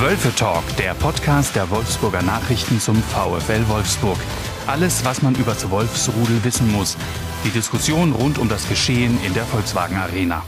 Wölfe 0.00 0.34
Talk, 0.34 0.64
der 0.76 0.92
Podcast 0.94 1.54
der 1.54 1.70
Wolfsburger 1.70 2.20
Nachrichten 2.20 2.80
zum 2.80 2.96
VfL 2.96 3.66
Wolfsburg. 3.68 4.18
Alles, 4.66 5.04
was 5.04 5.22
man 5.22 5.34
über 5.36 5.52
das 5.52 5.70
Wolfsrudel 5.70 6.42
wissen 6.42 6.70
muss. 6.72 6.96
Die 7.44 7.50
Diskussion 7.50 8.12
rund 8.12 8.38
um 8.38 8.48
das 8.48 8.68
Geschehen 8.68 9.18
in 9.24 9.34
der 9.34 9.44
Volkswagen 9.44 9.96
Arena. 9.96 10.42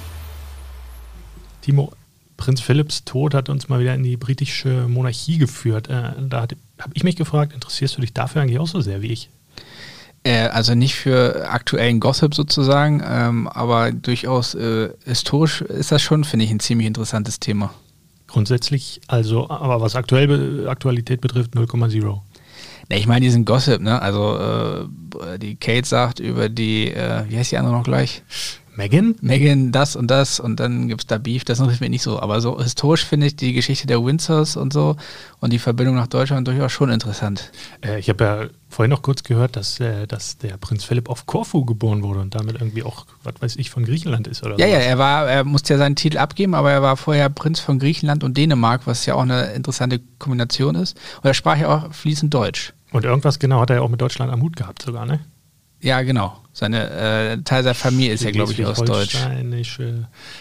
Timo, 1.63 1.93
Prinz 2.37 2.61
Philipps 2.61 3.04
Tod 3.04 3.35
hat 3.35 3.49
uns 3.49 3.69
mal 3.69 3.79
wieder 3.81 3.95
in 3.95 4.03
die 4.03 4.17
britische 4.17 4.88
Monarchie 4.88 5.38
geführt. 5.38 5.88
Äh, 5.88 6.13
da 6.28 6.40
habe 6.40 6.92
ich 6.94 7.04
mich 7.04 7.17
gefragt, 7.17 7.53
interessierst 7.53 7.97
du 7.97 8.01
dich 8.01 8.13
dafür 8.13 8.42
eigentlich 8.42 8.58
auch 8.58 8.69
so 8.69 8.81
sehr 8.81 9.01
wie 9.01 9.13
ich? 9.13 9.31
Äh, 10.24 10.49
also 10.49 10.74
nicht 10.74 10.97
für 10.97 11.49
aktuellen 11.49 12.01
Gossip 12.01 12.35
sozusagen, 12.35 13.01
ähm, 13.06 13.47
aber 13.47 13.92
durchaus 13.92 14.54
äh, 14.54 14.90
historisch 15.04 15.60
ist 15.60 15.92
das 15.92 16.02
schon, 16.02 16.24
finde 16.24 16.45
ich, 16.45 16.51
ein 16.51 16.60
ziemlich 16.60 16.88
interessantes 16.88 17.38
Thema. 17.38 17.73
Grundsätzlich, 18.27 19.01
also, 19.06 19.48
aber 19.48 19.80
was 19.80 19.95
aktuell 19.95 20.69
Aktualität 20.69 21.21
betrifft, 21.21 21.55
0,0. 21.55 22.21
Ne, 22.89 22.99
ich 22.99 23.07
meine 23.07 23.21
diesen 23.21 23.45
Gossip, 23.45 23.80
ne? 23.80 24.01
Also 24.01 24.39
äh, 24.39 25.39
die 25.39 25.57
Kate 25.57 25.87
sagt 25.87 26.21
über 26.21 26.49
die, 26.49 26.93
äh, 26.93 27.25
wie 27.29 27.37
heißt 27.37 27.52
die 27.52 27.59
andere 27.59 27.75
noch 27.75 27.85
gleich? 27.85 28.23
Megan? 28.77 29.15
Megan, 29.23 29.73
das 29.73 29.97
und 29.97 30.09
das 30.11 30.39
und 30.39 30.61
dann 30.61 30.89
gibt 30.89 31.03
es 31.03 31.07
da 31.07 31.19
Beef, 31.19 31.45
das 31.45 31.59
interessiert 31.59 31.80
mich 31.80 31.91
nicht 31.91 32.03
so. 32.03 32.21
Aber 32.21 32.41
so 32.41 32.61
historisch 32.62 33.05
finde 33.05 33.27
ich 33.27 33.37
die 33.37 33.52
Geschichte 33.52 33.87
der 33.87 34.05
Windsors 34.05 34.57
und 34.57 34.73
so 34.73 34.97
und 35.41 35.52
die 35.52 35.59
Verbindung 35.59 35.95
nach 35.97 36.07
Deutschland 36.09 36.47
durchaus 36.47 36.73
schon 36.73 36.91
interessant. 36.91 37.51
Äh, 37.85 37.99
ich 37.99 38.09
habe 38.09 38.25
ja 38.25 38.47
vorhin 38.69 38.91
noch 38.91 39.02
kurz 39.02 39.23
gehört, 39.23 39.57
dass, 39.57 39.80
äh, 39.80 40.07
dass 40.07 40.37
der 40.39 40.57
Prinz 40.59 40.85
Philipp 40.85 41.09
auf 41.09 41.25
Korfu 41.27 41.65
geboren 41.65 42.02
wurde 42.02 42.21
und 42.21 42.35
damit 42.35 42.57
irgendwie 42.61 42.83
auch, 42.83 43.07
was 43.25 43.35
weiß 43.41 43.57
ich, 43.57 43.71
von 43.71 43.85
Griechenland 43.85 44.27
ist 44.29 44.43
oder 44.43 44.59
Ja, 44.59 44.66
sowas. 44.66 44.79
ja, 44.85 44.91
er 44.91 44.99
war, 44.99 45.29
er 45.30 45.45
musste 45.45 45.73
ja 45.74 45.79
seinen 45.79 45.97
Titel 45.97 46.19
abgeben, 46.19 46.55
aber 46.55 46.71
er 46.73 46.83
war 46.83 46.97
vorher 46.97 47.29
Prinz 47.30 47.61
von 47.61 47.79
Griechenland 47.79 48.24
und 48.24 48.37
Dänemark, 48.37 48.83
was 48.87 49.07
ja 49.07 49.15
auch 49.15 49.23
eine 49.23 49.52
interessante 49.52 50.01
Kombination 50.19 50.74
ist. 50.74 50.97
Und 51.23 51.29
er 51.29 51.35
sprach 51.35 51.57
ja 51.59 51.69
auch 51.74 51.93
fließend 51.95 52.32
Deutsch. 52.35 52.74
Und 52.93 53.04
irgendwas 53.04 53.38
genau 53.38 53.60
hat 53.60 53.71
er 53.71 53.77
ja 53.77 53.82
auch 53.82 53.88
mit 53.88 54.01
Deutschland 54.01 54.30
am 54.32 54.43
Hut 54.43 54.57
gehabt 54.57 54.82
sogar, 54.82 55.07
ne? 55.07 55.21
Ja, 55.80 56.02
genau. 56.02 56.41
Seine 56.52 56.91
äh, 56.91 57.43
Teil 57.43 57.63
seiner 57.63 57.74
Familie 57.74 58.15
ist 58.15 58.24
ja, 58.24 58.30
glaube 58.30 58.52
ich, 58.52 58.65
aus 58.65 58.82
Deutsch. 58.82 59.16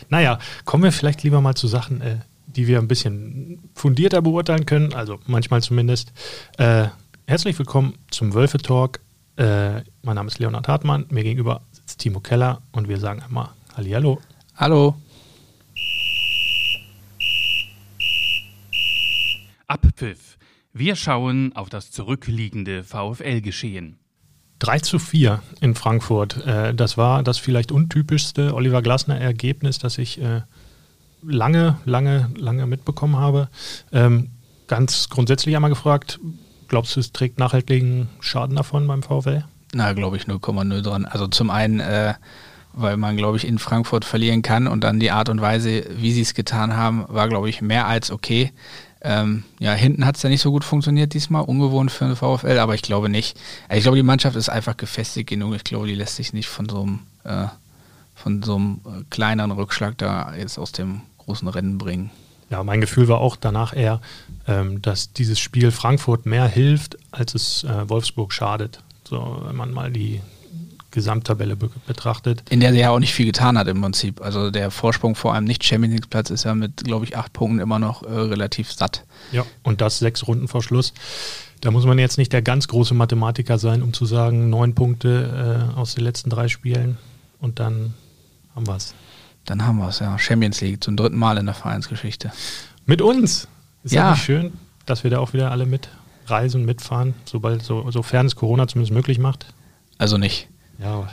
Naja, 0.09 0.39
kommen 0.63 0.83
wir 0.83 0.91
vielleicht 0.91 1.23
lieber 1.23 1.41
mal 1.41 1.55
zu 1.55 1.67
Sachen, 1.67 2.01
äh, 2.01 2.17
die 2.47 2.67
wir 2.67 2.79
ein 2.79 2.87
bisschen 2.87 3.59
fundierter 3.73 4.21
beurteilen 4.21 4.65
können, 4.65 4.93
also 4.93 5.19
manchmal 5.27 5.61
zumindest. 5.61 6.13
Äh, 6.57 6.87
herzlich 7.27 7.59
willkommen 7.59 7.95
zum 8.11 8.33
Wölfe 8.33 8.59
Talk. 8.59 9.01
Äh, 9.35 9.81
mein 10.03 10.15
Name 10.15 10.27
ist 10.27 10.39
Leonhard 10.39 10.69
Hartmann, 10.69 11.05
mir 11.09 11.23
gegenüber 11.23 11.61
sitzt 11.73 11.99
Timo 11.99 12.21
Keller 12.21 12.61
und 12.71 12.87
wir 12.87 12.97
sagen 12.97 13.21
einmal 13.21 13.49
Hallihallo. 13.75 14.21
Hallo. 14.55 14.95
Abpfiff. 19.67 20.37
Wir 20.71 20.95
schauen 20.95 21.53
auf 21.55 21.69
das 21.69 21.91
zurückliegende 21.91 22.83
VfL-Geschehen. 22.83 23.97
3 24.59 24.79
zu 24.79 24.99
4 24.99 25.41
in 25.61 25.75
Frankfurt. 25.75 26.45
Äh, 26.45 26.73
das 26.73 26.97
war 26.97 27.23
das 27.23 27.37
vielleicht 27.37 27.71
untypischste 27.71 28.53
Oliver 28.53 28.81
Glasner 28.81 29.19
Ergebnis, 29.19 29.79
das 29.79 29.97
ich 29.97 30.21
äh, 30.21 30.41
lange, 31.23 31.77
lange, 31.85 32.29
lange 32.37 32.65
mitbekommen 32.67 33.17
habe. 33.17 33.49
Ähm, 33.91 34.29
ganz 34.67 35.09
grundsätzlich 35.09 35.55
einmal 35.55 35.69
gefragt, 35.69 36.19
glaubst 36.67 36.95
du, 36.95 36.99
es 36.99 37.11
trägt 37.11 37.39
nachhaltigen 37.39 38.09
Schaden 38.19 38.55
davon 38.55 38.87
beim 38.87 39.03
VfL? 39.03 39.43
Na, 39.73 39.93
glaube 39.93 40.17
ich 40.17 40.23
0,0 40.23 40.81
dran. 40.81 41.05
Also 41.05 41.27
zum 41.27 41.49
einen, 41.49 41.79
äh, 41.79 42.13
weil 42.73 42.97
man, 42.97 43.17
glaube 43.17 43.37
ich, 43.37 43.47
in 43.47 43.59
Frankfurt 43.59 44.05
verlieren 44.05 44.41
kann 44.41 44.67
und 44.67 44.83
dann 44.83 44.99
die 44.99 45.11
Art 45.11 45.29
und 45.29 45.41
Weise, 45.41 45.85
wie 45.97 46.11
sie 46.11 46.21
es 46.21 46.33
getan 46.33 46.75
haben, 46.75 47.05
war, 47.07 47.27
glaube 47.27 47.49
ich, 47.49 47.61
mehr 47.61 47.87
als 47.87 48.11
okay. 48.11 48.51
Ähm, 49.07 49.43
ja, 49.59 49.73
hinten 49.73 50.03
hat 50.03 50.17
es 50.17 50.23
ja 50.23 50.29
nicht 50.29 50.41
so 50.41 50.51
gut 50.51 50.63
funktioniert 50.63 51.13
diesmal, 51.13 51.43
ungewohnt 51.43 51.91
für 51.91 52.05
den 52.05 52.15
VfL, 52.15 52.57
aber 52.57 52.73
ich 52.73 52.81
glaube 52.81 53.07
nicht. 53.07 53.37
Ich 53.71 53.83
glaube, 53.83 53.97
die 53.97 54.03
Mannschaft 54.03 54.35
ist 54.35 54.49
einfach 54.49 54.75
gefestigt 54.75 55.29
genug. 55.29 55.53
Ich 55.53 55.63
glaube, 55.63 55.85
die 55.85 55.93
lässt 55.93 56.15
sich 56.15 56.33
nicht 56.33 56.49
von 56.49 56.67
so 56.67 56.81
einem, 56.81 56.99
äh, 57.23 57.45
von 58.15 58.41
so 58.41 58.55
einem 58.55 58.81
äh, 58.83 59.03
kleineren 59.11 59.51
Rückschlag 59.51 59.95
da 59.99 60.33
jetzt 60.35 60.57
aus 60.57 60.71
dem 60.71 61.01
großen 61.19 61.47
Rennen 61.47 61.77
bringen. 61.77 62.09
Ja, 62.49 62.63
mein 62.63 62.81
Gefühl 62.81 63.07
war 63.07 63.19
auch 63.19 63.35
danach 63.35 63.75
eher, 63.75 64.01
ähm, 64.47 64.81
dass 64.81 65.13
dieses 65.13 65.39
Spiel 65.39 65.69
Frankfurt 65.69 66.25
mehr 66.25 66.47
hilft, 66.47 66.97
als 67.11 67.35
es 67.35 67.63
äh, 67.63 67.87
Wolfsburg 67.87 68.33
schadet. 68.33 68.81
So, 69.07 69.43
wenn 69.45 69.55
man 69.55 69.71
mal 69.71 69.91
die, 69.91 70.19
Gesamttabelle 70.95 71.55
be 71.55 71.69
betrachtet. 71.85 72.43
In 72.49 72.59
der 72.59 72.71
sie 72.73 72.79
ja 72.79 72.89
auch 72.89 72.99
nicht 72.99 73.13
viel 73.13 73.27
getan 73.27 73.57
hat 73.57 73.67
im 73.67 73.79
Prinzip. 73.79 74.21
Also 74.21 74.49
der 74.49 74.71
Vorsprung 74.71 75.13
vor 75.13 75.35
einem 75.35 75.45
Nicht-Champions 75.45 75.93
League-Platz 75.93 76.31
ist 76.31 76.45
ja 76.45 76.55
mit, 76.55 76.83
glaube 76.83 77.05
ich, 77.05 77.15
acht 77.15 77.33
Punkten 77.33 77.59
immer 77.59 77.77
noch 77.77 78.01
äh, 78.01 78.07
relativ 78.07 78.71
satt. 78.71 79.03
Ja, 79.31 79.45
und 79.61 79.81
das 79.81 79.99
sechs 79.99 80.27
Runden 80.27 80.47
vor 80.47 80.63
Schluss. 80.63 80.93
Da 81.61 81.71
muss 81.71 81.85
man 81.85 81.99
jetzt 81.99 82.17
nicht 82.17 82.33
der 82.33 82.41
ganz 82.41 82.67
große 82.67 82.93
Mathematiker 82.93 83.57
sein, 83.57 83.81
um 83.81 83.93
zu 83.93 84.05
sagen, 84.05 84.49
neun 84.49 84.75
Punkte 84.75 85.69
äh, 85.75 85.77
aus 85.77 85.95
den 85.95 86.03
letzten 86.03 86.29
drei 86.29 86.47
Spielen 86.47 86.97
und 87.39 87.59
dann 87.59 87.93
haben 88.55 88.67
wir 88.67 88.75
es. 88.75 88.93
Dann 89.45 89.65
haben 89.65 89.77
wir 89.77 89.89
es, 89.89 89.99
ja. 89.99 90.17
Champions 90.17 90.61
League 90.61 90.83
zum 90.83 90.97
dritten 90.97 91.17
Mal 91.17 91.37
in 91.37 91.45
der 91.45 91.55
Vereinsgeschichte. 91.55 92.31
Mit 92.85 93.01
uns! 93.01 93.47
Ist 93.83 93.93
ja 93.93 94.11
nicht 94.11 94.23
schön, 94.23 94.53
dass 94.85 95.03
wir 95.03 95.11
da 95.11 95.19
auch 95.19 95.33
wieder 95.33 95.51
alle 95.51 95.67
mitreisen 95.67 96.65
mitfahren, 96.65 97.13
sobald, 97.25 97.61
so, 97.61 97.89
sofern 97.91 98.25
es 98.25 98.35
Corona 98.35 98.67
zumindest 98.67 98.93
möglich 98.93 99.19
macht. 99.19 99.45
Also 99.97 100.17
nicht. 100.17 100.47
Ja, 100.79 101.07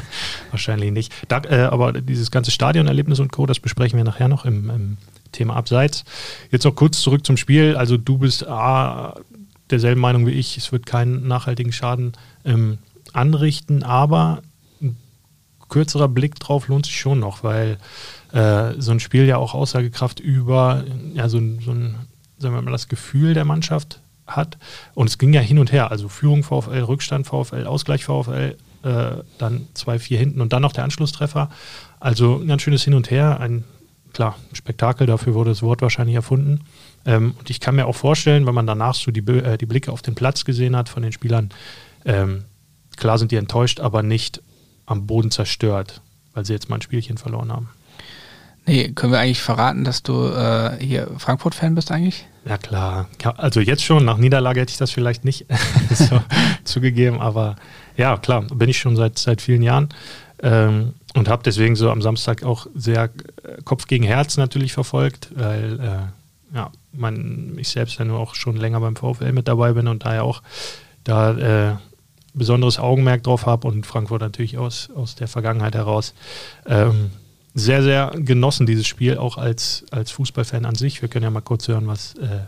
wahrscheinlich 0.50 0.92
nicht. 0.92 1.12
Da, 1.28 1.42
äh, 1.44 1.62
aber 1.62 1.92
dieses 1.92 2.30
ganze 2.30 2.50
Stadionerlebnis 2.50 3.20
und 3.20 3.32
Co., 3.32 3.46
das 3.46 3.60
besprechen 3.60 3.96
wir 3.96 4.04
nachher 4.04 4.28
noch 4.28 4.44
im, 4.44 4.70
im, 4.70 4.96
Thema 5.32 5.56
Abseits. 5.56 6.04
Jetzt 6.50 6.64
noch 6.64 6.74
kurz 6.74 7.00
zurück 7.00 7.26
zum 7.26 7.36
Spiel. 7.36 7.76
Also 7.76 7.98
du 7.98 8.16
bist 8.16 8.46
A, 8.46 9.14
derselben 9.70 10.00
Meinung 10.00 10.26
wie 10.26 10.32
ich, 10.32 10.56
es 10.56 10.72
wird 10.72 10.86
keinen 10.86 11.28
nachhaltigen 11.28 11.70
Schaden 11.70 12.12
ähm, 12.46 12.78
anrichten, 13.12 13.82
aber 13.82 14.42
ein 14.80 14.96
kürzerer 15.68 16.08
Blick 16.08 16.36
drauf 16.40 16.68
lohnt 16.68 16.86
sich 16.86 16.98
schon 16.98 17.20
noch, 17.20 17.42
weil 17.44 17.78
äh, 18.32 18.72
so 18.78 18.92
ein 18.92 19.00
Spiel 19.00 19.26
ja 19.26 19.36
auch 19.36 19.54
Aussagekraft 19.54 20.20
über 20.20 20.84
ja, 21.14 21.28
so, 21.28 21.38
so 21.60 21.72
ein, 21.72 21.96
sagen 22.38 22.54
wir 22.54 22.62
mal, 22.62 22.70
das 22.70 22.88
Gefühl 22.88 23.34
der 23.34 23.44
Mannschaft 23.44 24.00
hat. 24.26 24.58
Und 24.94 25.08
es 25.08 25.18
ging 25.18 25.32
ja 25.32 25.40
hin 25.40 25.58
und 25.58 25.72
her, 25.72 25.90
also 25.90 26.08
Führung 26.08 26.42
VfL, 26.42 26.82
Rückstand 26.82 27.26
VfL, 27.26 27.66
Ausgleich 27.66 28.04
VfL, 28.04 28.56
äh, 28.88 29.22
dann 29.38 29.68
2-4 29.74 30.16
hinten 30.16 30.40
und 30.40 30.52
dann 30.52 30.62
noch 30.62 30.72
der 30.72 30.84
Anschlusstreffer. 30.84 31.50
Also 32.00 32.38
ein 32.38 32.46
ganz 32.46 32.62
schönes 32.62 32.84
Hin 32.84 32.94
und 32.94 33.10
Her, 33.10 33.40
ein 33.40 33.64
klar, 34.12 34.36
Spektakel, 34.52 35.06
dafür 35.06 35.34
wurde 35.34 35.50
das 35.50 35.62
Wort 35.62 35.82
wahrscheinlich 35.82 36.16
erfunden. 36.16 36.60
Ähm, 37.04 37.34
und 37.38 37.50
ich 37.50 37.60
kann 37.60 37.76
mir 37.76 37.86
auch 37.86 37.96
vorstellen, 37.96 38.46
wenn 38.46 38.54
man 38.54 38.66
danach 38.66 38.94
so 38.94 39.10
die, 39.10 39.20
äh, 39.30 39.58
die 39.58 39.66
Blicke 39.66 39.92
auf 39.92 40.02
den 40.02 40.14
Platz 40.14 40.44
gesehen 40.44 40.74
hat 40.74 40.88
von 40.88 41.02
den 41.02 41.12
Spielern, 41.12 41.50
ähm, 42.04 42.44
klar 42.96 43.18
sind 43.18 43.30
die 43.30 43.36
enttäuscht, 43.36 43.80
aber 43.80 44.02
nicht 44.02 44.42
am 44.86 45.06
Boden 45.06 45.30
zerstört, 45.30 46.00
weil 46.32 46.44
sie 46.44 46.54
jetzt 46.54 46.68
mal 46.70 46.76
ein 46.76 46.82
Spielchen 46.82 47.18
verloren 47.18 47.52
haben. 47.52 47.68
Nee, 48.68 48.92
können 48.92 49.12
wir 49.12 49.18
eigentlich 49.18 49.40
verraten, 49.40 49.82
dass 49.82 50.02
du 50.02 50.26
äh, 50.26 50.76
hier 50.78 51.08
Frankfurt-Fan 51.16 51.74
bist 51.74 51.90
eigentlich? 51.90 52.26
Ja 52.44 52.58
klar, 52.58 53.08
also 53.38 53.60
jetzt 53.60 53.82
schon, 53.82 54.04
nach 54.04 54.18
Niederlage 54.18 54.60
hätte 54.60 54.70
ich 54.70 54.76
das 54.76 54.90
vielleicht 54.90 55.24
nicht 55.24 55.46
so 55.90 56.20
zugegeben, 56.64 57.18
aber 57.18 57.56
ja, 57.96 58.18
klar, 58.18 58.42
bin 58.42 58.68
ich 58.68 58.78
schon 58.78 58.94
seit, 58.94 59.18
seit 59.18 59.40
vielen 59.40 59.62
Jahren 59.62 59.88
ähm, 60.42 60.92
und 61.14 61.30
habe 61.30 61.42
deswegen 61.42 61.76
so 61.76 61.90
am 61.90 62.02
Samstag 62.02 62.42
auch 62.42 62.66
sehr 62.74 63.04
äh, 63.04 63.62
Kopf 63.64 63.86
gegen 63.86 64.04
Herz 64.04 64.36
natürlich 64.36 64.74
verfolgt, 64.74 65.30
weil 65.34 65.80
äh, 65.80 66.54
ja, 66.54 66.70
man, 66.92 67.56
ich 67.58 67.70
selbst 67.70 67.98
ja 67.98 68.04
nur 68.04 68.18
auch 68.18 68.34
schon 68.34 68.58
länger 68.58 68.80
beim 68.80 68.96
VfL 68.96 69.32
mit 69.32 69.48
dabei 69.48 69.72
bin 69.72 69.88
und 69.88 70.04
daher 70.04 70.24
auch 70.24 70.42
da 71.04 71.70
äh, 71.70 71.76
besonderes 72.34 72.78
Augenmerk 72.78 73.22
drauf 73.22 73.46
habe 73.46 73.66
und 73.66 73.86
Frankfurt 73.86 74.20
natürlich 74.20 74.58
aus, 74.58 74.90
aus 74.94 75.14
der 75.14 75.26
Vergangenheit 75.26 75.74
heraus. 75.74 76.12
Ähm, 76.66 77.12
sehr, 77.58 77.82
sehr 77.82 78.12
genossen, 78.16 78.66
dieses 78.66 78.86
Spiel, 78.86 79.18
auch 79.18 79.36
als, 79.36 79.84
als 79.90 80.10
Fußballfan 80.10 80.64
an 80.64 80.74
sich. 80.74 81.02
Wir 81.02 81.08
können 81.08 81.24
ja 81.24 81.30
mal 81.30 81.40
kurz 81.40 81.68
hören, 81.68 81.86
was 81.86 82.14
äh, 82.14 82.40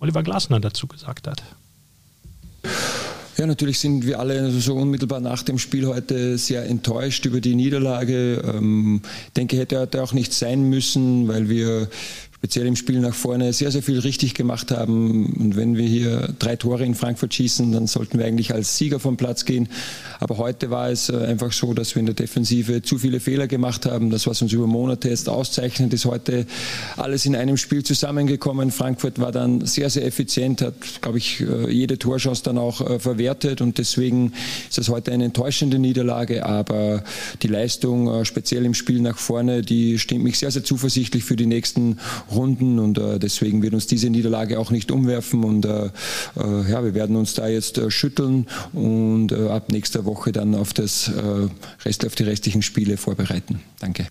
Oliver 0.00 0.22
Glasner 0.22 0.60
dazu 0.60 0.86
gesagt 0.86 1.26
hat. 1.26 1.42
Ja, 3.38 3.46
natürlich 3.46 3.78
sind 3.78 4.06
wir 4.06 4.18
alle 4.18 4.50
so 4.50 4.74
unmittelbar 4.76 5.20
nach 5.20 5.42
dem 5.42 5.58
Spiel 5.58 5.86
heute 5.86 6.38
sehr 6.38 6.64
enttäuscht 6.64 7.26
über 7.26 7.42
die 7.42 7.54
Niederlage. 7.54 8.42
Ähm, 8.46 9.02
denke, 9.36 9.58
hätte 9.58 9.78
heute 9.78 10.02
auch 10.02 10.14
nicht 10.14 10.32
sein 10.32 10.70
müssen, 10.70 11.28
weil 11.28 11.50
wir 11.50 11.88
speziell 12.46 12.66
im 12.66 12.76
Spiel 12.76 13.00
nach 13.00 13.12
vorne 13.12 13.52
sehr, 13.52 13.72
sehr 13.72 13.82
viel 13.82 13.98
richtig 13.98 14.34
gemacht 14.34 14.70
haben. 14.70 15.34
Und 15.34 15.56
wenn 15.56 15.76
wir 15.76 15.88
hier 15.88 16.32
drei 16.38 16.54
Tore 16.54 16.84
in 16.84 16.94
Frankfurt 16.94 17.34
schießen, 17.34 17.72
dann 17.72 17.88
sollten 17.88 18.20
wir 18.20 18.24
eigentlich 18.24 18.54
als 18.54 18.76
Sieger 18.76 19.00
vom 19.00 19.16
Platz 19.16 19.44
gehen. 19.44 19.68
Aber 20.20 20.38
heute 20.38 20.70
war 20.70 20.88
es 20.88 21.08
äh, 21.08 21.16
einfach 21.16 21.52
so, 21.52 21.74
dass 21.74 21.96
wir 21.96 22.00
in 22.00 22.06
der 22.06 22.14
Defensive 22.14 22.82
zu 22.82 22.98
viele 22.98 23.18
Fehler 23.18 23.48
gemacht 23.48 23.84
haben. 23.84 24.10
Das, 24.10 24.28
was 24.28 24.42
uns 24.42 24.52
über 24.52 24.68
Monate 24.68 25.08
jetzt 25.08 25.28
auszeichnet, 25.28 25.92
ist 25.92 26.04
heute 26.04 26.46
alles 26.96 27.26
in 27.26 27.34
einem 27.34 27.56
Spiel 27.56 27.82
zusammengekommen. 27.82 28.70
Frankfurt 28.70 29.18
war 29.18 29.32
dann 29.32 29.66
sehr, 29.66 29.90
sehr 29.90 30.06
effizient, 30.06 30.62
hat, 30.62 30.74
glaube 31.00 31.18
ich, 31.18 31.40
äh, 31.40 31.68
jede 31.68 31.98
Torchance 31.98 32.44
dann 32.44 32.58
auch 32.58 32.80
äh, 32.80 33.00
verwertet. 33.00 33.60
Und 33.60 33.78
deswegen 33.78 34.34
ist 34.70 34.78
es 34.78 34.88
heute 34.88 35.10
eine 35.10 35.24
enttäuschende 35.24 35.80
Niederlage. 35.80 36.46
Aber 36.46 37.02
die 37.42 37.48
Leistung, 37.48 38.24
speziell 38.24 38.64
im 38.64 38.74
Spiel 38.74 39.00
nach 39.00 39.18
vorne, 39.18 39.62
die 39.62 39.98
stimmt 39.98 40.22
mich 40.22 40.38
sehr, 40.38 40.52
sehr 40.52 40.62
zuversichtlich 40.62 41.24
für 41.24 41.34
die 41.34 41.46
nächsten 41.46 41.98
Runden 42.36 42.78
und 42.78 42.98
äh, 42.98 43.18
deswegen 43.18 43.62
wird 43.62 43.74
uns 43.74 43.86
diese 43.86 44.10
Niederlage 44.10 44.58
auch 44.58 44.70
nicht 44.70 44.90
umwerfen 44.90 45.44
und 45.44 45.64
äh, 45.64 45.86
äh, 45.86 46.70
ja, 46.70 46.84
wir 46.84 46.94
werden 46.94 47.16
uns 47.16 47.34
da 47.34 47.48
jetzt 47.48 47.78
äh, 47.78 47.90
schütteln 47.90 48.46
und 48.72 49.32
äh, 49.32 49.48
ab 49.48 49.70
nächster 49.70 50.04
Woche 50.04 50.32
dann 50.32 50.54
auf 50.54 50.72
das 50.72 51.08
äh, 51.08 51.48
Rest, 51.84 52.06
auf 52.06 52.14
die 52.14 52.24
restlichen 52.24 52.62
Spiele 52.62 52.96
vorbereiten. 52.96 53.60
Danke. 53.80 54.06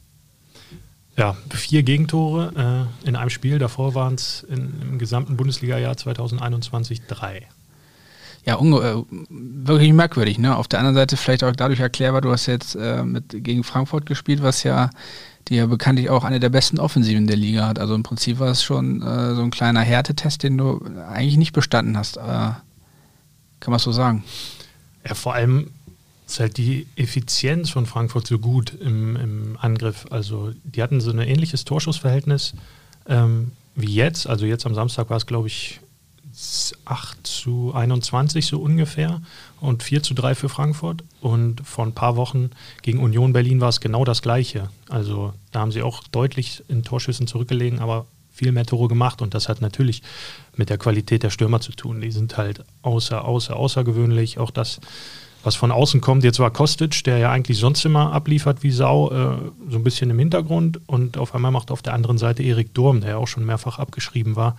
Ja, 1.17 1.37
vier 1.49 1.83
Gegentore 1.83 2.87
äh, 3.03 3.07
in 3.07 3.15
einem 3.15 3.29
Spiel. 3.29 3.57
Davor 3.57 3.95
waren 3.95 4.15
es 4.15 4.45
im 4.49 4.99
gesamten 4.99 5.37
Bundesliga-Jahr 5.37 5.95
2021 5.95 7.03
drei. 7.07 7.47
Ja, 8.45 8.59
äh, 8.59 9.03
wirklich 9.29 9.93
merkwürdig. 9.93 10.37
Ne? 10.37 10.55
Auf 10.55 10.67
der 10.67 10.79
anderen 10.79 10.95
Seite 10.95 11.17
vielleicht 11.17 11.43
auch 11.43 11.55
dadurch 11.55 11.79
erklärbar, 11.79 12.21
du 12.21 12.31
hast 12.31 12.45
jetzt 12.45 12.75
äh, 12.75 13.03
mit, 13.03 13.43
gegen 13.43 13.63
Frankfurt 13.63 14.05
gespielt, 14.05 14.43
was 14.43 14.63
ja 14.63 14.91
die 15.47 15.55
ja 15.55 15.67
bekanntlich 15.67 16.09
auch 16.09 16.23
eine 16.23 16.39
der 16.39 16.49
besten 16.49 16.79
Offensiven 16.79 17.27
der 17.27 17.37
Liga 17.37 17.67
hat. 17.67 17.79
Also 17.79 17.93
im 17.93 18.03
Prinzip 18.03 18.39
war 18.39 18.49
es 18.49 18.63
schon 18.63 19.01
äh, 19.01 19.35
so 19.35 19.41
ein 19.41 19.51
kleiner 19.51 19.81
Härtetest, 19.81 20.43
den 20.43 20.57
du 20.57 20.83
eigentlich 21.07 21.37
nicht 21.37 21.53
bestanden 21.53 21.97
hast. 21.97 22.17
Äh, 22.17 22.21
kann 22.21 23.71
man 23.71 23.79
so 23.79 23.91
sagen. 23.91 24.23
Ja, 25.07 25.13
vor 25.13 25.33
allem 25.35 25.71
ist 26.27 26.39
halt 26.39 26.57
die 26.57 26.87
Effizienz 26.95 27.69
von 27.69 27.85
Frankfurt 27.85 28.25
so 28.25 28.39
gut 28.39 28.73
im, 28.79 29.15
im 29.15 29.57
Angriff. 29.61 30.07
Also 30.09 30.51
die 30.63 30.81
hatten 30.81 30.99
so 30.99 31.11
ein 31.11 31.19
ähnliches 31.19 31.65
Torschussverhältnis 31.65 32.53
ähm, 33.07 33.51
wie 33.75 33.93
jetzt. 33.93 34.27
Also 34.27 34.45
jetzt 34.45 34.65
am 34.65 34.73
Samstag 34.73 35.09
war 35.09 35.17
es, 35.17 35.27
glaube 35.27 35.47
ich, 35.47 35.79
8 36.85 37.25
zu 37.25 37.73
21 37.73 38.45
so 38.45 38.59
ungefähr 38.59 39.21
und 39.61 39.83
4 39.83 40.03
zu 40.03 40.13
3 40.13 40.35
für 40.35 40.49
Frankfurt. 40.49 41.03
Und 41.21 41.65
vor 41.65 41.85
ein 41.85 41.93
paar 41.93 42.15
Wochen 42.15 42.51
gegen 42.81 42.99
Union 42.99 43.33
Berlin 43.33 43.61
war 43.61 43.69
es 43.69 43.79
genau 43.79 44.05
das 44.05 44.21
Gleiche. 44.21 44.69
Also 44.89 45.33
da 45.51 45.61
haben 45.61 45.71
sie 45.71 45.81
auch 45.81 46.03
deutlich 46.11 46.63
in 46.67 46.83
Torschüssen 46.83 47.27
zurückgelegen, 47.27 47.79
aber 47.79 48.05
viel 48.31 48.51
mehr 48.51 48.65
Tore 48.65 48.87
gemacht. 48.87 49.21
Und 49.21 49.33
das 49.33 49.47
hat 49.49 49.61
natürlich 49.61 50.03
mit 50.55 50.69
der 50.69 50.77
Qualität 50.77 51.23
der 51.23 51.29
Stürmer 51.29 51.61
zu 51.61 51.71
tun. 51.71 52.01
Die 52.01 52.11
sind 52.11 52.37
halt 52.37 52.63
außer, 52.81 53.23
außer, 53.23 53.55
außergewöhnlich. 53.55 54.37
Auch 54.39 54.51
das 54.51 54.79
was 55.45 55.55
von 55.55 55.71
außen 55.71 56.01
kommt. 56.01 56.23
Jetzt 56.23 56.39
war 56.39 56.51
Kostic, 56.51 57.03
der 57.03 57.19
ja 57.19 57.31
eigentlich 57.31 57.59
sonst 57.59 57.85
immer 57.85 58.11
abliefert 58.11 58.63
wie 58.63 58.71
Sau, 58.71 59.11
äh, 59.11 59.37
so 59.69 59.77
ein 59.77 59.83
bisschen 59.83 60.09
im 60.09 60.17
Hintergrund. 60.17 60.81
Und 60.87 61.17
auf 61.17 61.35
einmal 61.35 61.51
macht 61.51 61.71
auf 61.71 61.83
der 61.83 61.93
anderen 61.93 62.17
Seite 62.17 62.41
Erik 62.43 62.73
Durm, 62.73 63.01
der 63.01 63.11
ja 63.11 63.17
auch 63.17 63.27
schon 63.27 63.45
mehrfach 63.45 63.77
abgeschrieben 63.77 64.35
war, 64.35 64.57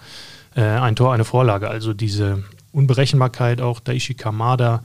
äh, 0.56 0.62
ein 0.62 0.96
Tor, 0.96 1.12
eine 1.12 1.24
Vorlage. 1.24 1.68
Also 1.68 1.94
diese 1.94 2.42
Unberechenbarkeit 2.72 3.60
auch 3.60 3.78
Daishi 3.78 4.14
Kamada 4.14 4.82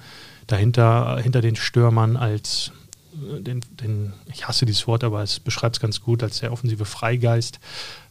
dahinter, 0.47 1.17
hinter 1.17 1.41
den 1.41 1.55
Stürmern 1.55 2.17
als 2.17 2.71
äh, 3.13 3.41
den, 3.41 3.61
den, 3.81 4.13
ich 4.31 4.47
hasse 4.47 4.65
dieses 4.65 4.85
Wort, 4.87 5.03
aber 5.03 5.23
es 5.23 5.39
beschreibt 5.39 5.77
es 5.77 5.79
ganz 5.79 6.01
gut, 6.01 6.21
als 6.21 6.39
der 6.39 6.51
offensive 6.51 6.85
Freigeist. 6.85 7.59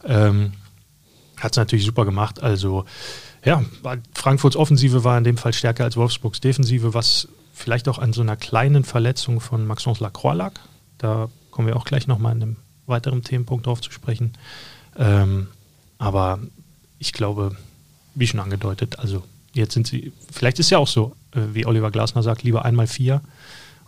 Ähm, 0.03 0.53
hat 1.37 1.53
es 1.53 1.57
natürlich 1.57 1.85
super 1.85 2.05
gemacht. 2.05 2.41
Also 2.43 2.85
ja, 3.43 3.63
Frankfurts 4.13 4.55
Offensive 4.55 5.03
war 5.03 5.17
in 5.17 5.23
dem 5.23 5.37
Fall 5.37 5.53
stärker 5.53 5.83
als 5.83 5.97
Wolfsburgs 5.97 6.41
Defensive, 6.41 6.93
was 6.93 7.27
vielleicht 7.53 7.87
auch 7.87 7.97
an 7.97 8.13
so 8.13 8.21
einer 8.21 8.35
kleinen 8.35 8.83
Verletzung 8.83 9.39
von 9.39 9.65
Maxence 9.65 9.99
Lacroix 9.99 10.35
lag. 10.35 10.53
Da 10.97 11.29
kommen 11.49 11.67
wir 11.67 11.75
auch 11.75 11.85
gleich 11.85 12.07
nochmal 12.07 12.35
in 12.35 12.43
einem 12.43 12.55
weiteren 12.85 13.23
Themenpunkt 13.23 13.65
drauf 13.65 13.81
zu 13.81 13.91
sprechen. 13.91 14.33
Ähm, 14.97 15.47
aber 15.97 16.39
ich 17.01 17.11
glaube, 17.11 17.57
wie 18.15 18.27
schon 18.27 18.39
angedeutet, 18.39 18.99
also 18.99 19.23
jetzt 19.53 19.73
sind 19.73 19.87
sie, 19.87 20.13
vielleicht 20.31 20.59
ist 20.59 20.69
ja 20.69 20.77
auch 20.77 20.87
so, 20.87 21.15
äh, 21.33 21.39
wie 21.53 21.65
Oliver 21.65 21.91
Glasner 21.91 22.23
sagt, 22.23 22.43
lieber 22.43 22.63
einmal 22.63 22.87
vier 22.87 23.21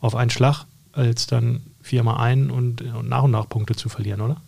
auf 0.02 0.16
einen 0.16 0.30
Schlag, 0.30 0.66
als 0.92 1.28
dann 1.28 1.62
viermal 1.82 2.18
ein 2.18 2.52
und, 2.52 2.82
und 2.82 3.08
nach 3.08 3.24
und 3.24 3.32
nach 3.32 3.48
Punkte 3.48 3.76
zu 3.76 3.88
verlieren, 3.88 4.20
oder? 4.20 4.42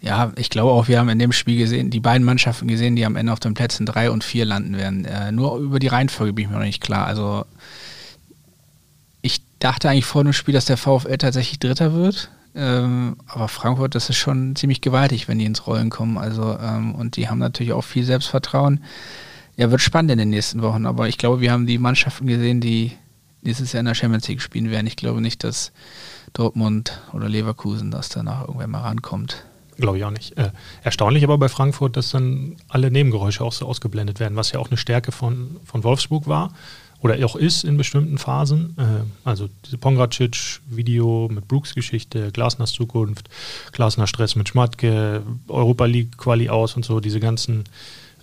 Ja, 0.00 0.32
ich 0.36 0.48
glaube 0.48 0.70
auch, 0.70 0.86
wir 0.88 1.00
haben 1.00 1.08
in 1.08 1.18
dem 1.18 1.32
Spiel 1.32 1.58
gesehen, 1.58 1.90
die 1.90 2.00
beiden 2.00 2.24
Mannschaften 2.24 2.68
gesehen, 2.68 2.94
die 2.94 3.04
am 3.04 3.16
Ende 3.16 3.32
auf 3.32 3.40
den 3.40 3.54
Plätzen 3.54 3.84
drei 3.84 4.10
und 4.10 4.22
vier 4.22 4.44
landen 4.44 4.76
werden. 4.76 5.04
Äh, 5.04 5.32
nur 5.32 5.58
über 5.58 5.80
die 5.80 5.88
Reihenfolge 5.88 6.32
bin 6.32 6.44
ich 6.44 6.50
mir 6.50 6.56
noch 6.56 6.64
nicht 6.64 6.80
klar. 6.80 7.06
Also 7.06 7.44
dachte 9.58 9.88
eigentlich 9.88 10.04
vor 10.04 10.24
dem 10.24 10.32
Spiel, 10.32 10.54
dass 10.54 10.66
der 10.66 10.76
VfL 10.76 11.18
tatsächlich 11.18 11.58
Dritter 11.58 11.92
wird. 11.92 12.30
Ähm, 12.58 13.16
aber 13.28 13.46
Frankfurt, 13.46 13.94
das 13.94 14.10
ist 14.10 14.16
schon 14.16 14.56
ziemlich 14.56 14.80
gewaltig, 14.80 15.28
wenn 15.28 15.38
die 15.38 15.44
ins 15.44 15.68
Rollen 15.68 15.90
kommen. 15.90 16.18
Also, 16.18 16.58
ähm, 16.60 16.92
und 16.96 17.16
die 17.16 17.28
haben 17.28 17.38
natürlich 17.38 17.72
auch 17.72 17.84
viel 17.84 18.04
Selbstvertrauen. 18.04 18.82
Ja, 19.56 19.70
wird 19.70 19.80
spannend 19.80 20.10
in 20.10 20.18
den 20.18 20.30
nächsten 20.30 20.60
Wochen. 20.60 20.84
Aber 20.84 21.08
ich 21.08 21.18
glaube, 21.18 21.40
wir 21.40 21.52
haben 21.52 21.66
die 21.66 21.78
Mannschaften 21.78 22.26
gesehen, 22.26 22.60
die 22.60 22.92
nächstes 23.42 23.72
Jahr 23.72 23.80
in 23.80 23.86
der 23.86 23.94
Champions 23.94 24.26
League 24.26 24.42
spielen 24.42 24.70
werden. 24.70 24.88
Ich 24.88 24.96
glaube 24.96 25.20
nicht, 25.20 25.44
dass 25.44 25.70
Dortmund 26.32 27.00
oder 27.12 27.28
Leverkusen 27.28 27.92
das 27.92 28.08
danach 28.08 28.48
irgendwann 28.48 28.70
mal 28.70 28.80
rankommt. 28.80 29.44
Glaube 29.76 29.98
ich 29.98 30.04
auch 30.04 30.10
nicht. 30.10 30.36
Äh, 30.36 30.50
erstaunlich 30.82 31.22
aber 31.22 31.38
bei 31.38 31.48
Frankfurt, 31.48 31.96
dass 31.96 32.10
dann 32.10 32.56
alle 32.68 32.90
Nebengeräusche 32.90 33.44
auch 33.44 33.52
so 33.52 33.66
ausgeblendet 33.66 34.18
werden, 34.18 34.34
was 34.34 34.50
ja 34.50 34.58
auch 34.58 34.68
eine 34.68 34.76
Stärke 34.76 35.12
von, 35.12 35.60
von 35.64 35.84
Wolfsburg 35.84 36.26
war 36.26 36.52
oder 37.00 37.24
auch 37.24 37.36
ist 37.36 37.64
in 37.64 37.76
bestimmten 37.76 38.18
Phasen. 38.18 38.74
Äh, 38.76 39.28
also 39.28 39.48
diese 39.64 39.78
Pongracic-Video 39.78 41.28
mit 41.32 41.48
Brooks 41.48 41.74
Geschichte, 41.74 42.32
Glasners 42.32 42.72
Zukunft, 42.72 43.28
Glasner 43.72 44.06
Stress 44.06 44.36
mit 44.36 44.48
Schmatke, 44.48 45.22
Europa 45.48 45.84
League 45.84 46.18
Quali 46.18 46.48
aus 46.48 46.74
und 46.74 46.84
so, 46.84 47.00
diese 47.00 47.20
ganzen 47.20 47.64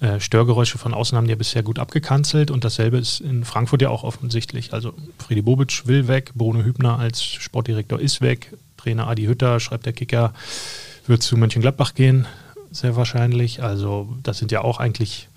äh, 0.02 0.20
Störgeräusche 0.20 0.78
von 0.78 0.94
außen 0.94 1.18
haben 1.18 1.26
die 1.26 1.32
ja 1.32 1.38
bisher 1.38 1.64
gut 1.64 1.80
abgekanzelt 1.80 2.52
und 2.52 2.66
dasselbe 2.66 2.98
ist 2.98 3.22
in 3.22 3.46
Frankfurt 3.46 3.82
ja 3.82 3.90
auch 3.90 4.04
offensichtlich. 4.04 4.74
Also 4.74 4.94
Friedi 5.20 5.42
Bobic 5.42 5.88
will 5.88 6.08
weg, 6.08 6.32
Bruno 6.36 6.64
Hübner 6.64 7.00
als 7.00 7.24
Sportdirektor 7.24 8.00
ist 8.00 8.20
weg, 8.20 8.52
Trainer 8.78 9.08
Adi 9.08 9.24
Hütter, 9.24 9.60
schreibt 9.62 9.86
der 9.86 9.94
Kicker, 9.94 10.34
wird 11.08 11.24
zu 11.24 11.38
Mönchengladbach 11.38 11.94
gehen, 11.94 12.28
sehr 12.72 12.98
wahrscheinlich. 12.98 13.64
Also 13.64 14.10
das 14.22 14.38
sind 14.38 14.52
ja 14.52 14.62
auch 14.62 14.80
eigentlich 14.80 15.30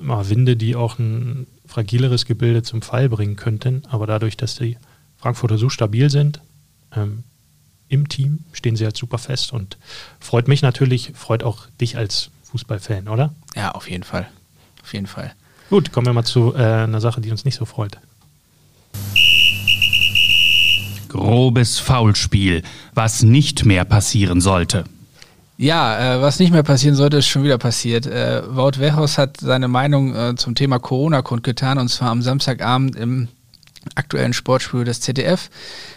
Winde, 0.00 0.56
die 0.56 0.76
auch 0.76 0.98
ein 0.98 1.46
fragileres 1.66 2.24
Gebilde 2.24 2.62
zum 2.62 2.82
Fall 2.82 3.08
bringen 3.08 3.36
könnten. 3.36 3.82
Aber 3.88 4.06
dadurch, 4.06 4.36
dass 4.36 4.56
die 4.56 4.76
Frankfurter 5.18 5.58
so 5.58 5.68
stabil 5.68 6.10
sind, 6.10 6.40
ähm, 6.94 7.24
im 7.88 8.08
Team 8.08 8.44
stehen 8.52 8.76
sie 8.76 8.84
halt 8.84 8.96
super 8.96 9.18
fest 9.18 9.52
und 9.52 9.76
freut 10.20 10.48
mich 10.48 10.62
natürlich, 10.62 11.12
freut 11.14 11.42
auch 11.42 11.66
dich 11.80 11.96
als 11.96 12.30
Fußballfan, 12.44 13.08
oder? 13.08 13.34
Ja, 13.54 13.72
auf 13.72 13.90
jeden 13.90 14.04
Fall. 14.04 14.28
Auf 14.82 14.92
jeden 14.92 15.06
Fall. 15.06 15.32
Gut, 15.68 15.92
kommen 15.92 16.06
wir 16.06 16.12
mal 16.12 16.24
zu 16.24 16.54
äh, 16.54 16.58
einer 16.58 17.00
Sache, 17.00 17.20
die 17.20 17.30
uns 17.30 17.44
nicht 17.44 17.56
so 17.56 17.64
freut. 17.64 17.98
Grobes 21.08 21.78
Foulspiel, 21.78 22.62
was 22.94 23.22
nicht 23.22 23.64
mehr 23.64 23.84
passieren 23.84 24.40
sollte. 24.40 24.84
Ja, 25.60 26.16
äh, 26.16 26.22
was 26.22 26.38
nicht 26.38 26.52
mehr 26.52 26.62
passieren 26.62 26.96
sollte, 26.96 27.18
ist 27.18 27.26
schon 27.26 27.44
wieder 27.44 27.58
passiert. 27.58 28.06
Äh, 28.06 28.40
Wout 28.48 28.78
Weghorst 28.80 29.18
hat 29.18 29.36
seine 29.40 29.68
Meinung 29.68 30.14
äh, 30.14 30.34
zum 30.34 30.54
Thema 30.54 30.78
Corona 30.78 31.20
kundgetan 31.20 31.76
und 31.76 31.88
zwar 31.88 32.08
am 32.12 32.22
Samstagabend 32.22 32.96
im 32.96 33.28
aktuellen 33.94 34.32
Sportspiel 34.32 34.84
des 34.84 35.02
ZDF 35.02 35.50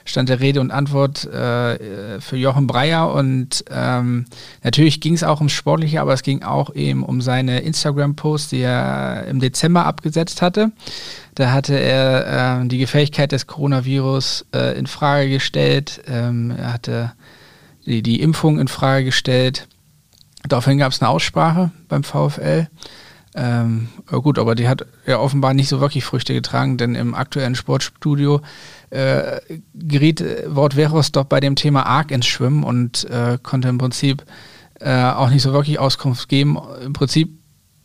stand 0.03 0.27
der 0.27 0.41
Rede 0.41 0.59
und 0.59 0.71
Antwort 0.71 1.23
äh, 1.25 2.19
für 2.19 2.35
Jochen 2.35 2.67
Breyer 2.67 3.13
und 3.13 3.63
ähm, 3.71 4.25
natürlich 4.63 4.99
ging 4.99 5.13
es 5.13 5.23
auch 5.23 5.39
ums 5.39 5.53
Sportliche, 5.53 6.01
aber 6.01 6.13
es 6.13 6.23
ging 6.23 6.43
auch 6.43 6.75
eben 6.75 7.03
um 7.03 7.21
seine 7.21 7.61
Instagram-Post, 7.61 8.51
die 8.51 8.61
er 8.61 9.27
im 9.27 9.39
Dezember 9.39 9.85
abgesetzt 9.85 10.41
hatte. 10.41 10.73
Da 11.35 11.51
hatte 11.51 11.79
er 11.79 12.63
äh, 12.63 12.67
die 12.67 12.79
Gefähigkeit 12.79 13.31
des 13.31 13.47
Coronavirus 13.47 14.45
äh, 14.53 14.77
in 14.77 14.87
Frage 14.87 15.29
gestellt. 15.29 16.01
Ähm, 16.07 16.51
er 16.51 16.73
hatte 16.73 17.13
die, 17.85 18.01
die 18.01 18.21
Impfung 18.21 18.59
in 18.59 18.67
Frage 18.67 19.05
gestellt. 19.05 19.67
Daraufhin 20.47 20.77
gab 20.77 20.91
es 20.91 21.01
eine 21.01 21.09
Aussprache 21.09 21.71
beim 21.87 22.03
VfL. 22.03 22.67
Ähm, 23.35 23.87
gut, 24.11 24.37
aber 24.37 24.53
die 24.53 24.67
hat 24.67 24.85
ja 25.07 25.17
offenbar 25.17 25.53
nicht 25.53 25.67
so 25.67 25.79
wirklich 25.79 26.03
Früchte 26.03 26.33
getragen, 26.33 26.77
denn 26.77 26.93
im 26.93 27.15
aktuellen 27.15 27.55
Sportstudio 27.55 28.41
äh, 28.91 29.39
geriet 29.73 30.23
Wort 30.47 30.75
Veros 30.75 31.11
doch 31.11 31.25
bei 31.25 31.39
dem 31.39 31.55
Thema 31.55 31.85
arg 31.85 32.11
ins 32.11 32.27
Schwimmen 32.27 32.63
und 32.63 33.09
äh, 33.09 33.39
konnte 33.41 33.69
im 33.69 33.79
Prinzip 33.79 34.23
äh, 34.79 35.03
auch 35.03 35.29
nicht 35.29 35.41
so 35.41 35.51
wirklich 35.51 35.79
Auskunft 35.79 36.29
geben. 36.29 36.59
Im 36.83 36.93
Prinzip 36.93 37.39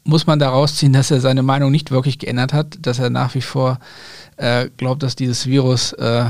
muss 0.04 0.26
man 0.26 0.38
daraus 0.38 0.76
ziehen, 0.76 0.92
dass 0.92 1.10
er 1.10 1.20
seine 1.20 1.42
Meinung 1.42 1.70
nicht 1.70 1.90
wirklich 1.90 2.18
geändert 2.18 2.52
hat, 2.52 2.78
dass 2.82 2.98
er 2.98 3.08
nach 3.08 3.34
wie 3.34 3.42
vor 3.42 3.78
äh, 4.36 4.68
glaubt, 4.76 5.02
dass 5.02 5.16
dieses 5.16 5.46
Virus 5.46 5.92
äh, 5.94 6.26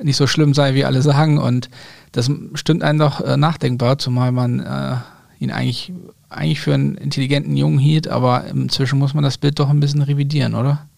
nicht 0.00 0.16
so 0.16 0.26
schlimm 0.26 0.54
sei, 0.54 0.74
wie 0.74 0.84
alle 0.84 1.02
sagen 1.02 1.38
und 1.38 1.68
das 2.12 2.30
stimmt 2.54 2.82
einem 2.82 2.98
doch 2.98 3.20
äh, 3.20 3.36
nachdenkbar, 3.36 3.98
zumal 3.98 4.32
man 4.32 4.60
äh, 4.60 4.96
ihn 5.40 5.50
eigentlich, 5.50 5.92
eigentlich 6.28 6.60
für 6.60 6.74
einen 6.74 6.94
intelligenten 6.94 7.56
Jungen 7.56 7.78
hielt, 7.78 8.08
aber 8.08 8.46
inzwischen 8.46 8.98
muss 8.98 9.14
man 9.14 9.24
das 9.24 9.38
Bild 9.38 9.58
doch 9.58 9.68
ein 9.68 9.80
bisschen 9.80 10.02
revidieren, 10.02 10.54
oder? 10.54 10.88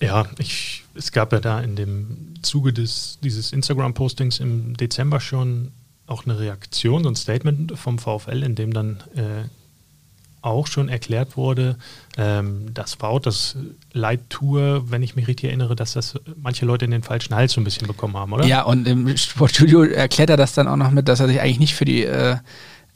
Ja, 0.00 0.26
ich, 0.38 0.84
es 0.94 1.12
gab 1.12 1.32
ja 1.32 1.40
da 1.40 1.60
in 1.60 1.76
dem 1.76 2.34
Zuge 2.42 2.72
des, 2.72 3.18
dieses 3.22 3.52
Instagram-Postings 3.52 4.40
im 4.40 4.76
Dezember 4.76 5.20
schon 5.20 5.72
auch 6.06 6.24
eine 6.24 6.38
Reaktion, 6.38 7.04
so 7.04 7.10
ein 7.10 7.16
Statement 7.16 7.78
vom 7.78 7.98
VfL, 7.98 8.42
in 8.42 8.54
dem 8.54 8.72
dann 8.72 8.96
äh, 9.14 9.44
auch 10.42 10.66
schon 10.66 10.88
erklärt 10.88 11.36
wurde, 11.36 11.76
ähm, 12.16 12.72
dass 12.72 13.00
Wout 13.00 13.20
das 13.24 13.56
Leittour, 13.92 14.90
wenn 14.90 15.02
ich 15.02 15.16
mich 15.16 15.28
richtig 15.28 15.48
erinnere, 15.48 15.76
dass 15.76 15.92
das 15.92 16.14
manche 16.36 16.66
Leute 16.66 16.84
in 16.84 16.90
den 16.90 17.02
falschen 17.02 17.34
Hals 17.34 17.52
so 17.52 17.60
ein 17.60 17.64
bisschen 17.64 17.86
bekommen 17.86 18.16
haben, 18.16 18.32
oder? 18.32 18.46
Ja, 18.46 18.62
und 18.62 18.86
im 18.86 19.16
Sportstudio 19.16 19.82
erklärt 19.82 20.30
er 20.30 20.36
das 20.36 20.54
dann 20.54 20.68
auch 20.68 20.76
noch 20.76 20.90
mit, 20.90 21.08
dass 21.08 21.20
er 21.20 21.28
sich 21.28 21.40
eigentlich 21.40 21.60
nicht 21.60 21.74
für 21.74 21.84
die 21.84 22.04
äh, 22.04 22.36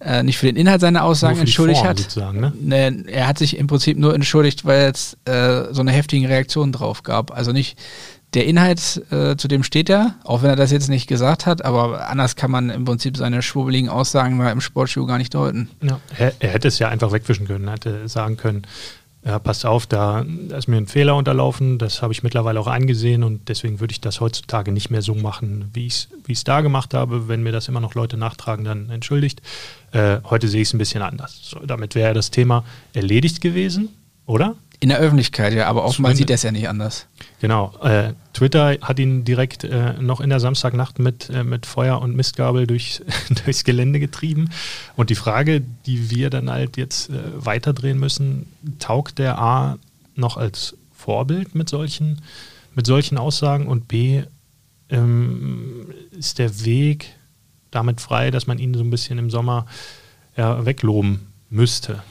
äh, 0.00 0.22
nicht 0.22 0.38
für 0.38 0.46
den 0.46 0.56
Inhalt 0.56 0.80
seiner 0.80 1.04
Aussagen 1.04 1.38
entschuldigt 1.38 1.80
Form, 1.80 1.88
hat. 1.88 2.34
Ne? 2.34 2.52
Ne, 2.60 3.04
er 3.06 3.26
hat 3.26 3.38
sich 3.38 3.56
im 3.56 3.66
Prinzip 3.66 3.96
nur 3.96 4.14
entschuldigt, 4.14 4.64
weil 4.64 4.90
es 4.90 5.16
äh, 5.24 5.72
so 5.72 5.80
eine 5.80 5.92
heftige 5.92 6.28
Reaktion 6.28 6.72
drauf 6.72 7.02
gab. 7.02 7.30
Also 7.30 7.52
nicht 7.52 7.78
der 8.35 8.47
Inhalt, 8.47 9.03
äh, 9.11 9.37
zu 9.37 9.49
dem 9.49 9.62
steht 9.62 9.88
er, 9.88 10.14
auch 10.25 10.43
wenn 10.43 10.50
er 10.50 10.57
das 10.57 10.71
jetzt 10.71 10.88
nicht 10.88 11.07
gesagt 11.07 11.47
hat, 11.47 11.64
aber 11.64 12.09
anders 12.09 12.37
kann 12.37 12.50
man 12.50 12.71
im 12.71 12.85
Prinzip 12.85 13.17
seine 13.17 13.43
schwurbeligen 13.43 13.88
Aussagen 13.88 14.41
im 14.41 14.61
Sportschuh 14.61 15.07
gar 15.07 15.19
nicht 15.19 15.35
deuten. 15.35 15.71
Ja, 15.83 16.00
er, 16.19 16.35
er 16.41 16.50
hätte 16.50 16.69
es 16.69 16.79
ja 16.79 16.88
einfach 16.88 17.12
wegwischen 17.12 17.47
können, 17.47 17.69
er 17.69 17.75
hätte 17.75 18.09
sagen 18.09 18.37
können, 18.37 18.67
ja, 19.25 19.38
passt 19.38 19.64
auf, 19.64 19.87
da, 19.87 20.25
da 20.49 20.59
ist 20.59 20.69
mir 20.69 20.76
ein 20.76 20.87
Fehler 20.87 21.17
unterlaufen, 21.17 21.79
das 21.79 22.03
habe 22.03 22.12
ich 22.12 22.23
mittlerweile 22.23 22.61
auch 22.61 22.67
eingesehen 22.67 23.23
und 23.23 23.49
deswegen 23.49 23.81
würde 23.81 23.93
ich 23.93 24.03
das 24.03 24.21
heutzutage 24.21 24.71
nicht 24.71 24.91
mehr 24.91 25.00
so 25.00 25.14
machen, 25.14 25.71
wie 25.73 25.87
ich 25.87 26.09
es 26.29 26.45
da 26.45 26.61
gemacht 26.61 26.93
habe. 26.93 27.26
Wenn 27.26 27.43
mir 27.43 27.53
das 27.53 27.69
immer 27.69 27.81
noch 27.81 27.95
Leute 27.95 28.19
nachtragen, 28.19 28.67
dann 28.67 28.91
entschuldigt. 28.91 29.41
Äh, 29.93 30.19
heute 30.25 30.49
sehe 30.49 30.61
ich 30.61 30.69
es 30.69 30.75
ein 30.75 30.79
bisschen 30.79 31.00
anders. 31.00 31.38
So, 31.43 31.61
damit 31.61 31.95
wäre 31.95 32.12
das 32.12 32.31
Thema 32.31 32.64
erledigt 32.93 33.41
gewesen, 33.41 33.88
oder? 34.26 34.57
In 34.85 34.91
der 34.91 34.99
Öffentlichkeit, 34.99 35.55
ja, 35.55 35.67
aber 35.67 35.83
offenbar 35.83 36.14
sieht 36.14 36.29
er 36.29 36.35
es 36.35 36.43
ja 36.43 36.53
nicht 36.53 36.69
anders. 36.69 37.07
Genau. 37.41 37.73
Äh, 37.83 38.12
Twitter 38.35 38.76
hat 38.83 38.99
ihn 38.99 39.25
direkt 39.25 39.64
äh, 39.64 39.95
noch 39.95 40.21
in 40.21 40.29
der 40.29 40.41
Samstagnacht 40.41 40.99
mit, 40.99 41.31
äh, 41.31 41.43
mit 41.43 41.64
Feuer 41.64 42.03
und 42.03 42.14
Mistgabel 42.14 42.67
durch, 42.67 43.00
durchs 43.47 43.64
Gelände 43.64 43.99
getrieben. 43.99 44.50
Und 44.95 45.09
die 45.09 45.14
Frage, 45.14 45.62
die 45.87 46.11
wir 46.11 46.29
dann 46.29 46.50
halt 46.50 46.76
jetzt 46.76 47.09
äh, 47.09 47.14
weiterdrehen 47.35 47.99
müssen, 47.99 48.45
taugt 48.79 49.19
der 49.19 49.38
A 49.38 49.79
noch 50.17 50.37
als 50.37 50.76
Vorbild 50.93 51.55
mit 51.55 51.71
solchen, 51.71 52.21
mit 52.75 52.87
solchen 52.87 53.17
Aussagen 53.17 53.69
und 53.69 53.88
B, 53.88 54.25
ähm, 54.91 55.87
ist 56.11 56.38
der 56.38 56.62
Weg 56.67 57.14
damit 57.71 58.03
frei, 58.03 58.31
dass 58.31 58.47
man 58.47 58.59
ihn 58.59 58.75
so 58.75 58.81
ein 58.81 58.91
bisschen 58.91 59.17
im 59.17 59.31
Sommer 59.31 59.64
ja, 60.37 60.67
wegloben 60.67 61.33
müsste? 61.49 62.03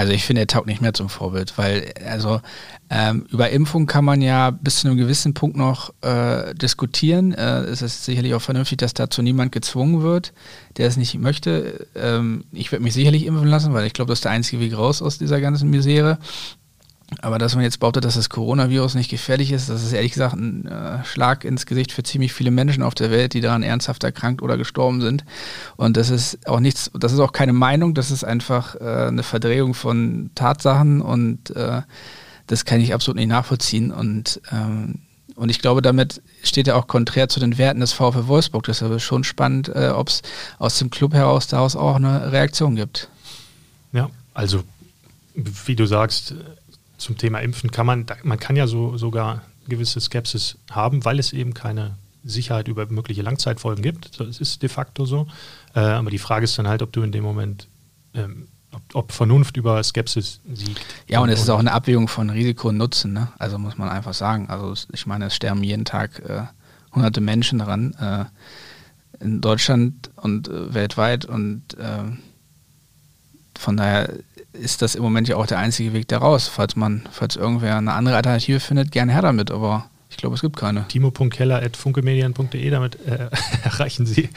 Also 0.00 0.14
ich 0.14 0.24
finde, 0.24 0.40
er 0.40 0.46
taugt 0.46 0.66
nicht 0.66 0.80
mehr 0.80 0.94
zum 0.94 1.10
Vorbild, 1.10 1.58
weil 1.58 1.92
also 2.08 2.40
ähm, 2.88 3.26
über 3.30 3.50
Impfung 3.50 3.84
kann 3.84 4.02
man 4.02 4.22
ja 4.22 4.50
bis 4.50 4.80
zu 4.80 4.88
einem 4.88 4.96
gewissen 4.96 5.34
Punkt 5.34 5.58
noch 5.58 5.92
äh, 6.00 6.54
diskutieren. 6.54 7.34
Äh, 7.34 7.64
es 7.64 7.82
ist 7.82 8.06
sicherlich 8.06 8.32
auch 8.32 8.40
vernünftig, 8.40 8.78
dass 8.78 8.94
dazu 8.94 9.20
niemand 9.20 9.52
gezwungen 9.52 10.00
wird, 10.00 10.32
der 10.78 10.86
es 10.86 10.96
nicht 10.96 11.18
möchte. 11.18 11.86
Ähm, 11.94 12.46
ich 12.50 12.72
werde 12.72 12.82
mich 12.82 12.94
sicherlich 12.94 13.26
impfen 13.26 13.48
lassen, 13.48 13.74
weil 13.74 13.84
ich 13.84 13.92
glaube, 13.92 14.08
das 14.08 14.20
ist 14.20 14.24
der 14.24 14.32
einzige 14.32 14.62
Weg 14.62 14.74
raus 14.74 15.02
aus 15.02 15.18
dieser 15.18 15.38
ganzen 15.38 15.68
Misere. 15.68 16.18
Aber 17.22 17.38
dass 17.38 17.54
man 17.54 17.64
jetzt 17.64 17.80
behauptet, 17.80 18.04
dass 18.04 18.14
das 18.14 18.30
Coronavirus 18.30 18.94
nicht 18.94 19.10
gefährlich 19.10 19.50
ist, 19.50 19.68
das 19.68 19.82
ist 19.82 19.92
ehrlich 19.92 20.12
gesagt 20.12 20.34
ein 20.36 20.66
äh, 20.66 21.04
Schlag 21.04 21.44
ins 21.44 21.66
Gesicht 21.66 21.92
für 21.92 22.02
ziemlich 22.02 22.32
viele 22.32 22.50
Menschen 22.50 22.82
auf 22.82 22.94
der 22.94 23.10
Welt, 23.10 23.34
die 23.34 23.40
daran 23.40 23.62
ernsthaft 23.62 24.04
erkrankt 24.04 24.42
oder 24.42 24.56
gestorben 24.56 25.00
sind. 25.00 25.24
Und 25.76 25.96
das 25.96 26.10
ist 26.10 26.46
auch 26.46 26.60
nichts, 26.60 26.90
das 26.94 27.12
ist 27.12 27.18
auch 27.18 27.32
keine 27.32 27.52
Meinung, 27.52 27.94
das 27.94 28.10
ist 28.10 28.22
einfach 28.22 28.76
äh, 28.76 29.08
eine 29.08 29.24
Verdrehung 29.24 29.74
von 29.74 30.30
Tatsachen 30.34 31.00
und 31.00 31.50
äh, 31.56 31.82
das 32.46 32.64
kann 32.64 32.80
ich 32.80 32.94
absolut 32.94 33.16
nicht 33.16 33.28
nachvollziehen. 33.28 33.90
Und, 33.90 34.40
ähm, 34.52 35.00
und 35.34 35.50
ich 35.50 35.60
glaube, 35.60 35.82
damit 35.82 36.22
steht 36.42 36.68
er 36.68 36.76
auch 36.76 36.86
konträr 36.86 37.28
zu 37.28 37.40
den 37.40 37.58
Werten 37.58 37.80
des 37.80 37.92
VfL 37.92 38.28
Wolfsburg. 38.28 38.64
Deshalb 38.64 38.92
ist 38.92 39.02
schon 39.02 39.24
spannend, 39.24 39.68
äh, 39.68 39.88
ob 39.88 40.08
es 40.08 40.22
aus 40.58 40.78
dem 40.78 40.90
Club 40.90 41.14
heraus 41.14 41.48
daraus 41.48 41.74
auch 41.74 41.96
eine 41.96 42.30
Reaktion 42.30 42.76
gibt. 42.76 43.08
Ja, 43.92 44.10
also 44.32 44.62
wie 45.34 45.76
du 45.76 45.86
sagst, 45.86 46.34
zum 47.00 47.16
Thema 47.16 47.40
Impfen 47.40 47.70
kann 47.70 47.86
man, 47.86 48.06
man 48.22 48.38
kann 48.38 48.56
ja 48.56 48.66
so 48.66 48.96
sogar 48.96 49.42
gewisse 49.68 50.00
Skepsis 50.00 50.58
haben, 50.70 51.04
weil 51.04 51.18
es 51.18 51.32
eben 51.32 51.54
keine 51.54 51.96
Sicherheit 52.22 52.68
über 52.68 52.86
mögliche 52.90 53.22
Langzeitfolgen 53.22 53.82
gibt. 53.82 54.20
Das 54.20 54.38
ist 54.38 54.62
de 54.62 54.68
facto 54.68 55.06
so. 55.06 55.26
Äh, 55.74 55.80
aber 55.80 56.10
die 56.10 56.18
Frage 56.18 56.44
ist 56.44 56.58
dann 56.58 56.68
halt, 56.68 56.82
ob 56.82 56.92
du 56.92 57.02
in 57.02 57.12
dem 57.12 57.24
Moment, 57.24 57.68
ähm, 58.14 58.48
ob, 58.72 58.82
ob, 58.92 59.12
Vernunft 59.12 59.56
über 59.56 59.82
Skepsis 59.82 60.40
siegt. 60.52 60.80
Ja, 61.08 61.20
und 61.20 61.30
es 61.30 61.40
ist 61.40 61.48
auch 61.48 61.58
eine 61.58 61.72
Abwägung 61.72 62.08
von 62.08 62.30
Risiko 62.30 62.68
und 62.68 62.76
Nutzen. 62.76 63.12
Ne? 63.12 63.28
Also 63.38 63.58
muss 63.58 63.78
man 63.78 63.88
einfach 63.88 64.14
sagen. 64.14 64.48
Also 64.48 64.74
ich 64.92 65.06
meine, 65.06 65.26
es 65.26 65.34
sterben 65.34 65.64
jeden 65.64 65.84
Tag 65.84 66.18
äh, 66.20 66.42
hunderte 66.94 67.20
Menschen 67.20 67.58
daran. 67.58 67.94
Äh, 67.94 68.24
in 69.20 69.40
Deutschland 69.40 70.10
und 70.16 70.48
äh, 70.48 70.74
weltweit 70.74 71.26
und 71.26 71.74
äh, 71.74 72.04
von 73.58 73.76
daher 73.76 74.14
ist 74.52 74.82
das 74.82 74.94
im 74.94 75.02
Moment 75.02 75.28
ja 75.28 75.36
auch 75.36 75.46
der 75.46 75.58
einzige 75.58 75.92
Weg 75.92 76.08
daraus. 76.08 76.48
Falls 76.48 76.76
man, 76.76 77.08
falls 77.10 77.36
irgendwer 77.36 77.76
eine 77.76 77.92
andere 77.92 78.16
Alternative 78.16 78.60
findet, 78.60 78.92
gerne 78.92 79.12
her 79.12 79.22
damit, 79.22 79.50
aber 79.50 79.90
ich 80.10 80.16
glaube, 80.16 80.34
es 80.34 80.40
gibt 80.40 80.56
keine. 80.56 80.86
Timo.keller.funkemedien.de, 80.88 82.70
damit 82.70 82.98
äh, 83.06 83.30
erreichen 83.64 84.06
Sie 84.06 84.28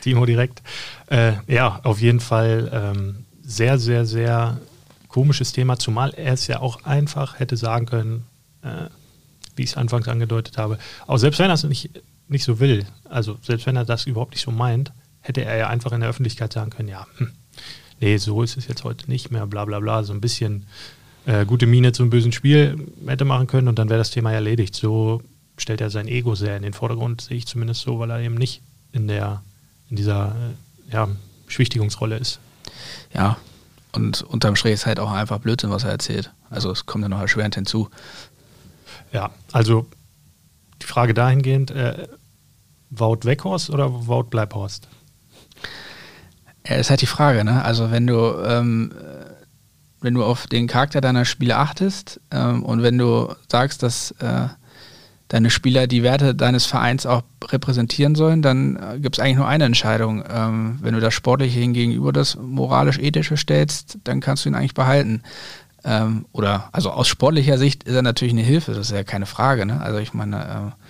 Timo 0.00 0.24
direkt. 0.24 0.62
Äh, 1.08 1.32
ja, 1.48 1.80
auf 1.82 2.00
jeden 2.00 2.20
Fall 2.20 2.70
ähm, 2.72 3.24
sehr, 3.42 3.78
sehr, 3.78 4.06
sehr 4.06 4.60
komisches 5.08 5.52
Thema, 5.52 5.78
zumal 5.78 6.12
er 6.14 6.34
es 6.34 6.46
ja 6.46 6.60
auch 6.60 6.84
einfach 6.84 7.40
hätte 7.40 7.56
sagen 7.56 7.86
können, 7.86 8.26
äh, 8.62 8.88
wie 9.56 9.62
ich 9.62 9.70
es 9.70 9.76
anfangs 9.76 10.08
angedeutet 10.08 10.58
habe. 10.58 10.78
Auch 11.06 11.16
selbst 11.16 11.38
wenn 11.38 11.50
er 11.50 11.54
es 11.54 11.64
nicht, 11.64 11.90
nicht 12.28 12.44
so 12.44 12.60
will, 12.60 12.86
also 13.04 13.38
selbst 13.42 13.66
wenn 13.66 13.76
er 13.76 13.84
das 13.84 14.06
überhaupt 14.06 14.32
nicht 14.32 14.42
so 14.42 14.50
meint, 14.50 14.92
hätte 15.20 15.44
er 15.44 15.56
ja 15.56 15.68
einfach 15.68 15.92
in 15.92 16.00
der 16.00 16.10
Öffentlichkeit 16.10 16.52
sagen 16.52 16.70
können, 16.70 16.88
ja, 16.88 17.06
hm, 17.16 17.32
nee, 18.00 18.16
so 18.16 18.42
ist 18.42 18.56
es 18.56 18.66
jetzt 18.68 18.84
heute 18.84 19.10
nicht 19.10 19.30
mehr, 19.30 19.46
bla 19.46 19.64
bla 19.64 19.80
bla, 19.80 20.02
so 20.02 20.12
ein 20.12 20.20
bisschen 20.20 20.66
äh, 21.26 21.44
gute 21.44 21.66
Miene 21.66 21.92
zum 21.92 22.10
bösen 22.10 22.32
Spiel 22.32 22.86
hätte 23.06 23.24
machen 23.24 23.46
können 23.46 23.68
und 23.68 23.78
dann 23.78 23.88
wäre 23.88 23.98
das 23.98 24.10
Thema 24.10 24.32
erledigt. 24.32 24.74
So 24.74 25.22
stellt 25.58 25.80
er 25.80 25.90
sein 25.90 26.08
Ego 26.08 26.34
sehr 26.34 26.56
in 26.56 26.62
den 26.62 26.72
Vordergrund, 26.72 27.20
sehe 27.20 27.38
ich 27.38 27.46
zumindest 27.46 27.82
so, 27.82 27.98
weil 27.98 28.10
er 28.10 28.20
eben 28.20 28.34
nicht 28.34 28.62
in 28.92 29.08
der, 29.08 29.42
in 29.90 29.96
dieser 29.96 30.28
äh, 30.28 30.92
ja, 30.92 31.08
Beschwichtigungsrolle 31.46 32.16
ist. 32.16 32.38
Ja, 33.12 33.38
und 33.92 34.22
unterm 34.22 34.56
Strich 34.56 34.74
ist 34.74 34.86
halt 34.86 35.00
auch 35.00 35.10
einfach 35.10 35.38
Blödsinn, 35.38 35.70
was 35.70 35.84
er 35.84 35.90
erzählt. 35.90 36.30
Also 36.50 36.70
es 36.70 36.86
kommt 36.86 37.02
ja 37.02 37.08
noch 37.08 37.20
erschwerend 37.20 37.54
hinzu. 37.54 37.88
Ja, 39.12 39.30
also 39.52 39.86
die 40.82 40.86
Frage 40.86 41.14
dahingehend, 41.14 41.70
äh, 41.70 42.06
Wout 42.90 43.20
Weghorst 43.24 43.70
oder 43.70 44.06
Wout 44.06 44.24
Bleibhorst? 44.24 44.86
Ja, 46.68 46.76
ist 46.76 46.90
halt 46.90 47.02
die 47.02 47.06
Frage, 47.06 47.44
ne? 47.44 47.64
Also 47.64 47.90
wenn 47.90 48.06
du, 48.06 48.16
ähm, 48.44 48.92
wenn 50.00 50.14
du 50.14 50.24
auf 50.24 50.46
den 50.46 50.66
Charakter 50.66 51.00
deiner 51.00 51.24
Spieler 51.24 51.58
achtest 51.58 52.20
ähm, 52.30 52.62
und 52.64 52.82
wenn 52.82 52.98
du 52.98 53.34
sagst, 53.50 53.82
dass 53.82 54.12
äh, 54.12 54.48
deine 55.28 55.50
Spieler 55.50 55.86
die 55.86 56.02
Werte 56.02 56.34
deines 56.34 56.66
Vereins 56.66 57.06
auch 57.06 57.22
repräsentieren 57.44 58.14
sollen, 58.14 58.42
dann 58.42 58.76
äh, 58.76 58.98
gibt 59.00 59.16
es 59.16 59.20
eigentlich 59.20 59.36
nur 59.36 59.48
eine 59.48 59.64
Entscheidung. 59.64 60.24
Ähm, 60.28 60.78
wenn 60.82 60.94
du 60.94 61.00
das 61.00 61.14
Sportliche 61.14 61.58
hingegen 61.58 61.92
über 61.92 62.12
das 62.12 62.36
moralisch-ethische 62.36 63.36
stellst, 63.36 63.98
dann 64.04 64.20
kannst 64.20 64.44
du 64.44 64.48
ihn 64.48 64.54
eigentlich 64.54 64.74
behalten. 64.74 65.22
Ähm, 65.84 66.26
oder 66.32 66.68
also 66.72 66.90
aus 66.90 67.08
sportlicher 67.08 67.58
Sicht 67.58 67.84
ist 67.84 67.94
er 67.94 68.02
natürlich 68.02 68.34
eine 68.34 68.42
Hilfe, 68.42 68.72
das 68.72 68.90
ist 68.90 68.96
ja 68.96 69.04
keine 69.04 69.26
Frage. 69.26 69.66
Ne? 69.66 69.80
Also 69.80 69.98
ich 69.98 70.14
meine, 70.14 70.42
äh, 70.44 70.82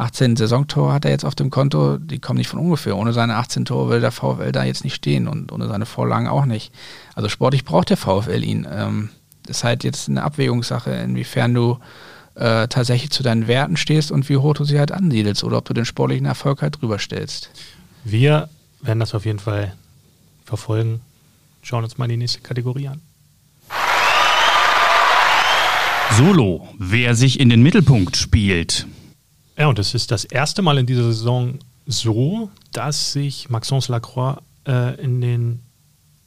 18 0.00 0.36
Saisontore 0.36 0.92
hat 0.92 1.04
er 1.04 1.10
jetzt 1.10 1.24
auf 1.24 1.34
dem 1.34 1.50
Konto, 1.50 1.98
die 1.98 2.18
kommen 2.18 2.38
nicht 2.38 2.48
von 2.48 2.58
ungefähr. 2.58 2.96
Ohne 2.96 3.12
seine 3.12 3.36
18 3.36 3.66
Tore 3.66 3.90
will 3.90 4.00
der 4.00 4.12
VfL 4.12 4.50
da 4.50 4.64
jetzt 4.64 4.82
nicht 4.82 4.94
stehen 4.94 5.28
und 5.28 5.52
ohne 5.52 5.68
seine 5.68 5.86
Vorlagen 5.86 6.26
auch 6.26 6.46
nicht. 6.46 6.72
Also 7.14 7.28
sportlich 7.28 7.64
braucht 7.64 7.90
der 7.90 7.96
VfL 7.96 8.42
ihn. 8.42 8.66
Ähm, 8.70 9.10
das 9.46 9.58
ist 9.58 9.64
halt 9.64 9.84
jetzt 9.84 10.08
eine 10.08 10.22
Abwägungssache, 10.22 10.90
inwiefern 10.90 11.54
du 11.54 11.78
äh, 12.34 12.66
tatsächlich 12.68 13.10
zu 13.10 13.22
deinen 13.22 13.46
Werten 13.46 13.76
stehst 13.76 14.10
und 14.10 14.28
wie 14.28 14.36
hoch 14.38 14.54
du 14.54 14.64
sie 14.64 14.78
halt 14.78 14.92
ansiedelst 14.92 15.44
oder 15.44 15.58
ob 15.58 15.66
du 15.66 15.74
den 15.74 15.84
sportlichen 15.84 16.26
Erfolg 16.26 16.62
halt 16.62 16.80
drüber 16.80 16.98
stellst. 16.98 17.50
Wir 18.04 18.48
werden 18.80 19.00
das 19.00 19.14
auf 19.14 19.26
jeden 19.26 19.38
Fall 19.38 19.74
verfolgen. 20.44 21.00
Schauen 21.62 21.84
uns 21.84 21.98
mal 21.98 22.08
die 22.08 22.16
nächste 22.16 22.40
Kategorie 22.40 22.88
an. 22.88 23.00
Solo, 26.16 26.68
wer 26.78 27.14
sich 27.14 27.38
in 27.38 27.50
den 27.50 27.62
Mittelpunkt 27.62 28.16
spielt. 28.16 28.86
Ja, 29.60 29.66
und 29.66 29.78
es 29.78 29.92
ist 29.92 30.10
das 30.10 30.24
erste 30.24 30.62
Mal 30.62 30.78
in 30.78 30.86
dieser 30.86 31.04
Saison 31.04 31.58
so, 31.84 32.48
dass 32.72 33.12
sich 33.12 33.50
Maxence 33.50 33.88
Lacroix 33.88 34.40
äh, 34.66 34.98
in 34.98 35.20
den 35.20 35.60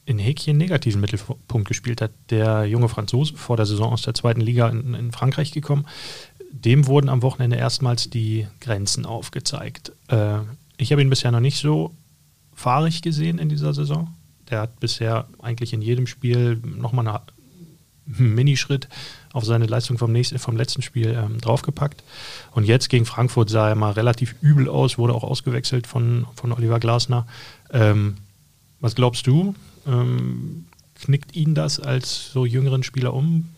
in 0.06 0.20
Häkchen 0.20 0.56
negativen 0.56 1.00
Mittelpunkt 1.00 1.66
gespielt 1.66 2.00
hat. 2.00 2.12
Der 2.30 2.64
junge 2.64 2.88
Franzose, 2.88 3.34
vor 3.34 3.56
der 3.56 3.66
Saison 3.66 3.92
aus 3.92 4.02
der 4.02 4.14
zweiten 4.14 4.40
Liga 4.40 4.68
in, 4.68 4.94
in 4.94 5.10
Frankreich 5.10 5.50
gekommen, 5.50 5.84
dem 6.52 6.86
wurden 6.86 7.08
am 7.08 7.22
Wochenende 7.22 7.56
erstmals 7.56 8.08
die 8.08 8.46
Grenzen 8.60 9.04
aufgezeigt. 9.04 9.90
Äh, 10.06 10.38
ich 10.76 10.92
habe 10.92 11.02
ihn 11.02 11.10
bisher 11.10 11.32
noch 11.32 11.40
nicht 11.40 11.58
so 11.58 11.92
fahrig 12.52 13.02
gesehen 13.02 13.40
in 13.40 13.48
dieser 13.48 13.74
Saison. 13.74 14.14
Der 14.48 14.60
hat 14.60 14.78
bisher 14.78 15.26
eigentlich 15.42 15.72
in 15.72 15.82
jedem 15.82 16.06
Spiel 16.06 16.62
nochmal 16.64 17.08
einen 17.08 18.34
Minischritt 18.36 18.88
auf 19.34 19.44
seine 19.44 19.66
Leistung 19.66 19.98
vom, 19.98 20.12
nächsten, 20.12 20.38
vom 20.38 20.56
letzten 20.56 20.80
Spiel 20.80 21.08
ähm, 21.08 21.40
draufgepackt. 21.40 22.04
Und 22.52 22.64
jetzt 22.64 22.88
gegen 22.88 23.04
Frankfurt 23.04 23.50
sah 23.50 23.68
er 23.68 23.74
mal 23.74 23.90
relativ 23.90 24.36
übel 24.40 24.68
aus, 24.68 24.96
wurde 24.96 25.12
auch 25.12 25.24
ausgewechselt 25.24 25.88
von, 25.88 26.26
von 26.36 26.52
Oliver 26.52 26.78
Glasner. 26.78 27.26
Ähm, 27.72 28.16
was 28.80 28.94
glaubst 28.94 29.26
du? 29.26 29.56
Ähm, 29.86 30.66
knickt 30.94 31.34
ihn 31.34 31.56
das 31.56 31.80
als 31.80 32.30
so 32.32 32.46
jüngeren 32.46 32.84
Spieler 32.84 33.12
um? 33.12 33.50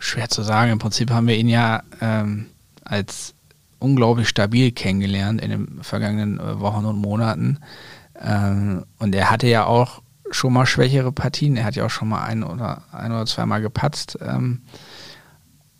Schwer 0.00 0.28
zu 0.28 0.42
sagen. 0.42 0.72
Im 0.72 0.80
Prinzip 0.80 1.10
haben 1.10 1.28
wir 1.28 1.36
ihn 1.36 1.48
ja 1.48 1.84
ähm, 2.00 2.46
als 2.84 3.34
unglaublich 3.78 4.28
stabil 4.28 4.72
kennengelernt 4.72 5.40
in 5.40 5.50
den 5.50 5.82
vergangenen 5.84 6.40
äh, 6.40 6.58
Wochen 6.58 6.84
und 6.84 6.96
Monaten. 6.96 7.58
Ähm, 8.20 8.86
und 8.98 9.14
er 9.14 9.30
hatte 9.30 9.46
ja 9.46 9.66
auch 9.66 10.02
schon 10.30 10.52
mal 10.52 10.66
schwächere 10.66 11.12
Partien. 11.12 11.56
Er 11.56 11.64
hat 11.64 11.76
ja 11.76 11.86
auch 11.86 11.90
schon 11.90 12.08
mal 12.08 12.22
ein 12.22 12.42
oder 12.42 12.82
ein 12.92 13.12
oder 13.12 13.26
zweimal 13.26 13.60
gepatzt. 13.60 14.18
Ähm, 14.20 14.62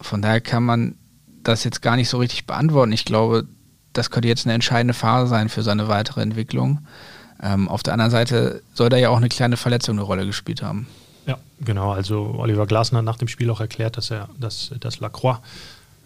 von 0.00 0.23
daher 0.23 0.40
kann 0.40 0.64
man 0.64 0.97
das 1.42 1.64
jetzt 1.64 1.83
gar 1.83 1.97
nicht 1.97 2.09
so 2.09 2.19
richtig 2.19 2.47
beantworten. 2.47 2.92
Ich 2.92 3.04
glaube, 3.04 3.47
das 3.92 4.11
könnte 4.11 4.28
jetzt 4.28 4.47
eine 4.47 4.54
entscheidende 4.54 4.95
Phase 4.95 5.28
sein 5.28 5.49
für 5.49 5.62
seine 5.62 5.88
weitere 5.88 6.23
Entwicklung. 6.23 6.80
Ähm, 7.42 7.69
auf 7.69 7.83
der 7.83 7.95
anderen 7.95 8.11
Seite 8.11 8.62
soll 8.75 8.88
da 8.88 8.97
ja 8.97 9.09
auch 9.09 9.16
eine 9.16 9.28
kleine 9.28 9.57
Verletzung 9.57 9.97
eine 9.97 10.02
Rolle 10.02 10.26
gespielt 10.26 10.62
haben. 10.62 10.87
Ja, 11.26 11.38
genau. 11.61 11.92
Also 11.92 12.35
Oliver 12.38 12.66
Glasner 12.66 12.99
hat 12.99 13.04
nach 13.04 13.19
dem 13.19 13.28
Spiel 13.28 13.50
auch 13.50 13.61
erklärt, 13.61 13.97
dass 13.97 14.11
er, 14.11 14.28
dass, 14.38 14.73
dass 14.80 15.00
Lacroix 15.00 15.38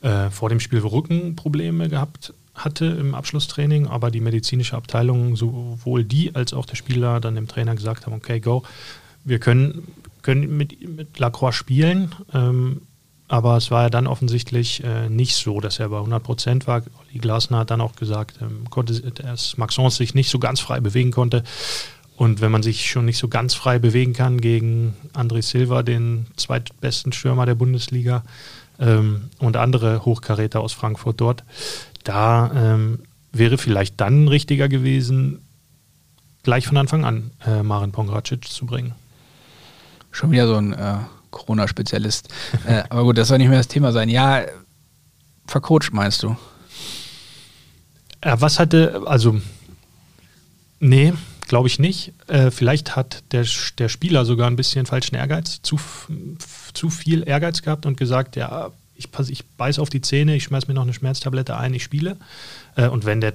äh, 0.03 0.31
vor 0.31 0.49
dem 0.49 0.61
Spiel 0.61 0.81
Rückenprobleme 0.81 1.89
gehabt 1.89 2.33
hatte 2.55 2.87
im 2.87 3.15
Abschlusstraining, 3.15 3.87
aber 3.87 4.11
die 4.11 4.21
medizinische 4.21 4.77
Abteilung, 4.77 5.37
sowohl 5.37 6.05
die 6.05 6.35
als 6.35 6.55
auch 6.55 6.67
der 6.67 6.77
Spieler, 6.77 7.21
dann 7.21 7.35
dem 7.35 7.49
Trainer 7.49 7.75
gesagt 7.75 8.07
haben, 8.07 8.15
okay, 8.15 8.41
go, 8.41 8.63
wir 9.25 9.39
können, 9.39 9.89
können 10.23 10.57
mit, 10.57 10.89
mit 10.89 11.19
Lacroix 11.19 11.55
spielen, 11.55 12.15
ähm, 12.33 12.83
aber 13.27 13.57
es 13.57 13.71
war 13.71 13.85
ja 13.85 13.91
dann 13.91 14.07
offensichtlich 14.07 14.85
äh, 14.85 15.09
nicht 15.09 15.35
so, 15.35 15.61
dass 15.61 15.79
er 15.79 15.89
bei 15.89 15.97
100 15.97 16.23
Prozent 16.23 16.67
war. 16.67 16.83
Olli 17.01 17.19
Glasner 17.19 17.59
hat 17.59 17.71
dann 17.71 17.81
auch 17.81 17.97
gesagt, 17.97 18.39
ähm, 18.43 18.69
konnte, 18.71 19.01
dass 19.01 19.57
Maxence 19.57 19.97
sich 19.97 20.15
nicht 20.15 20.31
so 20.31 20.39
ganz 20.39 20.61
frei 20.61 20.81
bewegen 20.81 21.11
konnte. 21.11 21.43
Und 22.17 22.41
wenn 22.41 22.53
man 22.53 22.63
sich 22.63 22.89
schon 22.89 23.07
nicht 23.07 23.19
so 23.19 23.27
ganz 23.27 23.55
frei 23.55 23.79
bewegen 23.79 24.13
kann 24.13 24.41
gegen 24.41 24.95
André 25.15 25.43
Silva, 25.43 25.83
den 25.83 26.27
zweitbesten 26.37 27.13
Stürmer 27.13 27.45
der 27.47 27.57
Bundesliga, 27.57 28.23
ähm, 28.79 29.31
und 29.39 29.57
andere 29.57 30.05
Hochkaräter 30.05 30.61
aus 30.61 30.73
Frankfurt 30.73 31.21
dort, 31.21 31.45
da 32.05 32.51
ähm, 32.55 33.01
wäre 33.33 33.59
vielleicht 33.59 34.01
dann 34.01 34.29
richtiger 34.29 34.69
gewesen, 34.69 35.41
gleich 36.43 36.67
von 36.67 36.77
Anfang 36.77 37.05
an 37.05 37.31
äh, 37.45 37.63
Marin 37.63 37.93
Pongracic 37.93 38.47
zu 38.47 38.67
bringen. 38.67 38.95
Schon 40.11 40.31
wieder 40.31 40.47
so 40.47 40.57
ein 40.57 40.73
äh, 40.73 40.99
Corona-Spezialist. 41.31 42.29
äh, 42.67 42.85
aber 42.89 43.03
gut, 43.05 43.19
das 43.19 43.29
soll 43.29 43.39
nicht 43.39 43.49
mehr 43.49 43.59
das 43.59 43.69
Thema 43.69 43.93
sein. 43.93 44.09
Ja, 44.09 44.45
vercoacht 45.47 45.93
meinst 45.93 46.23
du? 46.23 46.37
Ja, 48.25 48.41
was 48.41 48.59
hatte, 48.59 49.03
also, 49.07 49.41
nee, 50.79 51.13
glaube 51.49 51.69
ich 51.69 51.79
nicht. 51.79 52.13
Äh, 52.27 52.51
vielleicht 52.51 52.97
hat 52.97 53.25
der, 53.33 53.45
der 53.79 53.89
Spieler 53.89 54.25
sogar 54.25 54.47
ein 54.47 54.57
bisschen 54.57 54.87
falschen 54.87 55.17
Ehrgeiz, 55.17 55.61
zu, 55.63 55.79
zu 56.73 56.91
viel 56.91 57.27
Ehrgeiz 57.27 57.63
gehabt 57.63 57.85
und 57.87 57.97
gesagt, 57.97 58.37
ja, 58.37 58.71
ich, 58.97 59.09
ich 59.29 59.45
beiß 59.45 59.79
auf 59.79 59.91
die 59.91 60.01
Zähne, 60.01 60.37
ich 60.37 60.45
schmeiß 60.45 60.69
mir 60.69 60.75
noch 60.75 60.83
eine 60.83 60.95
Schmerztablette 60.95 61.57
ein, 61.57 61.75
ich 61.75 61.85
spiele. 61.85 62.17
Äh, 62.77 62.89
und 62.89 63.05
wenn 63.05 63.21
der 63.21 63.35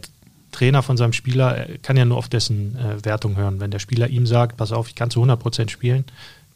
Trainer 0.51 0.81
von 0.81 0.97
seinem 0.97 1.13
Spieler, 1.13 1.67
kann 1.83 1.97
ja 1.97 2.05
nur 2.05 2.17
auf 2.17 2.27
dessen 2.27 2.75
äh, 2.77 3.05
Wertung 3.05 3.37
hören. 3.37 3.59
Wenn 3.59 3.71
der 3.71 3.79
Spieler 3.79 4.07
ihm 4.07 4.25
sagt, 4.25 4.57
pass 4.57 4.71
auf, 4.71 4.87
ich 4.89 4.95
kann 4.95 5.11
zu 5.11 5.23
100% 5.23 5.69
spielen, 5.69 6.05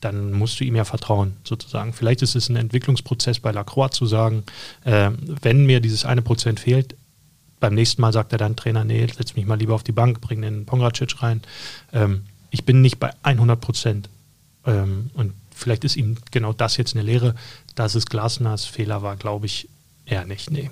dann 0.01 0.33
musst 0.33 0.59
du 0.59 0.63
ihm 0.63 0.75
ja 0.75 0.83
vertrauen, 0.83 1.33
sozusagen. 1.43 1.93
Vielleicht 1.93 2.21
ist 2.21 2.35
es 2.35 2.49
ein 2.49 2.55
Entwicklungsprozess 2.55 3.39
bei 3.39 3.51
Lacroix 3.51 3.91
zu 3.91 4.05
sagen, 4.05 4.43
äh, 4.83 5.11
wenn 5.41 5.65
mir 5.65 5.79
dieses 5.79 6.05
eine 6.05 6.21
Prozent 6.21 6.59
fehlt, 6.59 6.95
beim 7.59 7.75
nächsten 7.75 8.01
Mal 8.01 8.11
sagt 8.11 8.33
er 8.33 8.37
dann 8.37 8.57
Trainer, 8.57 8.83
nee, 8.83 9.07
setz 9.07 9.35
mich 9.35 9.45
mal 9.45 9.57
lieber 9.57 9.73
auf 9.73 9.83
die 9.83 9.93
Bank, 9.93 10.19
bring 10.19 10.41
den 10.41 10.65
Pongracic 10.65 11.23
rein. 11.23 11.41
Ähm, 11.93 12.23
ich 12.49 12.65
bin 12.65 12.81
nicht 12.81 12.99
bei 12.99 13.11
100 13.23 13.61
Prozent. 13.61 14.09
Ähm, 14.65 15.09
und 15.13 15.33
vielleicht 15.55 15.85
ist 15.85 15.95
ihm 15.95 16.17
genau 16.31 16.51
das 16.51 16.75
jetzt 16.75 16.95
eine 16.95 17.03
Lehre. 17.03 17.35
Dass 17.75 17.95
es 17.95 18.05
Glasners 18.05 18.65
Fehler 18.65 19.01
war, 19.01 19.15
glaube 19.15 19.45
ich 19.45 19.69
eher 20.05 20.25
nicht, 20.25 20.51
nee. 20.51 20.69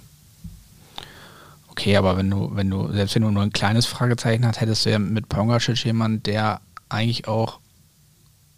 Okay, 1.68 1.96
aber 1.96 2.18
wenn 2.18 2.30
du, 2.30 2.52
wenn 2.54 2.70
du, 2.70 2.92
selbst 2.92 3.16
wenn 3.16 3.24
du 3.24 3.32
nur 3.32 3.44
ein 3.44 3.54
kleines 3.54 3.86
Fragezeichen 3.86 4.46
hast, 4.46 4.60
hättest 4.60 4.86
du 4.86 4.92
ja 4.92 5.00
mit 5.00 5.30
Pongracic 5.30 5.86
jemanden, 5.86 6.22
der 6.24 6.62
eigentlich 6.90 7.28
auch 7.28 7.60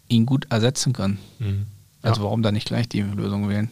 ihn 0.08 0.26
gut 0.26 0.46
ersetzen 0.50 0.92
kann. 0.92 1.18
Mhm. 1.38 1.66
Also 2.02 2.22
warum 2.22 2.42
dann 2.42 2.54
nicht 2.54 2.66
gleich 2.66 2.88
die 2.88 3.00
Lösung 3.00 3.48
wählen? 3.48 3.70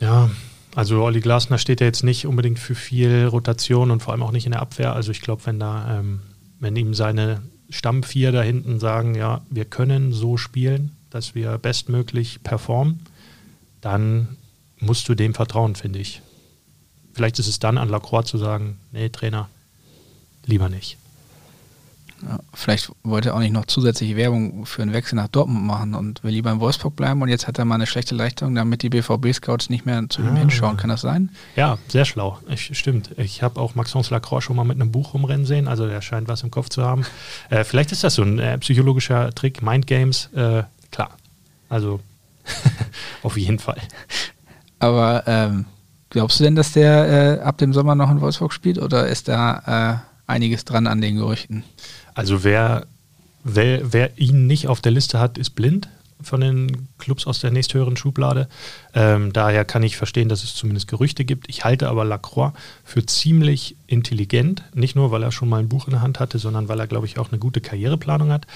Ja, 0.00 0.30
also 0.74 1.02
Olli 1.04 1.20
Glasner 1.20 1.58
steht 1.58 1.80
ja 1.80 1.86
jetzt 1.86 2.02
nicht 2.02 2.26
unbedingt 2.26 2.58
für 2.58 2.74
viel 2.74 3.26
Rotation 3.26 3.90
und 3.90 4.02
vor 4.02 4.12
allem 4.12 4.22
auch 4.22 4.32
nicht 4.32 4.46
in 4.46 4.52
der 4.52 4.62
Abwehr. 4.62 4.94
Also 4.94 5.12
ich 5.12 5.20
glaube, 5.20 5.46
wenn 5.46 5.60
da, 5.60 5.98
ähm, 5.98 6.20
wenn 6.58 6.74
ihm 6.76 6.92
seine 6.92 7.42
Stammvier 7.70 8.32
da 8.32 8.42
hinten 8.42 8.80
sagen, 8.80 9.14
ja, 9.14 9.42
wir 9.48 9.64
können 9.64 10.12
so 10.12 10.36
spielen, 10.36 10.95
dass 11.16 11.34
wir 11.34 11.56
bestmöglich 11.56 12.42
performen, 12.42 13.00
dann 13.80 14.36
musst 14.78 15.08
du 15.08 15.14
dem 15.14 15.34
vertrauen, 15.34 15.74
finde 15.74 15.98
ich. 15.98 16.20
Vielleicht 17.14 17.38
ist 17.38 17.48
es 17.48 17.58
dann 17.58 17.78
an 17.78 17.88
Lacroix 17.88 18.26
zu 18.26 18.36
sagen, 18.36 18.78
nee, 18.92 19.08
Trainer, 19.08 19.48
lieber 20.44 20.68
nicht. 20.68 20.98
Ja, 22.22 22.38
vielleicht 22.54 22.90
wollte 23.02 23.30
er 23.30 23.34
auch 23.34 23.40
nicht 23.40 23.52
noch 23.52 23.66
zusätzliche 23.66 24.16
Werbung 24.16 24.64
für 24.64 24.82
einen 24.82 24.94
Wechsel 24.94 25.16
nach 25.16 25.28
Dortmund 25.28 25.66
machen 25.66 25.94
und 25.94 26.24
will 26.24 26.32
lieber 26.32 26.50
in 26.50 26.60
Wolfsburg 26.60 26.96
bleiben 26.96 27.20
und 27.20 27.28
jetzt 27.28 27.46
hat 27.46 27.58
er 27.58 27.64
mal 27.64 27.74
eine 27.74 27.86
schlechte 27.86 28.14
Leistung, 28.14 28.54
damit 28.54 28.82
die 28.82 28.88
BVB-Scouts 28.88 29.68
nicht 29.68 29.84
mehr 29.84 30.02
zu 30.08 30.22
ihm 30.22 30.34
ah. 30.34 30.36
hinschauen. 30.36 30.76
Kann 30.76 30.88
das 30.88 31.02
sein? 31.02 31.30
Ja, 31.56 31.78
sehr 31.88 32.06
schlau. 32.06 32.38
Ich, 32.48 32.76
stimmt. 32.78 33.10
Ich 33.18 33.42
habe 33.42 33.60
auch 33.60 33.74
Maxence 33.74 34.10
Lacroix 34.10 34.42
schon 34.42 34.56
mal 34.56 34.64
mit 34.64 34.80
einem 34.80 34.92
Buch 34.92 35.12
rumrennen 35.14 35.46
sehen, 35.46 35.68
also 35.68 35.86
der 35.86 36.00
scheint 36.00 36.28
was 36.28 36.42
im 36.42 36.50
Kopf 36.50 36.70
zu 36.70 36.84
haben. 36.84 37.04
Äh, 37.50 37.64
vielleicht 37.64 37.92
ist 37.92 38.02
das 38.02 38.14
so 38.14 38.22
ein 38.22 38.38
äh, 38.38 38.58
psychologischer 38.58 39.34
Trick, 39.34 39.62
Mind 39.62 39.86
Games, 39.86 40.30
äh, 40.34 40.62
klar. 40.96 41.10
Also 41.68 42.00
auf 43.22 43.36
jeden 43.36 43.58
Fall. 43.58 43.80
Aber 44.78 45.24
ähm, 45.26 45.66
glaubst 46.10 46.40
du 46.40 46.44
denn, 46.44 46.56
dass 46.56 46.72
der 46.72 47.38
äh, 47.38 47.42
ab 47.42 47.58
dem 47.58 47.72
Sommer 47.72 47.94
noch 47.94 48.10
in 48.10 48.20
Wolfsburg 48.20 48.52
spielt 48.52 48.78
oder 48.78 49.06
ist 49.06 49.28
da 49.28 50.02
äh, 50.26 50.30
einiges 50.30 50.64
dran 50.64 50.86
an 50.86 51.00
den 51.00 51.16
Gerüchten? 51.16 51.64
Also 52.14 52.44
wer, 52.44 52.86
wer, 53.44 53.92
wer 53.92 54.18
ihn 54.18 54.46
nicht 54.46 54.68
auf 54.68 54.80
der 54.80 54.92
Liste 54.92 55.20
hat, 55.20 55.38
ist 55.38 55.50
blind 55.50 55.88
von 56.22 56.40
den 56.40 56.88
Clubs 56.98 57.26
aus 57.26 57.40
der 57.40 57.50
nächsthöheren 57.50 57.96
Schublade. 57.96 58.48
Ähm, 58.94 59.32
daher 59.32 59.64
kann 59.64 59.82
ich 59.82 59.96
verstehen, 59.96 60.28
dass 60.28 60.44
es 60.44 60.54
zumindest 60.54 60.88
Gerüchte 60.88 61.24
gibt. 61.24 61.48
Ich 61.48 61.64
halte 61.64 61.88
aber 61.88 62.04
Lacroix 62.04 62.52
für 62.84 63.04
ziemlich 63.04 63.76
intelligent, 63.86 64.64
nicht 64.74 64.96
nur, 64.96 65.10
weil 65.10 65.22
er 65.22 65.32
schon 65.32 65.48
mal 65.48 65.58
ein 65.58 65.68
Buch 65.68 65.86
in 65.86 65.92
der 65.92 66.02
Hand 66.02 66.20
hatte, 66.20 66.38
sondern 66.38 66.68
weil 66.68 66.80
er, 66.80 66.86
glaube 66.86 67.06
ich, 67.06 67.18
auch 67.18 67.30
eine 67.30 67.38
gute 67.38 67.60
Karriereplanung 67.60 68.30
hat. 68.30 68.46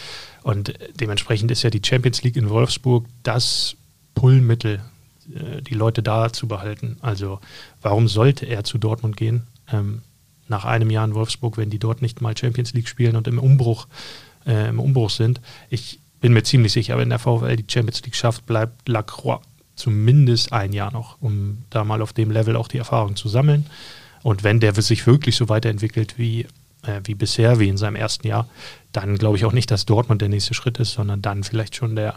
Und 0.42 0.74
dementsprechend 0.98 1.50
ist 1.50 1.62
ja 1.62 1.70
die 1.70 1.82
Champions 1.84 2.22
League 2.22 2.36
in 2.36 2.48
Wolfsburg 2.48 3.06
das 3.22 3.76
Pullmittel, 4.14 4.80
äh, 5.34 5.62
die 5.62 5.74
Leute 5.74 6.02
da 6.02 6.32
zu 6.32 6.48
behalten. 6.48 6.96
Also 7.00 7.40
warum 7.82 8.08
sollte 8.08 8.46
er 8.46 8.64
zu 8.64 8.78
Dortmund 8.78 9.16
gehen? 9.16 9.46
Ähm, 9.72 10.02
nach 10.48 10.64
einem 10.64 10.90
Jahr 10.90 11.04
in 11.04 11.14
Wolfsburg, 11.14 11.56
wenn 11.56 11.70
die 11.70 11.78
dort 11.78 12.02
nicht 12.02 12.20
mal 12.20 12.36
Champions 12.36 12.72
League 12.74 12.88
spielen 12.88 13.16
und 13.16 13.28
im 13.28 13.38
Umbruch, 13.38 13.86
äh, 14.46 14.68
im 14.68 14.80
Umbruch 14.80 15.10
sind. 15.10 15.40
Ich 15.70 16.00
bin 16.20 16.32
mir 16.32 16.42
ziemlich 16.42 16.72
sicher, 16.72 16.98
wenn 16.98 17.08
der 17.08 17.18
VfL 17.18 17.56
die 17.56 17.66
Champions 17.66 18.02
League 18.02 18.16
schafft, 18.16 18.46
bleibt 18.46 18.88
Lacroix 18.88 19.40
zumindest 19.74 20.52
ein 20.52 20.72
Jahr 20.72 20.92
noch, 20.92 21.20
um 21.20 21.58
da 21.70 21.84
mal 21.84 22.02
auf 22.02 22.12
dem 22.12 22.30
Level 22.30 22.56
auch 22.56 22.68
die 22.68 22.78
Erfahrung 22.78 23.16
zu 23.16 23.28
sammeln. 23.28 23.66
Und 24.22 24.44
wenn 24.44 24.60
der 24.60 24.74
sich 24.74 25.06
wirklich 25.06 25.36
so 25.36 25.48
weiterentwickelt 25.48 26.18
wie, 26.18 26.46
äh, 26.82 27.00
wie 27.04 27.14
bisher, 27.14 27.58
wie 27.58 27.68
in 27.68 27.78
seinem 27.78 27.96
ersten 27.96 28.26
Jahr, 28.26 28.48
dann 28.92 29.16
glaube 29.16 29.38
ich 29.38 29.44
auch 29.46 29.52
nicht, 29.52 29.70
dass 29.70 29.86
Dortmund 29.86 30.20
der 30.20 30.28
nächste 30.28 30.52
Schritt 30.54 30.78
ist, 30.78 30.92
sondern 30.92 31.22
dann 31.22 31.42
vielleicht 31.42 31.74
schon 31.74 31.96
der, 31.96 32.14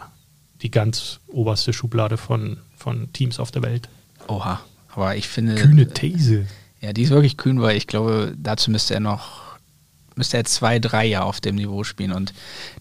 die 0.60 0.70
ganz 0.70 1.20
oberste 1.26 1.72
Schublade 1.72 2.18
von, 2.18 2.58
von 2.76 3.10
Teams 3.14 3.40
auf 3.40 3.50
der 3.50 3.62
Welt. 3.62 3.88
Oha, 4.28 4.60
aber 4.90 5.16
ich 5.16 5.28
finde. 5.28 5.54
Kühne 5.54 5.88
These. 5.88 6.46
Ja, 6.80 6.92
die 6.92 7.02
ist 7.02 7.10
wirklich 7.10 7.38
kühn, 7.38 7.62
weil 7.62 7.78
ich 7.78 7.86
glaube, 7.86 8.34
dazu 8.36 8.70
müsste 8.70 8.92
er 8.92 9.00
noch, 9.00 9.53
müsste 10.16 10.36
er 10.36 10.44
zwei, 10.44 10.78
drei 10.78 11.04
Jahre 11.06 11.26
auf 11.26 11.40
dem 11.40 11.56
Niveau 11.56 11.84
spielen. 11.84 12.12
Und 12.12 12.32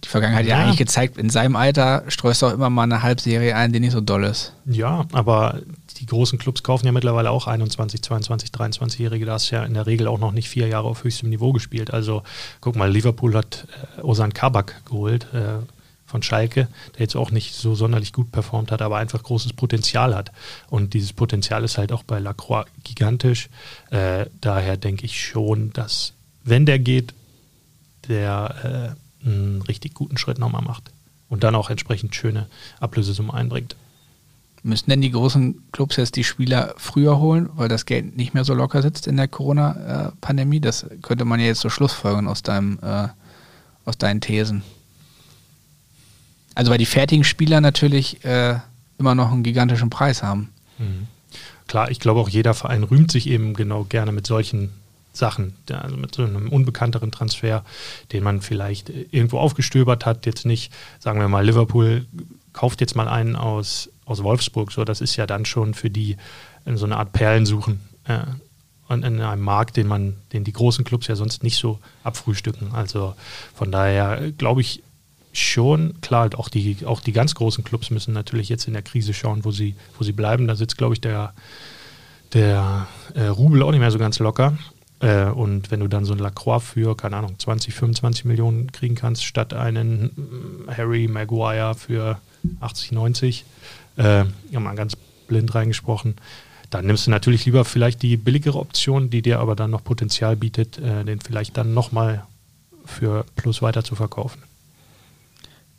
die 0.04 0.08
Vergangenheit 0.08 0.46
ja. 0.46 0.54
hat 0.54 0.60
ja 0.60 0.66
eigentlich 0.66 0.80
gezeigt, 0.80 1.18
in 1.18 1.30
seinem 1.30 1.56
Alter 1.56 2.04
streust 2.08 2.42
du 2.42 2.48
auch 2.48 2.54
immer 2.54 2.70
mal 2.70 2.84
eine 2.84 3.02
Halbserie 3.02 3.56
ein, 3.56 3.74
die 3.74 3.80
nicht 3.80 3.94
so 3.94 4.02
doll 4.02 4.24
ist. 4.24 4.54
Ja, 4.66 5.06
aber 5.12 5.62
die 6.00 6.06
großen 6.06 6.40
Clubs 6.40 6.64
kaufen 6.64 6.86
ja 6.86 6.92
mittlerweile 6.92 7.32
auch 7.32 7.48
21, 7.48 8.02
22, 8.02 8.50
23-Jährige. 8.50 9.26
Da 9.26 9.34
hast 9.34 9.52
du 9.52 9.56
ja 9.56 9.64
in 9.64 9.74
der 9.74 9.86
Regel 9.86 10.08
auch 10.08 10.20
noch 10.20 10.32
nicht 10.32 10.50
vier 10.50 10.68
Jahre 10.68 10.88
auf 10.88 11.04
höchstem 11.04 11.30
Niveau 11.30 11.54
gespielt. 11.54 11.92
Also 11.92 12.24
guck 12.62 12.76
mal, 12.76 12.92
Liverpool 12.92 13.36
hat 13.36 13.68
äh, 13.98 14.02
Osan 14.02 14.34
Kabak 14.34 14.86
geholt. 14.86 15.28
Äh, 15.34 15.60
von 16.14 16.22
Schalke, 16.22 16.68
der 16.94 17.00
jetzt 17.00 17.16
auch 17.16 17.32
nicht 17.32 17.56
so 17.56 17.74
sonderlich 17.74 18.14
gut 18.14 18.32
performt 18.32 18.72
hat, 18.72 18.84
aber 18.84 18.98
einfach 18.98 19.24
großes 19.24 19.54
Potenzial 19.54 20.14
hat. 20.14 20.32
Und 20.70 20.94
dieses 20.94 21.12
Potenzial 21.12 21.64
ist 21.64 21.80
halt 21.80 21.92
auch 21.92 22.04
bei 22.04 22.20
Lacroix 22.20 22.68
gigantisch. 22.84 23.50
Äh, 23.90 24.28
daher 24.40 24.78
denke 24.78 25.06
ich 25.06 25.20
schon, 25.20 25.74
dass, 25.74 26.14
wenn 26.44 26.68
der 26.68 26.78
geht, 26.78 27.16
der 28.08 28.96
äh, 29.24 29.28
einen 29.28 29.62
richtig 29.62 29.94
guten 29.94 30.18
Schritt 30.18 30.40
nochmal 30.40 30.62
macht 30.62 30.92
und 31.30 31.44
dann 31.44 31.56
auch 31.56 31.70
entsprechend 31.70 32.16
schöne 32.16 32.48
Ablösesummen 32.80 33.32
einbringt. 33.32 33.76
Müssen 34.66 34.90
denn 34.90 35.02
die 35.02 35.12
großen 35.12 35.62
Clubs 35.74 35.98
jetzt 35.98 36.16
die 36.16 36.24
Spieler 36.24 36.74
früher 36.78 37.20
holen, 37.20 37.50
weil 37.56 37.68
das 37.68 37.86
Geld 37.86 38.16
nicht 38.16 38.34
mehr 38.34 38.46
so 38.46 38.54
locker 38.54 38.82
sitzt 38.82 39.08
in 39.08 39.18
der 39.18 39.28
Corona-Pandemie? 39.28 40.62
Das 40.62 40.86
könnte 41.02 41.26
man 41.26 41.42
ja 41.42 41.48
jetzt 41.48 41.60
so 41.60 41.70
schlussfolgern 41.70 42.30
aus, 42.30 42.44
deinem, 42.44 42.80
äh, 42.82 43.10
aus 43.84 43.98
deinen 43.98 44.22
Thesen. 44.22 44.64
Also 46.56 46.72
weil 46.72 46.78
die 46.78 46.86
fertigen 46.86 47.26
Spieler 47.26 47.60
natürlich 47.60 48.24
äh, 48.24 48.60
immer 48.98 49.16
noch 49.16 49.34
einen 49.34 49.44
gigantischen 49.44 49.90
Preis 49.90 50.24
haben. 50.24 50.54
Mhm. 50.78 51.08
Klar, 51.68 51.92
ich 51.92 52.00
glaube 52.00 52.22
auch 52.22 52.30
jeder 52.30 52.54
Verein 52.54 52.84
rühmt 52.84 53.12
sich 53.12 53.28
eben 53.28 53.56
genau 53.56 53.84
gerne 53.84 54.12
mit 54.14 54.28
solchen 54.28 54.70
Sachen, 55.14 55.56
also 55.72 55.96
mit 55.96 56.14
so 56.16 56.24
einem 56.24 56.50
unbekannteren 56.50 57.12
Transfer, 57.12 57.64
den 58.12 58.24
man 58.24 58.42
vielleicht 58.42 58.90
irgendwo 58.90 59.38
aufgestöbert 59.38 60.06
hat, 60.06 60.26
jetzt 60.26 60.46
nicht, 60.46 60.74
sagen 61.00 61.20
wir 61.20 61.28
mal, 61.28 61.46
Liverpool 61.46 62.06
kauft 62.52 62.82
jetzt 62.82 62.96
mal 62.96 63.08
einen 63.08 63.36
aus, 63.36 63.90
aus 64.06 64.24
Wolfsburg, 64.24 64.72
so 64.72 64.84
das 64.84 65.02
ist 65.02 65.16
ja 65.16 65.26
dann 65.26 65.46
schon 65.46 65.74
für 65.74 65.90
die 65.90 66.18
so 66.66 66.86
eine 66.86 66.98
Art 66.98 67.14
Perlensuchen 67.14 67.80
äh, 68.06 68.20
und 68.88 69.06
in 69.06 69.22
einem 69.22 69.42
Markt, 69.42 69.78
den 69.78 69.88
man, 69.88 70.16
den 70.34 70.44
die 70.44 70.54
großen 70.54 70.84
Clubs 70.84 71.08
ja 71.08 71.16
sonst 71.16 71.44
nicht 71.44 71.58
so 71.58 71.80
abfrühstücken. 72.04 72.74
Also 72.74 73.16
von 73.56 73.72
daher 73.72 74.32
glaube 74.38 74.62
ich 74.62 74.84
schon, 75.32 76.00
klar, 76.02 76.30
auch 76.38 76.50
die, 76.50 76.78
auch 76.86 77.02
die 77.02 77.12
ganz 77.12 77.36
großen 77.36 77.64
Clubs 77.64 77.90
müssen 77.90 78.14
natürlich 78.14 78.50
jetzt 78.50 78.68
in 78.68 78.74
der 78.74 78.84
Krise 78.84 79.14
schauen, 79.14 79.44
wo 79.46 79.52
sie, 79.52 79.76
wo 79.98 80.04
sie 80.04 80.12
bleiben. 80.12 80.48
Da 80.48 80.56
sitzt, 80.56 80.78
glaube 80.78 80.94
ich, 80.94 81.02
der, 81.02 81.34
der 82.34 82.88
äh, 83.16 83.26
Rubel 83.26 83.64
auch 83.64 83.72
nicht 83.72 83.80
mehr 83.80 83.92
so 83.92 83.98
ganz 83.98 84.20
locker. 84.20 84.58
Äh, 85.04 85.26
und 85.26 85.70
wenn 85.70 85.82
du 85.82 85.88
dann 85.90 86.06
so 86.06 86.14
ein 86.14 86.20
Lacroix 86.20 86.64
für, 86.64 86.96
keine 86.96 87.18
Ahnung, 87.18 87.38
20, 87.38 87.74
25 87.74 88.24
Millionen 88.24 88.72
kriegen 88.72 88.96
kannst, 88.96 89.26
statt 89.26 89.54
einen 89.54 90.06
mm, 90.16 90.72
Harry 90.76 91.10
Maguire 91.10 91.76
für 91.76 92.20
80, 92.62 92.94
90, 92.94 93.46
äh, 93.98 94.24
mal 94.58 94.76
ganz 94.76 94.96
blind 95.28 95.54
reingesprochen, 95.54 96.16
dann 96.70 96.86
nimmst 96.86 97.06
du 97.06 97.12
natürlich 97.12 97.46
lieber 97.46 97.66
vielleicht 97.66 98.02
die 98.02 98.16
billigere 98.16 98.58
Option, 98.58 99.10
die 99.10 99.22
dir 99.22 99.40
aber 99.40 99.56
dann 99.56 99.72
noch 99.72 99.84
Potenzial 99.84 100.38
bietet, 100.38 100.80
äh, 100.80 101.04
den 101.04 101.20
vielleicht 101.20 101.58
dann 101.58 101.74
nochmal 101.74 102.24
für 102.86 103.26
Plus 103.36 103.62
weiter 103.62 103.84
zu 103.84 103.96
verkaufen. 103.96 104.42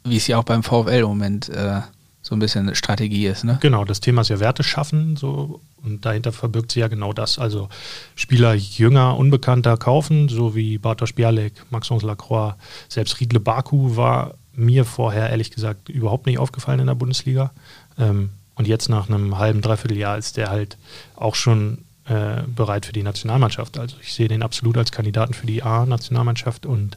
Wie 0.04 0.18
es 0.18 0.26
ja 0.26 0.36
auch 0.36 0.44
beim 0.44 0.62
VfL 0.62 1.00
im 1.00 1.06
Moment 1.06 1.48
äh, 1.48 1.80
so 2.24 2.34
ein 2.34 2.38
bisschen 2.38 2.74
Strategie 2.74 3.26
ist, 3.26 3.44
ne? 3.44 3.58
Genau, 3.60 3.84
das 3.84 4.00
Thema 4.00 4.22
ist 4.22 4.30
ja 4.30 4.40
Werte 4.40 4.62
schaffen, 4.62 5.14
so 5.14 5.60
und 5.84 6.06
dahinter 6.06 6.32
verbirgt 6.32 6.72
sich 6.72 6.80
ja 6.80 6.88
genau 6.88 7.12
das. 7.12 7.38
Also 7.38 7.68
Spieler 8.16 8.54
jünger, 8.54 9.18
unbekannter 9.18 9.76
kaufen, 9.76 10.30
so 10.30 10.54
wie 10.54 10.78
Bartosz 10.78 11.12
Bialek, 11.12 11.52
Maxence 11.70 12.02
Lacroix, 12.02 12.54
selbst 12.88 13.20
Riedle 13.20 13.40
Baku 13.40 13.96
war 13.96 14.36
mir 14.54 14.86
vorher 14.86 15.28
ehrlich 15.28 15.50
gesagt 15.50 15.90
überhaupt 15.90 16.24
nicht 16.24 16.38
aufgefallen 16.38 16.80
in 16.80 16.86
der 16.86 16.94
Bundesliga. 16.94 17.52
Ähm, 17.98 18.30
und 18.54 18.66
jetzt 18.66 18.88
nach 18.88 19.10
einem 19.10 19.36
halben, 19.36 19.60
dreiviertel 19.60 19.98
Jahr 19.98 20.16
ist 20.16 20.38
der 20.38 20.48
halt 20.48 20.78
auch 21.16 21.34
schon 21.34 21.84
äh, 22.06 22.42
bereit 22.46 22.86
für 22.86 22.94
die 22.94 23.02
Nationalmannschaft. 23.02 23.78
Also 23.78 23.96
ich 24.00 24.14
sehe 24.14 24.28
den 24.28 24.42
absolut 24.42 24.78
als 24.78 24.92
Kandidaten 24.92 25.34
für 25.34 25.46
die 25.46 25.62
A-Nationalmannschaft 25.62 26.64
und 26.64 26.96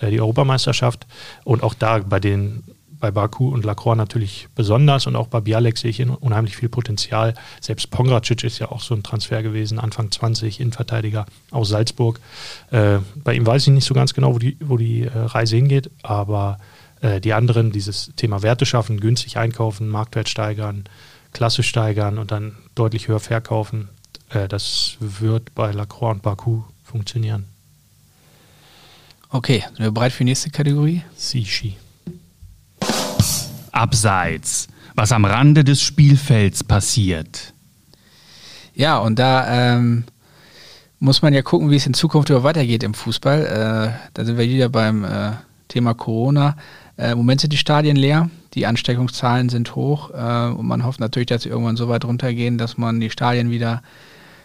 äh, 0.00 0.10
die 0.10 0.20
Europameisterschaft. 0.20 1.06
Und 1.44 1.62
auch 1.62 1.74
da 1.74 1.98
bei 1.98 2.20
den 2.20 2.62
bei 3.02 3.10
Baku 3.10 3.48
und 3.48 3.64
Lacroix 3.64 3.96
natürlich 3.96 4.46
besonders 4.54 5.08
und 5.08 5.16
auch 5.16 5.26
bei 5.26 5.40
Bialek 5.40 5.76
sehe 5.76 5.90
ich 5.90 6.06
unheimlich 6.06 6.56
viel 6.56 6.68
Potenzial. 6.68 7.34
Selbst 7.60 7.90
Pongracic 7.90 8.44
ist 8.44 8.60
ja 8.60 8.70
auch 8.70 8.80
so 8.80 8.94
ein 8.94 9.02
Transfer 9.02 9.42
gewesen, 9.42 9.80
Anfang 9.80 10.12
20, 10.12 10.60
Innenverteidiger 10.60 11.26
aus 11.50 11.70
Salzburg. 11.70 12.20
Äh, 12.70 12.98
bei 13.16 13.34
ihm 13.34 13.44
weiß 13.44 13.66
ich 13.66 13.72
nicht 13.72 13.86
so 13.86 13.92
ganz 13.92 14.14
genau, 14.14 14.34
wo 14.34 14.38
die, 14.38 14.56
wo 14.60 14.76
die 14.76 15.02
äh, 15.02 15.10
Reise 15.12 15.56
hingeht, 15.56 15.90
aber 16.04 16.58
äh, 17.00 17.20
die 17.20 17.32
anderen, 17.32 17.72
dieses 17.72 18.12
Thema 18.14 18.42
Werte 18.42 18.66
schaffen, 18.66 19.00
günstig 19.00 19.36
einkaufen, 19.36 19.88
Marktwert 19.88 20.28
steigern, 20.28 20.84
Klasse 21.32 21.64
steigern 21.64 22.18
und 22.18 22.30
dann 22.30 22.54
deutlich 22.76 23.08
höher 23.08 23.18
verkaufen, 23.18 23.88
äh, 24.30 24.46
das 24.46 24.96
wird 25.00 25.56
bei 25.56 25.72
Lacroix 25.72 26.12
und 26.12 26.22
Baku 26.22 26.62
funktionieren. 26.84 27.46
Okay, 29.28 29.64
sind 29.66 29.80
wir 29.80 29.90
bereit 29.90 30.12
für 30.12 30.18
die 30.18 30.30
nächste 30.30 30.50
Kategorie? 30.50 31.02
Sishi. 31.16 31.76
Abseits, 33.72 34.68
was 34.94 35.12
am 35.12 35.24
Rande 35.24 35.64
des 35.64 35.82
Spielfelds 35.82 36.62
passiert. 36.62 37.52
Ja, 38.74 38.98
und 38.98 39.18
da 39.18 39.74
ähm, 39.74 40.04
muss 40.98 41.20
man 41.20 41.34
ja 41.34 41.42
gucken, 41.42 41.70
wie 41.70 41.76
es 41.76 41.86
in 41.86 41.94
Zukunft 41.94 42.30
über 42.30 42.44
weitergeht 42.44 42.82
im 42.82 42.94
Fußball. 42.94 43.42
Äh, 43.42 44.10
da 44.14 44.24
sind 44.24 44.38
wir 44.38 44.48
wieder 44.48 44.68
beim 44.68 45.04
äh, 45.04 45.32
Thema 45.68 45.94
Corona. 45.94 46.56
Äh, 46.96 47.12
Im 47.12 47.18
Moment 47.18 47.40
sind 47.40 47.52
die 47.52 47.58
Stadien 47.58 47.96
leer, 47.96 48.30
die 48.54 48.66
Ansteckungszahlen 48.66 49.48
sind 49.48 49.74
hoch 49.74 50.10
äh, 50.10 50.52
und 50.52 50.66
man 50.66 50.84
hofft 50.84 51.00
natürlich, 51.00 51.26
dass 51.26 51.42
sie 51.42 51.48
irgendwann 51.48 51.76
so 51.76 51.88
weit 51.88 52.04
runtergehen, 52.04 52.58
dass 52.58 52.78
man 52.78 53.00
die 53.00 53.10
Stadien 53.10 53.50
wieder 53.50 53.82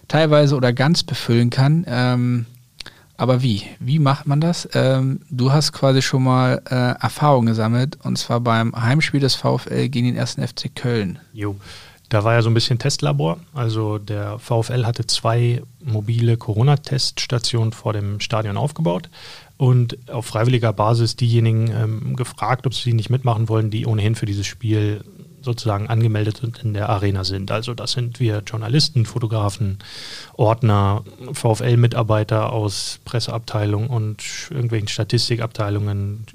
teilweise 0.07 0.55
oder 0.55 0.73
ganz 0.73 1.03
befüllen 1.03 1.49
kann. 1.49 1.85
Ähm, 1.87 2.45
aber 3.17 3.41
wie? 3.41 3.63
Wie 3.80 3.99
macht 3.99 4.27
man 4.27 4.39
das? 4.39 4.69
Ähm, 4.73 5.21
du 5.30 5.51
hast 5.51 5.73
quasi 5.73 6.01
schon 6.01 6.23
mal 6.23 6.62
äh, 6.69 7.01
Erfahrung 7.01 7.47
gesammelt 7.47 7.97
und 8.03 8.17
zwar 8.17 8.39
beim 8.39 8.75
Heimspiel 8.75 9.19
des 9.19 9.36
VfL 9.36 9.89
gegen 9.89 10.08
den 10.08 10.15
ersten 10.15 10.47
FC 10.47 10.73
Köln. 10.73 11.19
Jo. 11.34 11.56
Da 12.10 12.23
war 12.23 12.36
ja 12.36 12.41
so 12.41 12.49
ein 12.49 12.53
bisschen 12.53 12.80
Testlabor. 12.80 13.38
Also 13.53 13.97
der 13.97 14.39
VfL 14.39 14.86
hatte 14.86 15.06
zwei 15.08 15.62
mobile 15.84 16.38
Corona-Teststationen 16.38 17.73
vor 17.73 17.91
dem 17.91 18.21
Stadion 18.21 18.56
aufgebaut 18.56 19.10
und 19.58 19.97
auf 20.10 20.25
freiwilliger 20.25 20.71
Basis 20.71 21.15
diejenigen 21.15 21.69
ähm, 21.71 22.15
gefragt, 22.15 22.65
ob 22.65 22.73
sie 22.73 22.93
nicht 22.93 23.10
mitmachen 23.10 23.49
wollen, 23.49 23.71
die 23.71 23.86
ohnehin 23.86 24.15
für 24.15 24.25
dieses 24.25 24.45
Spiel 24.45 25.03
sozusagen 25.41 25.88
angemeldet 25.88 26.43
und 26.43 26.63
in 26.63 26.73
der 26.73 26.89
Arena 26.89 27.23
sind. 27.23 27.52
Also 27.52 27.73
das 27.73 27.91
sind 27.93 28.19
wir 28.19 28.43
Journalisten, 28.45 29.06
Fotografen, 29.06 29.80
Ordner, 30.34 31.04
VfL-Mitarbeiter 31.32 32.52
aus 32.52 33.00
Presseabteilungen 33.06 33.89
und 33.89 34.23
irgendwelchen 34.50 34.88
Statistikabteilungen, 34.88 36.26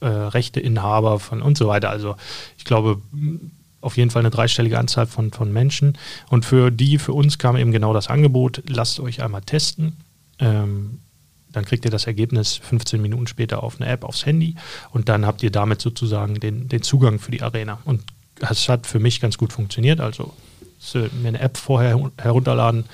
äh, 0.00 0.06
Rechteinhaber 0.06 1.18
von 1.20 1.42
und 1.42 1.56
so 1.56 1.68
weiter. 1.68 1.90
Also 1.90 2.16
ich 2.58 2.64
glaube, 2.64 3.00
auf 3.80 3.96
jeden 3.96 4.10
Fall 4.10 4.20
eine 4.20 4.30
dreistellige 4.30 4.78
Anzahl 4.78 5.06
von, 5.06 5.30
von 5.30 5.52
Menschen. 5.52 5.98
Und 6.28 6.44
für 6.44 6.70
die, 6.70 6.98
für 6.98 7.12
uns 7.12 7.38
kam 7.38 7.56
eben 7.56 7.72
genau 7.72 7.92
das 7.92 8.08
Angebot, 8.08 8.62
lasst 8.66 8.98
euch 8.98 9.22
einmal 9.22 9.42
testen. 9.42 9.96
Ähm, 10.38 11.00
dann 11.52 11.64
kriegt 11.64 11.84
ihr 11.84 11.90
das 11.90 12.06
Ergebnis 12.06 12.56
15 12.56 13.00
Minuten 13.00 13.26
später 13.26 13.62
auf 13.62 13.80
eine 13.80 13.88
App 13.88 14.04
aufs 14.04 14.26
Handy 14.26 14.56
und 14.90 15.08
dann 15.08 15.24
habt 15.24 15.42
ihr 15.42 15.52
damit 15.52 15.80
sozusagen 15.80 16.40
den, 16.40 16.68
den 16.68 16.82
Zugang 16.82 17.20
für 17.20 17.30
die 17.30 17.42
Arena. 17.42 17.78
Und 17.84 18.02
es 18.40 18.68
hat 18.68 18.86
für 18.86 18.98
mich 18.98 19.20
ganz 19.20 19.38
gut 19.38 19.52
funktioniert. 19.52 20.00
Also 20.00 20.32
mir 20.94 21.28
eine 21.28 21.40
App 21.40 21.56
vorher 21.56 21.98
herunterladen, 22.18 22.84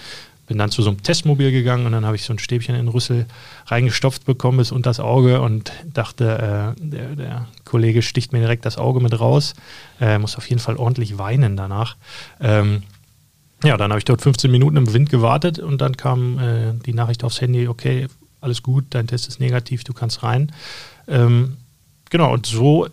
bin 0.47 0.59
dann 0.59 0.71
zu 0.71 0.83
so 0.83 0.91
einem 0.91 1.03
Testmobil 1.03 1.53
gegangen 1.53 1.87
und 1.87 1.93
dann 1.93 2.05
habe 2.05 2.17
ich 2.17 2.25
so 2.25 2.33
ein 2.33 2.41
Stäbchen 2.41 2.75
in 2.75 2.89
Rüssel 2.89 3.27
reingestopft 3.67 4.25
bekommen 4.25 4.59
bis 4.59 4.73
unter 4.73 4.91
das 4.91 4.99
Auge 4.99 5.41
und 5.41 5.73
dachte, 5.93 6.75
äh, 6.77 6.81
der, 6.81 7.17
der, 7.17 7.49
Kollege 7.65 8.03
sticht 8.03 8.33
mir 8.33 8.41
direkt 8.41 8.65
das 8.67 8.77
Auge 8.77 8.99
mit 8.99 9.21
raus. 9.21 9.55
Äh, 10.01 10.19
muss 10.19 10.37
auf 10.37 10.49
jeden 10.49 10.61
Fall 10.61 10.77
ordentlich 10.77 11.19
weinen 11.19 11.57
danach. 11.57 11.97
Ähm, 12.41 12.83
ja, 13.63 13.77
dann 13.77 13.93
habe 13.93 13.99
ich 13.99 14.05
dort 14.05 14.23
15 14.23 14.51
Minuten 14.51 14.77
im 14.77 14.93
Wind 14.93 15.09
gewartet 15.09 15.61
und 15.61 15.81
dann 15.81 15.97
kam 15.97 16.41
äh, 16.41 16.73
die 16.85 16.95
Nachricht 16.95 17.23
aufs 17.23 17.41
Handy, 17.41 17.69
okay, 17.69 18.09
alles 18.41 18.65
gut, 18.65 18.87
dein 18.91 19.07
Test 19.07 19.29
ist 19.29 19.39
negativ, 19.39 19.85
du 19.85 19.93
kannst 19.93 20.25
rein. 20.25 20.51
Ähm, 21.07 21.59
genau, 22.11 22.33
und 22.33 22.47
so 22.47 22.87
äh, 22.87 22.91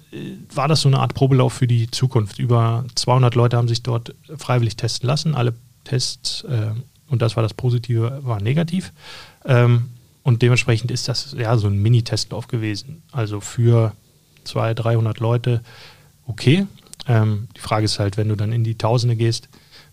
war 0.54 0.68
das 0.68 0.82
so 0.82 0.90
eine 0.90 1.00
Art 1.00 1.14
Probelauf 1.14 1.54
für 1.54 1.68
die 1.68 1.92
Zukunft. 1.92 2.40
Über 2.40 2.86
200 2.96 3.36
Leute 3.36 3.58
haben 3.58 3.68
sich 3.68 3.84
dort 3.84 4.16
freiwillig 4.38 4.78
testen 4.78 5.08
lassen. 5.08 5.36
Alle 5.36 5.54
Tests, 5.84 6.44
äh, 6.44 6.72
und 7.10 7.22
das 7.22 7.36
war 7.36 7.44
das 7.44 7.54
Positive, 7.54 8.20
waren 8.24 8.44
negativ. 8.44 8.94
Ähm, 9.46 9.90
und 10.24 10.42
dementsprechend 10.42 10.92
ist 10.92 11.08
das 11.08 11.36
ja 11.38 11.58
so 11.58 11.68
ein 11.68 11.82
Mini-Testlauf 11.82 12.48
gewesen. 12.48 13.02
Also 13.12 13.40
für 13.40 13.94
200, 14.44 14.84
300 14.84 15.20
Leute 15.20 15.62
okay. 16.26 16.68
Ähm, 17.08 17.48
die 17.56 17.62
Frage 17.62 17.86
ist 17.86 18.00
halt, 18.00 18.18
wenn 18.18 18.30
du 18.30 18.36
dann 18.36 18.52
in 18.52 18.64
die 18.64 18.78
Tausende 18.78 19.16
gehst, 19.16 19.48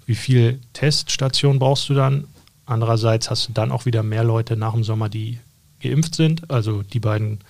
wie 0.07 0.15
viel 0.15 0.61
Teststationen 0.73 1.59
brauchst 1.59 1.89
du 1.89 1.95
dann? 1.95 2.25
Andererseits 2.67 3.31
hast 3.31 3.49
du 3.49 3.53
dann 3.53 3.71
auch 3.71 3.87
wieder 3.87 4.03
mehr 4.03 4.25
Leute 4.25 4.57
nach 4.57 4.73
dem 4.73 4.85
Sommer, 4.85 5.09
die 5.09 5.39
geimpft 5.81 6.15
sind. 6.15 6.51
Also 6.51 6.83
die 6.83 7.01
beiden 7.01 7.41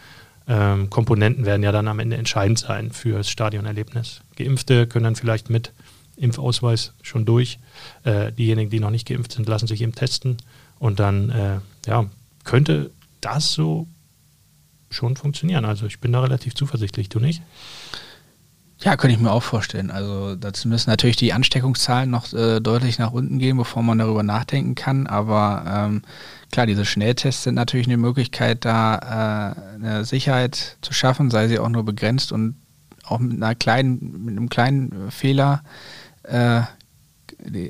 ähm, 0.47 0.91
Komponenten 0.91 1.47
werden 1.47 1.63
ja 1.63 1.73
dann 1.73 1.89
am 1.89 1.99
Ende 1.99 2.17
entscheidend 2.17 2.59
sein 2.59 2.91
für 2.91 3.19
das 3.19 3.31
Stadionerlebnis. 3.31 4.21
Geimpfte 4.37 4.87
können 4.87 5.05
dann 5.05 5.17
vielleicht 5.17 5.51
mit 5.51 5.73
Impfausweis 6.17 6.93
schon 7.03 7.25
durch. 7.25 7.59
Äh, 8.05 8.33
diejenigen, 8.33 8.71
die 8.71 8.81
noch 8.81 8.91
nicht 8.91 9.09
geimpft 9.09 9.33
sind, 9.33 9.49
lassen 9.49 9.67
sich 9.67 9.81
eben 9.81 9.95
testen. 9.95 10.37
Und 10.79 11.01
dann 11.01 11.31
äh, 11.31 11.59
ja, 11.87 12.07
könnte 12.45 12.91
das 13.21 13.53
so 13.53 13.87
schon 14.91 15.17
funktionieren. 15.17 15.65
Also 15.65 15.87
ich 15.87 15.99
bin 15.99 16.13
da 16.13 16.21
relativ 16.21 16.55
zuversichtlich, 16.55 17.09
du 17.09 17.21
nicht? 17.21 17.43
Ja, 18.85 18.99
könnte 18.99 19.17
ich 19.17 19.23
mir 19.23 19.33
auch 19.33 19.43
vorstellen. 19.43 19.91
Also 19.91 20.37
dazu 20.37 20.69
müssen 20.69 20.91
natürlich 20.91 21.17
die 21.17 21.33
Ansteckungszahlen 21.33 22.11
noch 22.11 22.31
äh, 22.35 22.61
deutlich 22.61 22.99
nach 22.99 23.13
unten 23.13 23.39
gehen, 23.39 23.57
bevor 23.57 23.83
man 23.83 23.97
darüber 23.97 24.23
nachdenken 24.23 24.75
kann. 24.75 25.07
Aber 25.07 25.65
ähm, 25.67 26.03
klar, 26.53 26.67
diese 26.67 26.85
Schnelltests 26.85 27.45
sind 27.45 27.55
natürlich 27.55 27.87
eine 27.87 27.97
Möglichkeit, 27.97 28.67
da 28.67 29.55
äh, 29.57 29.75
eine 29.77 30.05
Sicherheit 30.05 30.77
zu 30.83 30.93
schaffen, 30.93 31.31
sei 31.31 31.49
sie 31.49 31.59
auch 31.59 31.71
nur 31.71 31.83
begrenzt 31.83 32.31
und 32.31 32.57
auch 33.07 33.21
mit 33.21 33.43
einer 33.43 33.55
kleinen, 33.55 34.25
mit 34.27 34.37
einem 34.37 34.51
kleinen 34.51 35.11
Fehler. 35.11 35.63
Äh, 36.23 36.61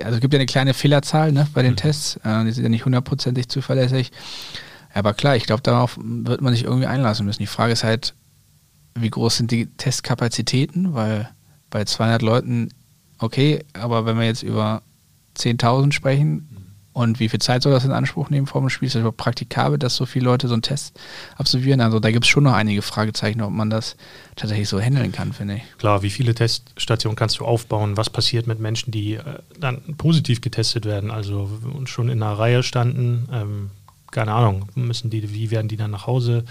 also 0.02 0.16
es 0.16 0.20
gibt 0.20 0.34
ja 0.34 0.38
eine 0.38 0.46
kleine 0.46 0.74
Fehlerzahl 0.74 1.30
ne, 1.30 1.46
bei 1.54 1.62
den 1.62 1.72
mhm. 1.72 1.76
Tests. 1.76 2.16
Äh, 2.24 2.44
die 2.44 2.50
sind 2.50 2.64
ja 2.64 2.70
nicht 2.70 2.86
hundertprozentig 2.86 3.48
zuverlässig. 3.48 4.10
Aber 4.92 5.14
klar, 5.14 5.36
ich 5.36 5.46
glaube, 5.46 5.62
darauf 5.62 5.96
wird 5.96 6.40
man 6.40 6.52
sich 6.54 6.64
irgendwie 6.64 6.86
einlassen 6.86 7.24
müssen. 7.24 7.42
Die 7.42 7.46
Frage 7.46 7.72
ist 7.72 7.84
halt, 7.84 8.14
wie 8.94 9.10
groß 9.10 9.36
sind 9.36 9.50
die 9.50 9.66
Testkapazitäten? 9.66 10.94
Weil 10.94 11.30
bei 11.70 11.84
200 11.84 12.22
Leuten 12.22 12.68
okay, 13.18 13.64
aber 13.72 14.06
wenn 14.06 14.18
wir 14.18 14.26
jetzt 14.26 14.42
über 14.42 14.82
10.000 15.36 15.92
sprechen, 15.92 16.54
und 16.94 17.18
wie 17.18 17.28
viel 17.28 17.40
Zeit 17.40 17.62
soll 17.64 17.72
das 17.72 17.84
in 17.84 17.90
Anspruch 17.90 18.30
nehmen 18.30 18.46
vor 18.46 18.60
dem 18.60 18.70
Spiel? 18.70 18.86
Ist 18.86 18.94
das 18.94 19.00
überhaupt 19.00 19.18
praktikabel, 19.18 19.78
dass 19.78 19.96
so 19.96 20.06
viele 20.06 20.26
Leute 20.26 20.46
so 20.46 20.54
einen 20.54 20.62
Test 20.62 20.98
absolvieren? 21.36 21.80
Also 21.80 21.98
da 21.98 22.12
gibt 22.12 22.24
es 22.24 22.30
schon 22.30 22.44
noch 22.44 22.52
einige 22.52 22.82
Fragezeichen, 22.82 23.42
ob 23.42 23.50
man 23.50 23.68
das 23.68 23.96
tatsächlich 24.36 24.68
so 24.68 24.80
handeln 24.80 25.10
kann, 25.10 25.32
finde 25.32 25.56
ich. 25.56 25.62
Klar, 25.78 26.04
wie 26.04 26.10
viele 26.10 26.36
Teststationen 26.36 27.16
kannst 27.16 27.40
du 27.40 27.44
aufbauen? 27.44 27.96
Was 27.96 28.10
passiert 28.10 28.46
mit 28.46 28.60
Menschen, 28.60 28.92
die 28.92 29.14
äh, 29.14 29.22
dann 29.58 29.96
positiv 29.98 30.40
getestet 30.40 30.84
werden, 30.84 31.10
also 31.10 31.50
schon 31.84 32.08
in 32.08 32.22
einer 32.22 32.38
Reihe 32.38 32.62
standen? 32.62 33.28
Ähm, 33.32 33.70
keine 34.12 34.32
Ahnung, 34.32 34.68
müssen 34.76 35.10
die, 35.10 35.34
wie 35.34 35.50
werden 35.50 35.66
die 35.66 35.76
dann 35.76 35.90
nach 35.90 36.06
Hause 36.06 36.44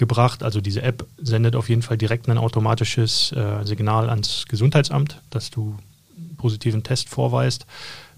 gebracht? 0.00 0.42
Also 0.42 0.60
diese 0.60 0.82
App 0.82 1.06
sendet 1.18 1.54
auf 1.54 1.68
jeden 1.68 1.82
Fall 1.82 1.96
direkt 1.96 2.28
ein 2.28 2.38
automatisches 2.38 3.30
äh, 3.30 3.64
Signal 3.64 4.10
ans 4.10 4.46
Gesundheitsamt, 4.48 5.20
dass 5.30 5.50
du 5.50 5.76
einen 6.16 6.36
positiven 6.36 6.82
Test 6.82 7.08
vorweist. 7.08 7.66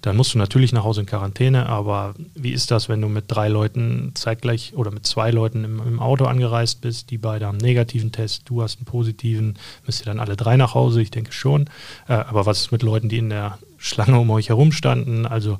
Dann 0.00 0.16
musst 0.16 0.34
du 0.34 0.38
natürlich 0.38 0.72
nach 0.72 0.82
Hause 0.82 1.02
in 1.02 1.06
Quarantäne, 1.06 1.68
aber 1.68 2.14
wie 2.34 2.50
ist 2.50 2.72
das, 2.72 2.88
wenn 2.88 3.00
du 3.00 3.08
mit 3.08 3.26
drei 3.28 3.48
Leuten 3.48 4.12
zeitgleich 4.14 4.72
oder 4.74 4.90
mit 4.90 5.06
zwei 5.06 5.30
Leuten 5.30 5.62
im, 5.62 5.80
im 5.86 6.00
Auto 6.00 6.24
angereist 6.24 6.80
bist, 6.80 7.10
die 7.10 7.18
beide 7.18 7.46
haben 7.46 7.58
einen 7.58 7.66
negativen 7.66 8.10
Test, 8.10 8.42
du 8.46 8.62
hast 8.62 8.78
einen 8.78 8.86
positiven, 8.86 9.58
müsst 9.86 10.02
ihr 10.02 10.06
dann 10.06 10.18
alle 10.18 10.34
drei 10.34 10.56
nach 10.56 10.74
Hause? 10.74 11.02
Ich 11.02 11.12
denke 11.12 11.32
schon. 11.32 11.68
Äh, 12.08 12.14
aber 12.14 12.46
was 12.46 12.62
ist 12.62 12.72
mit 12.72 12.82
Leuten, 12.82 13.08
die 13.08 13.18
in 13.18 13.30
der 13.30 13.58
Schlange 13.76 14.18
um 14.18 14.30
euch 14.30 14.48
herum 14.48 14.72
standen? 14.72 15.26
Also 15.26 15.58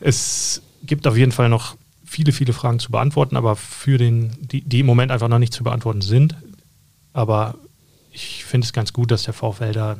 es 0.00 0.60
gibt 0.82 1.06
auf 1.06 1.16
jeden 1.16 1.32
Fall 1.32 1.48
noch 1.48 1.76
viele, 2.04 2.32
viele 2.32 2.52
Fragen 2.52 2.78
zu 2.78 2.90
beantworten, 2.90 3.36
aber 3.36 3.56
für 3.56 3.98
den, 3.98 4.32
die, 4.40 4.62
die 4.62 4.80
im 4.80 4.86
Moment 4.86 5.10
einfach 5.10 5.28
noch 5.28 5.38
nicht 5.38 5.54
zu 5.54 5.64
beantworten 5.64 6.02
sind. 6.02 6.36
Aber 7.12 7.56
ich 8.12 8.44
finde 8.44 8.64
es 8.64 8.72
ganz 8.72 8.92
gut, 8.92 9.10
dass 9.10 9.24
der 9.24 9.34
VfL 9.34 9.72
da 9.72 9.98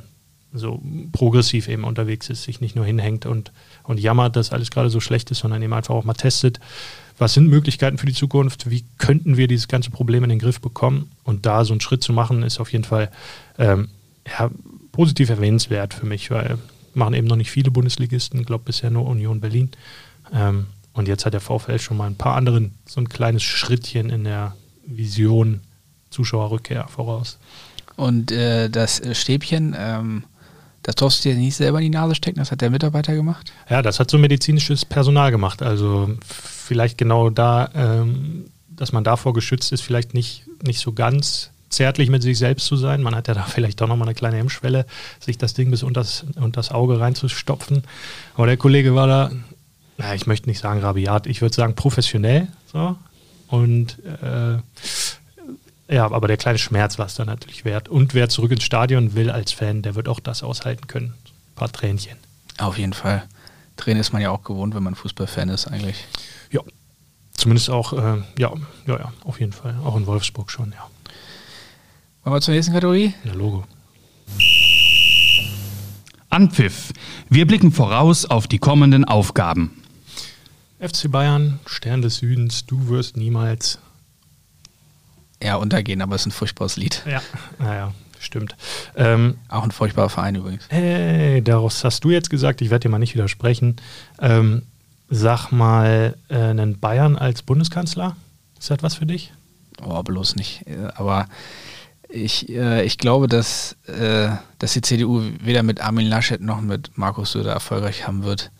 so 0.52 0.80
progressiv 1.12 1.68
eben 1.68 1.84
unterwegs 1.84 2.30
ist, 2.30 2.44
sich 2.44 2.60
nicht 2.60 2.76
nur 2.76 2.84
hinhängt 2.84 3.26
und, 3.26 3.50
und 3.82 3.98
jammert, 3.98 4.36
dass 4.36 4.52
alles 4.52 4.70
gerade 4.70 4.88
so 4.88 5.00
schlecht 5.00 5.30
ist, 5.32 5.40
sondern 5.40 5.60
eben 5.62 5.72
einfach 5.72 5.94
auch 5.94 6.04
mal 6.04 6.14
testet, 6.14 6.60
was 7.18 7.34
sind 7.34 7.48
Möglichkeiten 7.48 7.98
für 7.98 8.06
die 8.06 8.14
Zukunft, 8.14 8.70
wie 8.70 8.84
könnten 8.98 9.36
wir 9.36 9.48
dieses 9.48 9.68
ganze 9.68 9.90
Problem 9.90 10.22
in 10.24 10.30
den 10.30 10.38
Griff 10.38 10.60
bekommen 10.60 11.10
und 11.24 11.46
da 11.46 11.64
so 11.64 11.72
einen 11.72 11.80
Schritt 11.80 12.02
zu 12.02 12.12
machen, 12.12 12.42
ist 12.42 12.60
auf 12.60 12.72
jeden 12.72 12.84
Fall 12.84 13.10
ähm, 13.58 13.88
ja, 14.26 14.50
positiv 14.92 15.28
erwähnenswert 15.28 15.94
für 15.94 16.06
mich, 16.06 16.30
weil 16.30 16.58
machen 16.94 17.14
eben 17.14 17.26
noch 17.26 17.36
nicht 17.36 17.50
viele 17.50 17.70
Bundesligisten, 17.70 18.44
glaube 18.44 18.64
bisher 18.66 18.90
nur 18.90 19.06
Union 19.06 19.40
Berlin. 19.40 19.70
Ähm, 20.32 20.66
und 20.94 21.08
jetzt 21.08 21.26
hat 21.26 21.34
der 21.34 21.40
VfL 21.40 21.78
schon 21.78 21.96
mal 21.96 22.06
ein 22.06 22.16
paar 22.16 22.36
anderen 22.36 22.72
so 22.86 23.00
ein 23.00 23.08
kleines 23.08 23.42
Schrittchen 23.42 24.10
in 24.10 24.24
der 24.24 24.54
Vision 24.86 25.60
Zuschauerrückkehr 26.10 26.86
voraus. 26.88 27.38
Und 27.96 28.32
äh, 28.32 28.70
das 28.70 29.02
Stäbchen, 29.12 29.74
ähm, 29.78 30.24
das 30.82 30.94
darfst 30.96 31.24
du 31.24 31.28
dir 31.28 31.36
nicht 31.36 31.56
selber 31.56 31.78
in 31.78 31.84
die 31.92 31.98
Nase 31.98 32.14
stecken, 32.14 32.38
das 32.38 32.50
hat 32.50 32.60
der 32.60 32.70
Mitarbeiter 32.70 33.14
gemacht? 33.14 33.52
Ja, 33.68 33.82
das 33.82 34.00
hat 34.00 34.10
so 34.10 34.18
medizinisches 34.18 34.84
Personal 34.84 35.30
gemacht. 35.30 35.62
Also 35.62 36.10
vielleicht 36.24 36.98
genau 36.98 37.30
da, 37.30 37.70
ähm, 37.74 38.50
dass 38.68 38.92
man 38.92 39.04
davor 39.04 39.32
geschützt 39.32 39.72
ist, 39.72 39.80
vielleicht 39.80 40.14
nicht, 40.14 40.44
nicht 40.62 40.80
so 40.80 40.92
ganz 40.92 41.50
zärtlich 41.70 42.08
mit 42.08 42.22
sich 42.22 42.38
selbst 42.38 42.66
zu 42.66 42.76
sein. 42.76 43.02
Man 43.02 43.14
hat 43.14 43.28
ja 43.28 43.34
da 43.34 43.42
vielleicht 43.48 43.82
auch 43.82 43.88
nochmal 43.88 44.08
eine 44.08 44.14
kleine 44.14 44.36
Hemmschwelle, 44.36 44.86
sich 45.20 45.38
das 45.38 45.54
Ding 45.54 45.70
bis 45.70 45.82
unter 45.82 46.00
das, 46.00 46.24
unter 46.36 46.60
das 46.60 46.70
Auge 46.70 47.00
reinzustopfen. 47.00 47.82
Aber 48.34 48.46
der 48.46 48.56
Kollege 48.56 48.94
war 48.94 49.06
da, 49.06 49.30
na, 49.96 50.14
ich 50.14 50.26
möchte 50.26 50.48
nicht 50.48 50.58
sagen 50.58 50.80
rabiat, 50.80 51.26
ich 51.26 51.40
würde 51.40 51.54
sagen 51.54 51.74
professionell. 51.74 52.48
So. 52.72 52.96
Und 53.48 53.98
äh, 54.22 54.58
ja, 55.88 56.10
aber 56.10 56.28
der 56.28 56.36
kleine 56.36 56.58
Schmerz 56.58 56.98
war 56.98 57.06
es 57.06 57.14
dann 57.14 57.26
natürlich 57.26 57.64
wert. 57.64 57.88
Und 57.88 58.14
wer 58.14 58.28
zurück 58.28 58.50
ins 58.50 58.64
Stadion 58.64 59.14
will 59.14 59.30
als 59.30 59.52
Fan, 59.52 59.82
der 59.82 59.94
wird 59.94 60.08
auch 60.08 60.20
das 60.20 60.42
aushalten 60.42 60.86
können. 60.86 61.14
Ein 61.26 61.54
paar 61.54 61.70
Tränchen. 61.70 62.16
Auf 62.58 62.78
jeden 62.78 62.94
Fall. 62.94 63.24
Tränen 63.76 64.00
ist 64.00 64.12
man 64.12 64.22
ja 64.22 64.30
auch 64.30 64.42
gewohnt, 64.44 64.74
wenn 64.74 64.82
man 64.82 64.94
Fußballfan 64.94 65.48
ist, 65.48 65.66
eigentlich. 65.66 66.04
Ja. 66.50 66.60
Zumindest 67.32 67.68
auch, 67.68 67.92
äh, 67.92 68.22
ja, 68.38 68.52
ja, 68.86 68.98
ja, 68.98 69.12
auf 69.24 69.40
jeden 69.40 69.52
Fall. 69.52 69.76
Auch 69.84 69.96
in 69.96 70.06
Wolfsburg 70.06 70.50
schon, 70.50 70.70
ja. 70.70 70.88
Wollen 72.22 72.36
wir 72.36 72.40
zur 72.40 72.54
nächsten 72.54 72.72
Kategorie? 72.72 73.12
Ja, 73.24 73.32
Logo. 73.32 73.64
Anpfiff. 76.30 76.92
Wir 77.28 77.46
blicken 77.46 77.72
voraus 77.72 78.24
auf 78.24 78.46
die 78.46 78.58
kommenden 78.58 79.04
Aufgaben. 79.04 79.83
FC 80.84 81.10
Bayern, 81.10 81.60
Stern 81.64 82.02
des 82.02 82.16
Südens, 82.16 82.66
du 82.66 82.88
wirst 82.88 83.16
niemals 83.16 83.78
ja, 85.42 85.56
untergehen, 85.56 86.02
aber 86.02 86.14
es 86.14 86.22
ist 86.22 86.26
ein 86.26 86.32
furchtbares 86.32 86.76
Lied. 86.76 87.02
Ja, 87.10 87.22
naja, 87.58 87.94
stimmt. 88.20 88.54
Ähm, 88.94 89.38
Auch 89.48 89.62
ein 89.62 89.70
furchtbarer 89.70 90.10
Verein 90.10 90.34
übrigens. 90.34 90.66
Hey, 90.68 91.42
daraus 91.42 91.84
hast 91.84 92.04
du 92.04 92.10
jetzt 92.10 92.28
gesagt, 92.28 92.60
ich 92.60 92.68
werde 92.68 92.82
dir 92.82 92.88
mal 92.90 92.98
nicht 92.98 93.14
widersprechen. 93.14 93.76
Ähm, 94.20 94.62
sag 95.08 95.52
mal, 95.52 96.16
äh, 96.28 96.36
einen 96.36 96.78
Bayern 96.78 97.16
als 97.16 97.40
Bundeskanzler, 97.40 98.16
ist 98.58 98.70
das 98.70 98.82
was 98.82 98.94
für 98.96 99.06
dich? 99.06 99.32
Oh, 99.82 100.02
bloß 100.02 100.36
nicht. 100.36 100.66
Äh, 100.66 100.88
aber 100.96 101.28
ich, 102.10 102.50
äh, 102.50 102.84
ich 102.84 102.98
glaube, 102.98 103.26
dass, 103.26 103.76
äh, 103.86 104.28
dass 104.58 104.74
die 104.74 104.82
CDU 104.82 105.22
weder 105.40 105.62
mit 105.62 105.80
Armin 105.80 106.06
Laschet 106.06 106.42
noch 106.42 106.60
mit 106.60 106.98
Markus 106.98 107.32
Söder 107.32 107.52
erfolgreich 107.52 108.06
haben 108.06 108.22
wird. 108.24 108.50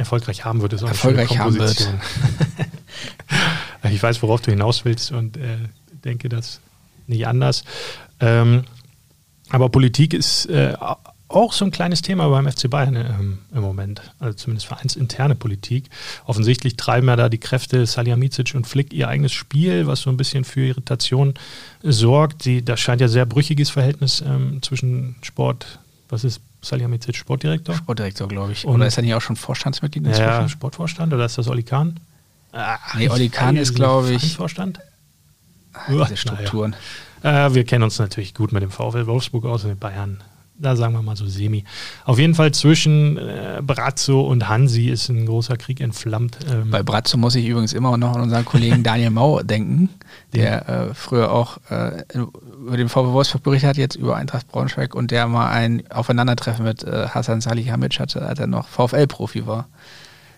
Erfolgreich 0.00 0.44
haben 0.44 0.62
wird, 0.62 0.72
ist 0.72 0.82
auch 0.82 0.88
erfolgreich 0.88 1.30
eine 1.30 1.40
Komposition. 1.40 1.94
Haben 1.94 2.38
wird. 3.82 3.92
ich 3.92 4.02
weiß, 4.02 4.22
worauf 4.22 4.40
du 4.40 4.50
hinaus 4.50 4.84
willst 4.84 5.12
und 5.12 5.36
äh, 5.36 5.56
denke 6.04 6.28
das 6.28 6.60
nicht 7.06 7.26
anders. 7.26 7.64
Ähm, 8.20 8.64
aber 9.50 9.68
Politik 9.68 10.14
ist 10.14 10.46
äh, 10.46 10.74
auch 11.30 11.52
so 11.52 11.64
ein 11.64 11.70
kleines 11.70 12.02
Thema 12.02 12.28
beim 12.28 12.50
FC 12.50 12.68
Bayern 12.68 12.96
ähm, 12.96 13.38
im 13.54 13.60
Moment, 13.60 14.02
also 14.18 14.36
zumindest 14.36 14.66
vereinsinterne 14.66 15.36
Politik. 15.36 15.88
Offensichtlich 16.26 16.76
treiben 16.76 17.08
ja 17.08 17.16
da 17.16 17.28
die 17.28 17.38
Kräfte 17.38 17.86
Salihamidzic 17.86 18.54
und 18.54 18.66
Flick 18.66 18.92
ihr 18.92 19.08
eigenes 19.08 19.32
Spiel, 19.32 19.86
was 19.86 20.00
so 20.00 20.10
ein 20.10 20.16
bisschen 20.16 20.44
für 20.44 20.60
Irritation 20.60 21.34
sorgt. 21.82 22.44
Die, 22.44 22.64
da 22.64 22.76
scheint 22.76 23.00
ja 23.00 23.08
sehr 23.08 23.26
brüchiges 23.26 23.70
Verhältnis 23.70 24.22
ähm, 24.26 24.60
zwischen 24.62 25.16
Sport, 25.22 25.78
was 26.08 26.24
ist 26.24 26.40
Salihamidzic, 26.62 27.16
Sportdirektor? 27.16 27.74
Sportdirektor, 27.74 28.28
glaube 28.28 28.52
ich. 28.52 28.64
Und 28.66 28.76
oder 28.76 28.86
ist 28.86 28.96
er 28.96 29.02
nicht 29.02 29.14
auch 29.14 29.20
schon 29.20 29.36
Vorstandsmitglied? 29.36 30.06
Ja, 30.06 30.48
Sportvorstand 30.48 31.12
oder 31.12 31.24
ist 31.24 31.38
das 31.38 31.48
Oli 31.48 31.62
Kahn? 31.62 32.00
Ach, 32.52 32.94
nee, 32.96 33.08
Olli 33.08 33.28
Kahn 33.28 33.56
ist, 33.56 33.74
glaube 33.74 34.12
ich. 34.12 34.36
Vorstand? 34.36 34.80
Diese 35.88 36.16
Strukturen. 36.16 36.74
Ja. 37.22 37.46
Äh, 37.46 37.54
wir 37.54 37.64
kennen 37.64 37.84
uns 37.84 37.98
natürlich 37.98 38.34
gut 38.34 38.52
mit 38.52 38.62
dem 38.62 38.70
VfL 38.70 39.06
Wolfsburg 39.06 39.44
aus 39.44 39.64
und 39.64 39.70
mit 39.70 39.80
Bayern. 39.80 40.22
Da 40.60 40.76
sagen 40.76 40.92
wir 40.92 41.00
mal 41.00 41.16
so 41.16 41.26
semi. 41.26 41.64
Auf 42.04 42.18
jeden 42.18 42.34
Fall 42.34 42.52
zwischen 42.52 43.16
äh, 43.16 43.62
Brazzo 43.62 44.20
und 44.20 44.48
Hansi 44.48 44.88
ist 44.88 45.08
ein 45.08 45.24
großer 45.24 45.56
Krieg 45.56 45.80
entflammt. 45.80 46.38
Ähm 46.50 46.70
Bei 46.70 46.82
Brazzo 46.82 47.16
muss 47.16 47.34
ich 47.34 47.46
übrigens 47.46 47.72
immer 47.72 47.96
noch 47.96 48.14
an 48.14 48.20
unseren 48.20 48.44
Kollegen 48.44 48.82
Daniel 48.82 49.10
Mau 49.10 49.42
denken, 49.42 49.88
der 50.34 50.68
äh, 50.68 50.94
früher 50.94 51.32
auch 51.32 51.58
äh, 51.70 52.04
über 52.14 52.76
den 52.76 52.90
VfL 52.90 53.12
Wolfsburg 53.12 53.42
berichtet 53.42 53.70
hat, 53.70 53.76
jetzt 53.78 53.96
über 53.96 54.16
Eintracht 54.16 54.48
Braunschweig 54.48 54.94
und 54.94 55.10
der 55.10 55.26
mal 55.28 55.50
ein 55.50 55.82
Aufeinandertreffen 55.90 56.64
mit 56.64 56.84
äh, 56.84 57.08
Hassan 57.08 57.40
Salihamidzic 57.40 58.00
hatte, 58.00 58.22
als 58.22 58.38
er 58.38 58.46
noch 58.46 58.68
VfL-Profi 58.68 59.46
war. 59.46 59.66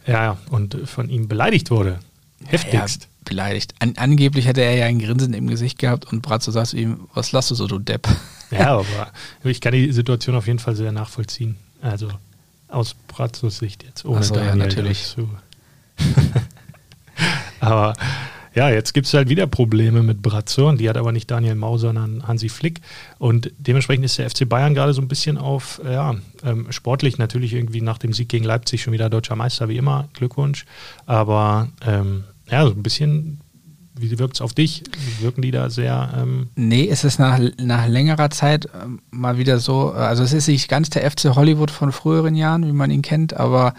Ja, 0.06 0.36
und 0.50 0.76
von 0.84 1.08
ihm 1.08 1.26
beleidigt 1.26 1.70
wurde. 1.70 1.98
Heftigst. 2.46 3.02
Ja, 3.02 3.08
beleidigt. 3.24 3.74
An, 3.78 3.94
angeblich 3.96 4.46
hätte 4.46 4.62
er 4.62 4.74
ja 4.74 4.86
ein 4.86 4.98
Grinsen 4.98 5.34
im 5.34 5.46
Gesicht 5.46 5.78
gehabt 5.78 6.12
und 6.12 6.22
Bratzo 6.22 6.50
sagt 6.50 6.74
ihm, 6.74 7.08
was 7.14 7.32
lasst 7.32 7.50
du 7.50 7.54
so, 7.54 7.66
du 7.66 7.78
Depp? 7.78 8.08
Ja, 8.50 8.68
aber 8.78 9.12
ich 9.44 9.60
kann 9.60 9.72
die 9.72 9.92
Situation 9.92 10.36
auf 10.36 10.46
jeden 10.46 10.58
Fall 10.58 10.76
sehr 10.76 10.92
nachvollziehen. 10.92 11.56
Also 11.80 12.08
aus 12.72 12.94
Bratzos 13.08 13.58
Sicht 13.58 13.84
jetzt, 13.84 14.04
ohne 14.04 14.22
so, 14.22 14.34
Daniel 14.34 14.50
ja, 14.50 14.56
natürlich. 14.56 15.04
zu. 15.04 15.28
aber 17.60 17.94
ja, 18.54 18.68
jetzt 18.68 18.92
gibt 18.92 19.06
es 19.06 19.14
halt 19.14 19.28
wieder 19.28 19.46
Probleme 19.46 20.02
mit 20.02 20.20
Brazzo 20.20 20.68
und 20.68 20.78
die 20.78 20.88
hat 20.88 20.96
aber 20.96 21.12
nicht 21.12 21.30
Daniel 21.30 21.54
Mau, 21.54 21.78
sondern 21.78 22.26
Hansi 22.26 22.48
Flick. 22.48 22.80
Und 23.18 23.50
dementsprechend 23.58 24.04
ist 24.04 24.18
der 24.18 24.28
FC 24.28 24.46
Bayern 24.46 24.74
gerade 24.74 24.92
so 24.92 25.00
ein 25.00 25.08
bisschen 25.08 25.38
auf, 25.38 25.80
ja, 25.84 26.16
ähm, 26.44 26.66
sportlich 26.70 27.16
natürlich 27.16 27.54
irgendwie 27.54 27.80
nach 27.80 27.98
dem 27.98 28.12
Sieg 28.12 28.28
gegen 28.28 28.44
Leipzig 28.44 28.82
schon 28.82 28.92
wieder 28.92 29.08
deutscher 29.08 29.36
Meister, 29.36 29.68
wie 29.68 29.78
immer. 29.78 30.08
Glückwunsch. 30.12 30.66
Aber 31.06 31.68
ähm, 31.86 32.24
ja, 32.52 32.64
so 32.64 32.72
ein 32.72 32.82
bisschen 32.82 33.40
wie 33.94 34.18
wirkt 34.18 34.36
es 34.36 34.40
auf 34.40 34.54
dich? 34.54 34.82
Wirken 35.20 35.42
die 35.42 35.50
da 35.50 35.68
sehr. 35.68 36.12
Ähm 36.16 36.48
nee, 36.56 36.88
es 36.88 37.04
ist 37.04 37.18
nach, 37.18 37.38
nach 37.58 37.86
längerer 37.86 38.30
Zeit 38.30 38.68
ähm, 38.82 39.00
mal 39.10 39.36
wieder 39.38 39.58
so. 39.58 39.90
Also, 39.90 40.22
es 40.22 40.32
ist 40.32 40.48
nicht 40.48 40.68
ganz 40.68 40.88
der 40.90 41.08
FC 41.10 41.36
Hollywood 41.36 41.70
von 41.70 41.92
früheren 41.92 42.34
Jahren, 42.34 42.66
wie 42.66 42.72
man 42.72 42.90
ihn 42.90 43.02
kennt, 43.02 43.34
aber 43.34 43.74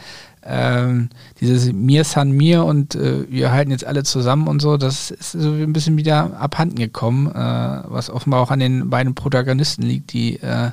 ähm, 0.46 1.10
dieses 1.40 1.72
Mir 1.74 2.04
san 2.04 2.32
mir 2.32 2.64
und 2.64 2.96
äh, 2.96 3.30
wir 3.30 3.52
halten 3.52 3.72
jetzt 3.72 3.86
alle 3.86 4.04
zusammen 4.04 4.48
und 4.48 4.62
so, 4.62 4.78
das 4.78 5.10
ist 5.10 5.32
so 5.32 5.52
ein 5.52 5.74
bisschen 5.74 5.98
wieder 5.98 6.40
abhanden 6.40 6.76
gekommen, 6.76 7.28
äh, 7.28 7.34
was 7.34 8.10
offenbar 8.10 8.42
auch 8.42 8.52
an 8.52 8.60
den 8.60 8.90
beiden 8.90 9.16
Protagonisten 9.16 9.84
liegt, 9.84 10.14
die, 10.14 10.36
äh, 10.42 10.72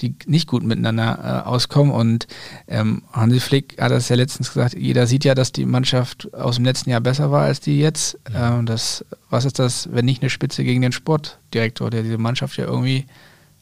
die 0.00 0.14
nicht 0.26 0.48
gut 0.48 0.62
miteinander 0.62 1.44
äh, 1.44 1.48
auskommen. 1.48 1.92
Und 1.92 2.26
ähm, 2.68 3.02
Hansi 3.12 3.40
Flick 3.40 3.80
hat 3.80 3.90
das 3.90 4.08
ja 4.08 4.16
letztens 4.16 4.52
gesagt, 4.52 4.74
jeder 4.74 5.06
sieht 5.06 5.24
ja, 5.24 5.34
dass 5.34 5.52
die 5.52 5.66
Mannschaft 5.66 6.32
aus 6.34 6.56
dem 6.56 6.64
letzten 6.64 6.90
Jahr 6.90 7.00
besser 7.00 7.30
war 7.30 7.44
als 7.44 7.60
die 7.60 7.78
jetzt. 7.78 8.18
Ja. 8.32 8.60
Äh, 8.60 8.64
das, 8.64 9.04
was 9.30 9.44
ist 9.44 9.58
das, 9.58 9.88
wenn 9.92 10.04
nicht 10.04 10.22
eine 10.22 10.30
Spitze 10.30 10.64
gegen 10.64 10.82
den 10.82 10.92
Sportdirektor, 10.92 11.90
der 11.90 12.02
diese 12.02 12.18
Mannschaft 12.18 12.56
ja 12.56 12.64
irgendwie 12.64 13.06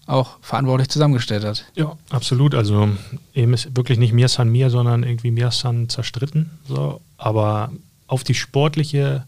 auch 0.06 0.38
verantwortlich 0.40 0.88
zusammengestellt 0.88 1.44
hat. 1.44 1.64
Ja, 1.74 1.96
absolut. 2.10 2.54
Also 2.54 2.88
eben 3.34 3.54
ist 3.54 3.76
wirklich 3.76 3.98
nicht 3.98 4.12
mir 4.12 4.28
san 4.28 4.50
mir, 4.50 4.68
sondern 4.70 5.04
irgendwie 5.04 5.30
mir 5.30 5.50
san 5.50 5.88
zerstritten. 5.88 6.50
So. 6.66 7.00
Aber 7.18 7.70
auf 8.08 8.24
die 8.24 8.34
sportliche 8.34 9.26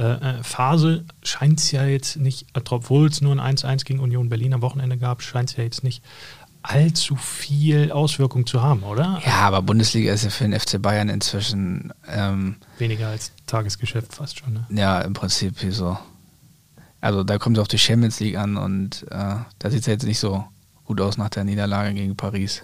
äh, 0.00 0.38
äh 0.38 0.42
Phase 0.42 1.04
scheint 1.22 1.60
es 1.60 1.70
ja 1.70 1.84
jetzt 1.84 2.16
nicht, 2.16 2.46
obwohl 2.54 3.08
es 3.08 3.20
nur 3.20 3.38
ein 3.38 3.56
1-1 3.56 3.84
gegen 3.84 4.00
Union 4.00 4.28
Berlin 4.28 4.54
am 4.54 4.62
Wochenende 4.62 4.96
gab, 4.96 5.22
scheint 5.22 5.50
es 5.50 5.56
ja 5.56 5.64
jetzt 5.64 5.84
nicht 5.84 6.02
allzu 6.62 7.16
viel 7.16 7.90
Auswirkung 7.90 8.46
zu 8.46 8.62
haben, 8.62 8.82
oder? 8.82 9.20
Ja, 9.24 9.40
aber 9.40 9.62
Bundesliga 9.62 10.12
ist 10.12 10.24
ja 10.24 10.30
für 10.30 10.44
den 10.44 10.58
FC 10.58 10.80
Bayern 10.80 11.08
inzwischen 11.08 11.92
ähm, 12.08 12.56
weniger 12.78 13.08
als 13.08 13.32
Tagesgeschäft 13.46 14.14
fast 14.14 14.38
schon. 14.38 14.52
Ne? 14.52 14.66
Ja, 14.70 15.00
im 15.00 15.14
Prinzip 15.14 15.54
so. 15.70 15.98
Also 17.00 17.24
da 17.24 17.38
kommt 17.38 17.56
es 17.56 17.62
auf 17.62 17.68
die 17.68 17.78
Champions 17.78 18.20
League 18.20 18.36
an 18.36 18.56
und 18.56 19.06
äh, 19.10 19.36
da 19.58 19.70
sieht 19.70 19.80
es 19.80 19.86
jetzt 19.86 20.04
nicht 20.04 20.18
so 20.18 20.44
gut 20.84 21.00
aus 21.00 21.16
nach 21.16 21.30
der 21.30 21.44
Niederlage 21.44 21.94
gegen 21.94 22.14
Paris. 22.14 22.62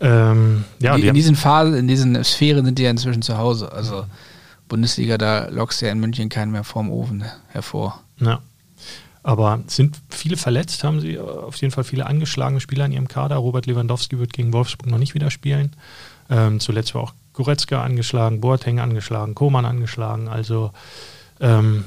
Ähm, 0.00 0.64
ja, 0.78 0.94
in, 0.94 1.02
in 1.02 1.14
diesen 1.14 1.36
Phasen, 1.36 1.74
in 1.74 1.88
diesen 1.88 2.22
Sphären 2.24 2.64
sind 2.64 2.78
die 2.78 2.84
ja 2.84 2.90
inzwischen 2.90 3.22
zu 3.22 3.36
Hause. 3.36 3.70
Also 3.72 4.06
Bundesliga, 4.68 5.18
da 5.18 5.48
lockst 5.48 5.80
du 5.80 5.86
ja 5.86 5.92
in 5.92 6.00
München 6.00 6.28
keinen 6.28 6.52
mehr 6.52 6.64
vorm 6.64 6.90
Ofen 6.90 7.24
hervor. 7.48 8.00
Ja. 8.20 8.40
Aber 9.22 9.60
sind 9.66 9.98
viele 10.08 10.36
verletzt, 10.36 10.84
haben 10.84 11.00
sie 11.00 11.18
auf 11.18 11.56
jeden 11.56 11.72
Fall 11.72 11.84
viele 11.84 12.06
angeschlagene 12.06 12.60
Spieler 12.60 12.86
in 12.86 12.92
ihrem 12.92 13.08
Kader. 13.08 13.36
Robert 13.36 13.66
Lewandowski 13.66 14.18
wird 14.18 14.32
gegen 14.32 14.52
Wolfsburg 14.52 14.90
noch 14.90 14.98
nicht 14.98 15.14
wieder 15.14 15.30
spielen. 15.30 15.72
Ähm, 16.30 16.60
zuletzt 16.60 16.94
war 16.94 17.02
auch 17.02 17.14
Goretzka 17.32 17.82
angeschlagen, 17.82 18.40
Boateng 18.40 18.80
angeschlagen, 18.80 19.34
Koman 19.34 19.64
angeschlagen. 19.64 20.28
Also 20.28 20.72
ähm, 21.40 21.84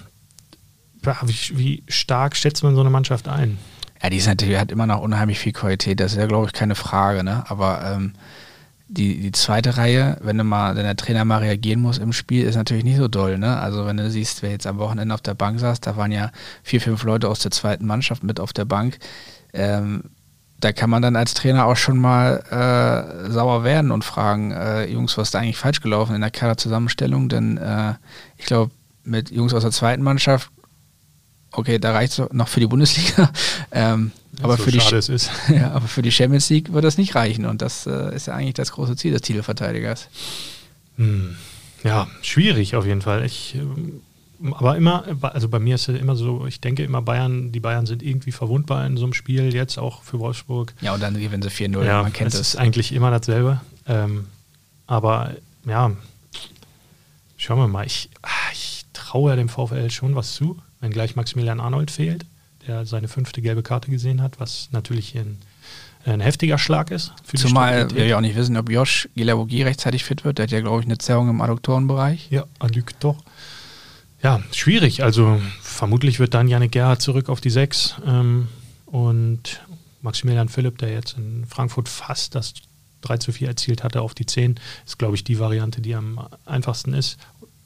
wie, 1.02 1.58
wie 1.58 1.84
stark 1.88 2.36
schätzt 2.36 2.64
man 2.64 2.76
so 2.76 2.82
eine 2.82 2.90
Mannschaft 2.90 3.28
ein? 3.28 3.58
Ja, 4.02 4.10
die 4.10 4.18
ist 4.18 4.28
natürlich, 4.28 4.58
hat 4.58 4.72
immer 4.72 4.88
noch 4.88 5.02
unheimlich 5.02 5.40
viel 5.40 5.54
Qualität, 5.54 6.00
das 6.00 6.14
ist 6.14 6.18
ja, 6.18 6.26
glaube 6.26 6.48
ich, 6.48 6.54
keine 6.54 6.76
Frage, 6.76 7.24
ne? 7.24 7.44
Aber 7.50 7.84
ähm, 7.86 8.14
die, 8.92 9.22
die 9.22 9.32
zweite 9.32 9.78
Reihe, 9.78 10.18
wenn 10.22 10.38
du 10.38 10.44
mal, 10.44 10.76
wenn 10.76 10.84
der 10.84 10.98
Trainer 10.98 11.24
mal 11.24 11.38
reagieren 11.38 11.82
muss 11.82 11.98
im 11.98 12.12
Spiel, 12.12 12.46
ist 12.46 12.56
natürlich 12.56 12.84
nicht 12.84 12.98
so 12.98 13.08
doll, 13.08 13.38
ne? 13.38 13.58
Also 13.58 13.86
wenn 13.86 13.98
du 13.98 14.10
siehst, 14.10 14.42
wer 14.42 14.52
jetzt 14.52 14.68
am 14.68 14.80
Wochenende 14.80 15.16
auf 15.16 15.22
der 15.22 15.34
Bank 15.34 15.60
saß, 15.60 15.80
da 15.80 15.96
waren 15.96 16.12
ja 16.12 16.32
vier, 16.62 16.82
fünf 16.82 17.04
Leute 17.04 17.30
aus 17.30 17.40
der 17.40 17.52
zweiten 17.52 17.86
Mannschaft 17.86 18.24
mit 18.24 18.40
auf 18.40 18.52
der 18.52 18.66
Bank. 18.66 19.00
Ähm, 19.54 20.04
da 20.60 20.74
kann 20.74 20.90
man 20.90 21.02
dann 21.02 21.16
als 21.16 21.34
Trainer 21.34 21.66
auch 21.66 21.78
schon 21.78 21.98
mal 21.98 22.44
äh, 22.52 23.32
sauer 23.32 23.64
werden 23.64 23.92
und 23.92 24.04
fragen, 24.04 24.52
äh, 24.52 24.86
Jungs, 24.86 25.18
was 25.18 25.30
ist 25.30 25.36
da 25.36 25.40
eigentlich 25.40 25.58
falsch 25.58 25.82
gelaufen 25.82 26.14
in 26.14 26.22
der 26.22 26.30
Kaderzusammenstellung? 26.30 27.30
Denn 27.30 27.58
äh, 27.58 27.94
ich 28.38 28.46
glaube, 28.46 28.72
mit 29.04 29.32
Jungs 29.32 29.54
aus 29.54 29.64
der 29.64 29.72
zweiten 29.72 30.04
Mannschaft 30.04 30.52
okay, 31.52 31.80
da 31.80 31.92
reicht 31.92 32.20
es 32.20 32.34
noch 32.34 32.48
für 32.48 32.60
die 32.60 32.68
Bundesliga. 32.68 33.30
Ähm, 33.74 34.12
aber, 34.44 34.58
so 34.58 34.64
für 34.64 34.72
die, 34.72 34.80
ja, 35.56 35.72
aber 35.72 35.88
für 35.88 36.02
die 36.02 36.12
Champions 36.12 36.50
League 36.50 36.74
wird 36.74 36.84
das 36.84 36.98
nicht 36.98 37.16
reichen. 37.16 37.46
Und 37.46 37.62
das 37.62 37.86
äh, 37.86 38.16
ist 38.16 38.28
ja 38.28 38.34
eigentlich 38.34 38.56
das 38.56 38.72
große 38.72 38.96
Ziel 38.96 39.12
des 39.12 39.22
Titelverteidigers. 39.22 40.08
Hm. 40.98 41.36
Ja, 41.84 42.08
schwierig 42.22 42.76
auf 42.76 42.86
jeden 42.86 43.02
Fall. 43.02 43.26
Ich, 43.26 43.56
ähm, 43.56 44.02
aber 44.54 44.78
immer, 44.78 45.04
also 45.22 45.50
bei 45.50 45.60
mir 45.60 45.76
ist 45.76 45.88
es 45.88 46.00
immer 46.00 46.16
so, 46.16 46.46
ich 46.46 46.62
denke 46.62 46.84
immer, 46.84 47.02
Bayern, 47.02 47.52
die 47.52 47.60
Bayern 47.60 47.86
sind 47.86 48.04
irgendwie 48.04 48.32
verwundbar 48.32 48.86
in 48.86 48.98
so 48.98 49.04
einem 49.04 49.14
Spiel, 49.14 49.54
jetzt 49.54 49.78
auch 49.78 50.04
für 50.04 50.20
Wolfsburg. 50.20 50.74
Ja, 50.82 50.94
und 50.94 51.02
dann 51.02 51.14
gewinnen 51.14 51.44
sie 51.44 51.50
4-0, 51.50 51.84
ja, 51.86 52.02
man 52.02 52.14
kennt 52.14 52.34
es. 52.34 52.40
ist 52.40 52.56
eigentlich 52.56 52.92
immer 52.92 53.12
dasselbe. 53.12 53.62
Ähm, 53.88 54.26
aber 54.88 55.36
ja, 55.66 55.92
schauen 57.38 57.60
wir 57.60 57.68
mal. 57.68 57.86
Ich, 57.86 58.10
ah, 58.22 58.30
ich 58.52 58.86
traue 58.94 59.32
ja 59.32 59.36
dem 59.36 59.50
VfL 59.50 59.90
schon 59.90 60.16
was 60.16 60.34
zu 60.34 60.58
wenn 60.82 60.92
gleich 60.92 61.16
Maximilian 61.16 61.62
Arnold 61.62 61.92
fehlt, 61.92 62.26
der 62.68 62.86
seine 62.86 63.08
fünfte 63.08 63.42
gelbe 63.42 63.64
Karte 63.64 63.90
gesehen 63.90 64.22
hat, 64.22 64.40
was 64.40 64.70
natürlich 64.72 65.18
ein, 65.18 65.38
ein 66.06 66.20
heftiger 66.20 66.58
Schlag 66.58 66.92
ist. 66.92 67.14
Zumal 67.36 67.94
wir 67.94 68.06
ja 68.06 68.18
auch 68.18 68.22
nicht 68.22 68.36
wissen, 68.36 68.58
ob 68.58 68.70
Josh 68.70 69.10
Gilavogi 69.16 69.64
rechtzeitig 69.64 70.04
fit 70.04 70.24
wird. 70.24 70.38
Der 70.38 70.44
hat 70.44 70.52
ja, 70.52 70.62
glaube 70.62 70.82
ich, 70.82 70.86
eine 70.86 70.98
Zerrung 70.98 71.30
im 71.30 71.42
Adduktorenbereich. 71.42 72.28
Ja, 72.30 72.46
Adduktor. 72.60 73.18
Ja, 74.24 74.42
schwierig. 74.52 75.04
Also 75.04 75.42
vermutlich 75.62 76.20
wird 76.20 76.34
dann 76.34 76.48
Janik 76.48 76.74
Gerhardt 76.74 77.02
zurück 77.02 77.30
auf 77.30 77.42
die 77.42 77.50
Sechs 77.50 77.96
ähm, 78.06 78.48
und 78.86 79.62
Maximilian 80.02 80.50
Philipp, 80.50 80.78
der 80.78 80.92
jetzt 80.92 81.18
in 81.18 81.46
Frankfurt 81.48 81.90
fast 81.90 82.36
das 82.36 82.54
3 83.02 83.18
zu 83.18 83.32
4 83.32 83.48
erzielt 83.48 83.84
hatte, 83.84 84.02
auf 84.02 84.14
die 84.14 84.26
10, 84.26 84.60
ist, 84.86 85.00
glaube 85.00 85.16
ich, 85.16 85.24
die 85.24 85.40
Variante, 85.40 85.82
die 85.82 85.96
am 85.96 86.28
einfachsten 86.46 86.94
ist. 86.94 87.18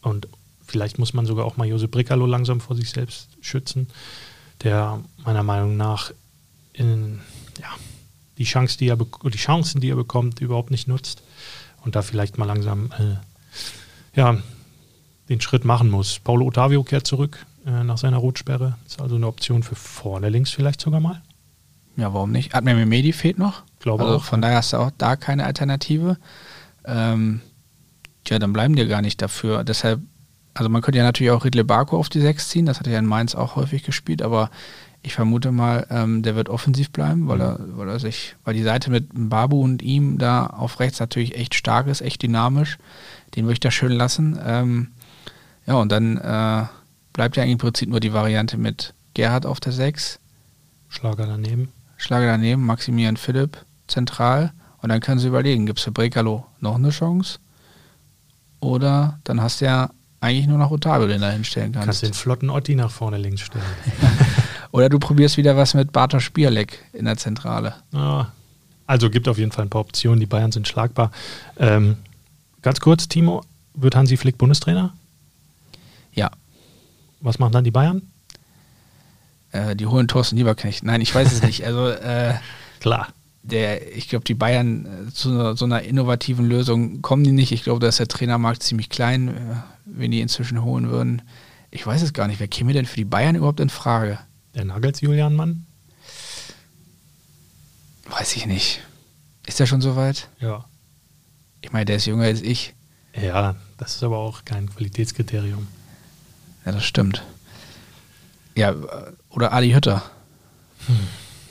Und 0.01 0.27
vielleicht 0.65 0.97
muss 0.97 1.13
man 1.13 1.25
sogar 1.25 1.45
auch 1.45 1.57
mal 1.57 1.67
Josep 1.67 1.91
Bricalo 1.91 2.25
langsam 2.25 2.61
vor 2.61 2.75
sich 2.75 2.89
selbst 2.89 3.29
schützen, 3.41 3.87
der 4.65 4.99
meiner 5.23 5.43
Meinung 5.43 5.77
nach 5.77 6.11
in, 6.73 7.21
ja, 7.61 7.69
die, 8.37 8.43
Chance, 8.43 8.77
die, 8.77 8.89
er 8.89 8.97
die 8.97 9.37
Chancen, 9.37 9.79
die 9.79 9.89
er 9.89 9.95
bekommt, 9.95 10.41
überhaupt 10.41 10.71
nicht 10.71 10.87
nutzt 10.87 11.21
und 11.85 11.95
da 11.95 12.01
vielleicht 12.01 12.37
mal 12.37 12.45
langsam 12.45 12.91
äh, 12.97 14.17
ja, 14.17 14.37
den 15.29 15.39
Schritt 15.39 15.63
machen 15.63 15.89
muss. 15.89 16.19
Paulo 16.19 16.45
Ottavio 16.47 16.83
kehrt 16.83 17.07
zurück 17.07 17.45
äh, 17.65 17.83
nach 17.83 17.97
seiner 17.97 18.17
Rotsperre. 18.17 18.75
Ist 18.85 19.01
also 19.01 19.15
eine 19.15 19.27
Option 19.27 19.63
für 19.63 19.75
vorne 19.75 20.29
links 20.29 20.51
vielleicht 20.51 20.81
sogar 20.81 20.99
mal. 20.99 21.21
Ja, 21.97 22.13
warum 22.13 22.31
nicht? 22.31 22.55
Admir 22.55 22.75
Mehmedi 22.75 23.13
fehlt 23.13 23.37
noch. 23.37 23.63
Glaube 23.79 24.03
also 24.03 24.17
auch. 24.17 24.23
Von 24.23 24.41
daher 24.41 24.57
hast 24.57 24.73
du 24.73 24.77
auch 24.77 24.91
da 24.97 25.15
keine 25.15 25.45
Alternative. 25.45 26.17
Ähm, 26.83 27.41
tja, 28.25 28.39
dann 28.39 28.51
bleiben 28.51 28.75
dir 28.75 28.87
gar 28.87 29.01
nicht 29.01 29.21
dafür. 29.21 29.63
Deshalb 29.63 30.01
also 30.55 30.69
man 30.69 30.81
könnte 30.81 30.97
ja 30.97 31.03
natürlich 31.03 31.31
auch 31.31 31.45
Ridley 31.45 31.63
Barco 31.63 31.97
auf 31.97 32.09
die 32.09 32.21
6 32.21 32.49
ziehen, 32.49 32.65
das 32.65 32.79
hat 32.79 32.87
er 32.87 32.93
ja 32.93 32.99
in 32.99 33.05
Mainz 33.05 33.35
auch 33.35 33.55
häufig 33.55 33.83
gespielt, 33.83 34.21
aber 34.21 34.49
ich 35.03 35.13
vermute 35.13 35.51
mal, 35.51 35.85
ähm, 35.91 36.23
der 36.23 36.35
wird 36.35 36.49
offensiv 36.49 36.89
bleiben, 36.89 37.27
weil 37.27 37.39
er, 37.39 37.59
weil 37.59 37.89
er 37.89 37.99
sich, 37.99 38.35
weil 38.43 38.55
die 38.55 38.63
Seite 38.63 38.89
mit 38.89 39.09
Babu 39.13 39.61
und 39.61 39.83
ihm 39.83 40.17
da 40.17 40.47
auf 40.47 40.79
rechts 40.79 40.99
natürlich 40.99 41.35
echt 41.35 41.53
stark 41.53 41.85
ist, 41.85 42.01
echt 42.01 42.23
dynamisch. 42.23 42.79
Den 43.35 43.43
würde 43.43 43.53
ich 43.53 43.59
da 43.59 43.69
schön 43.69 43.91
lassen. 43.91 44.39
Ähm, 44.43 44.87
ja, 45.67 45.75
und 45.75 45.91
dann 45.91 46.17
äh, 46.17 46.63
bleibt 47.13 47.37
ja 47.37 47.43
im 47.43 47.57
Prinzip 47.59 47.89
nur 47.89 47.99
die 47.99 48.13
Variante 48.13 48.57
mit 48.57 48.95
Gerhard 49.13 49.45
auf 49.45 49.59
der 49.59 49.73
6. 49.73 50.19
Schlager 50.89 51.27
daneben. 51.27 51.71
Schlager 51.97 52.27
daneben, 52.27 52.65
Maximilian 52.65 53.17
Philipp 53.17 53.63
zentral. 53.87 54.53
Und 54.81 54.89
dann 54.89 55.01
können 55.01 55.19
sie 55.19 55.27
überlegen, 55.27 55.67
gibt 55.67 55.79
es 55.79 55.85
für 55.85 55.91
Brekalo 55.91 56.45
noch 56.61 56.75
eine 56.75 56.89
Chance? 56.89 57.37
Oder 58.59 59.19
dann 59.23 59.39
hast 59.41 59.61
du 59.61 59.65
ja 59.65 59.91
eigentlich 60.25 60.47
nur 60.47 60.57
noch 60.57 60.71
Otavio 60.71 61.07
den 61.07 61.21
da 61.21 61.29
hinstellen 61.29 61.71
kannst. 61.71 61.85
Kannst 61.85 62.03
den 62.03 62.13
flotten 62.13 62.49
Otti 62.49 62.75
nach 62.75 62.91
vorne 62.91 63.17
links 63.17 63.41
stellen. 63.41 63.63
Oder 64.71 64.89
du 64.89 64.99
probierst 64.99 65.37
wieder 65.37 65.55
was 65.55 65.73
mit 65.73 65.91
Bartosz 65.91 66.23
Spierleck 66.23 66.83
in 66.93 67.05
der 67.05 67.17
Zentrale. 67.17 67.75
Ja. 67.91 68.31
Also 68.87 69.09
gibt 69.09 69.27
auf 69.27 69.37
jeden 69.37 69.51
Fall 69.51 69.65
ein 69.65 69.69
paar 69.69 69.81
Optionen. 69.81 70.19
Die 70.19 70.25
Bayern 70.25 70.51
sind 70.51 70.67
schlagbar. 70.67 71.11
Ähm, 71.57 71.97
ganz 72.61 72.79
kurz, 72.79 73.07
Timo, 73.07 73.43
wird 73.73 73.95
Hansi 73.95 74.17
Flick 74.17 74.37
Bundestrainer? 74.37 74.93
Ja. 76.13 76.31
Was 77.21 77.39
machen 77.39 77.53
dann 77.53 77.63
die 77.63 77.71
Bayern? 77.71 78.01
Äh, 79.51 79.75
die 79.75 79.85
holen 79.87 80.07
Thorsten 80.07 80.35
Lieberknecht. 80.35 80.83
Nein, 80.83 81.01
ich 81.01 81.13
weiß 81.15 81.31
es 81.31 81.41
nicht. 81.41 81.65
Also 81.65 81.87
äh, 81.87 82.35
klar 82.79 83.07
der, 83.45 83.95
ich 83.95 84.09
glaube, 84.09 84.25
die 84.25 84.33
Bayern 84.33 85.07
äh, 85.07 85.13
zu 85.13 85.55
so 85.55 85.65
einer 85.65 85.83
innovativen 85.83 86.47
Lösung 86.47 87.01
kommen 87.01 87.23
die 87.23 87.31
nicht. 87.31 87.51
Ich 87.51 87.63
glaube, 87.63 87.79
da 87.79 87.87
ist 87.87 87.99
der 87.99 88.07
Trainermarkt 88.07 88.63
ziemlich 88.63 88.89
klein, 88.89 89.29
äh, 89.29 89.31
wenn 89.85 90.11
die 90.11 90.21
inzwischen 90.21 90.63
holen 90.63 90.89
würden. 90.89 91.21
Ich 91.69 91.85
weiß 91.85 92.01
es 92.01 92.13
gar 92.13 92.27
nicht. 92.27 92.39
Wer 92.39 92.47
käme 92.47 92.73
denn 92.73 92.85
für 92.85 92.95
die 92.95 93.05
Bayern 93.05 93.35
überhaupt 93.35 93.59
in 93.59 93.69
Frage? 93.69 94.19
Der 94.55 94.65
Nagels 94.65 95.01
Julian 95.01 95.35
Mann? 95.35 95.65
Weiß 98.09 98.35
ich 98.35 98.45
nicht. 98.45 98.81
Ist 99.45 99.59
der 99.59 99.65
schon 99.65 99.81
so 99.81 99.95
weit? 99.95 100.29
Ja. 100.39 100.65
Ich 101.61 101.71
meine, 101.71 101.85
der 101.85 101.97
ist 101.97 102.05
jünger 102.05 102.23
als 102.23 102.41
ich. 102.41 102.73
Ja, 103.19 103.55
das 103.77 103.95
ist 103.95 104.03
aber 104.03 104.17
auch 104.17 104.45
kein 104.45 104.69
Qualitätskriterium. 104.69 105.67
Ja, 106.65 106.71
das 106.71 106.85
stimmt. 106.85 107.23
Ja, 108.55 108.73
oder 109.29 109.53
Adi 109.53 109.71
Hütter. 109.71 110.03
Hm, 110.87 111.07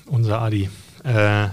unser 0.06 0.40
Adi. 0.40 0.70
Äh, 1.04 1.48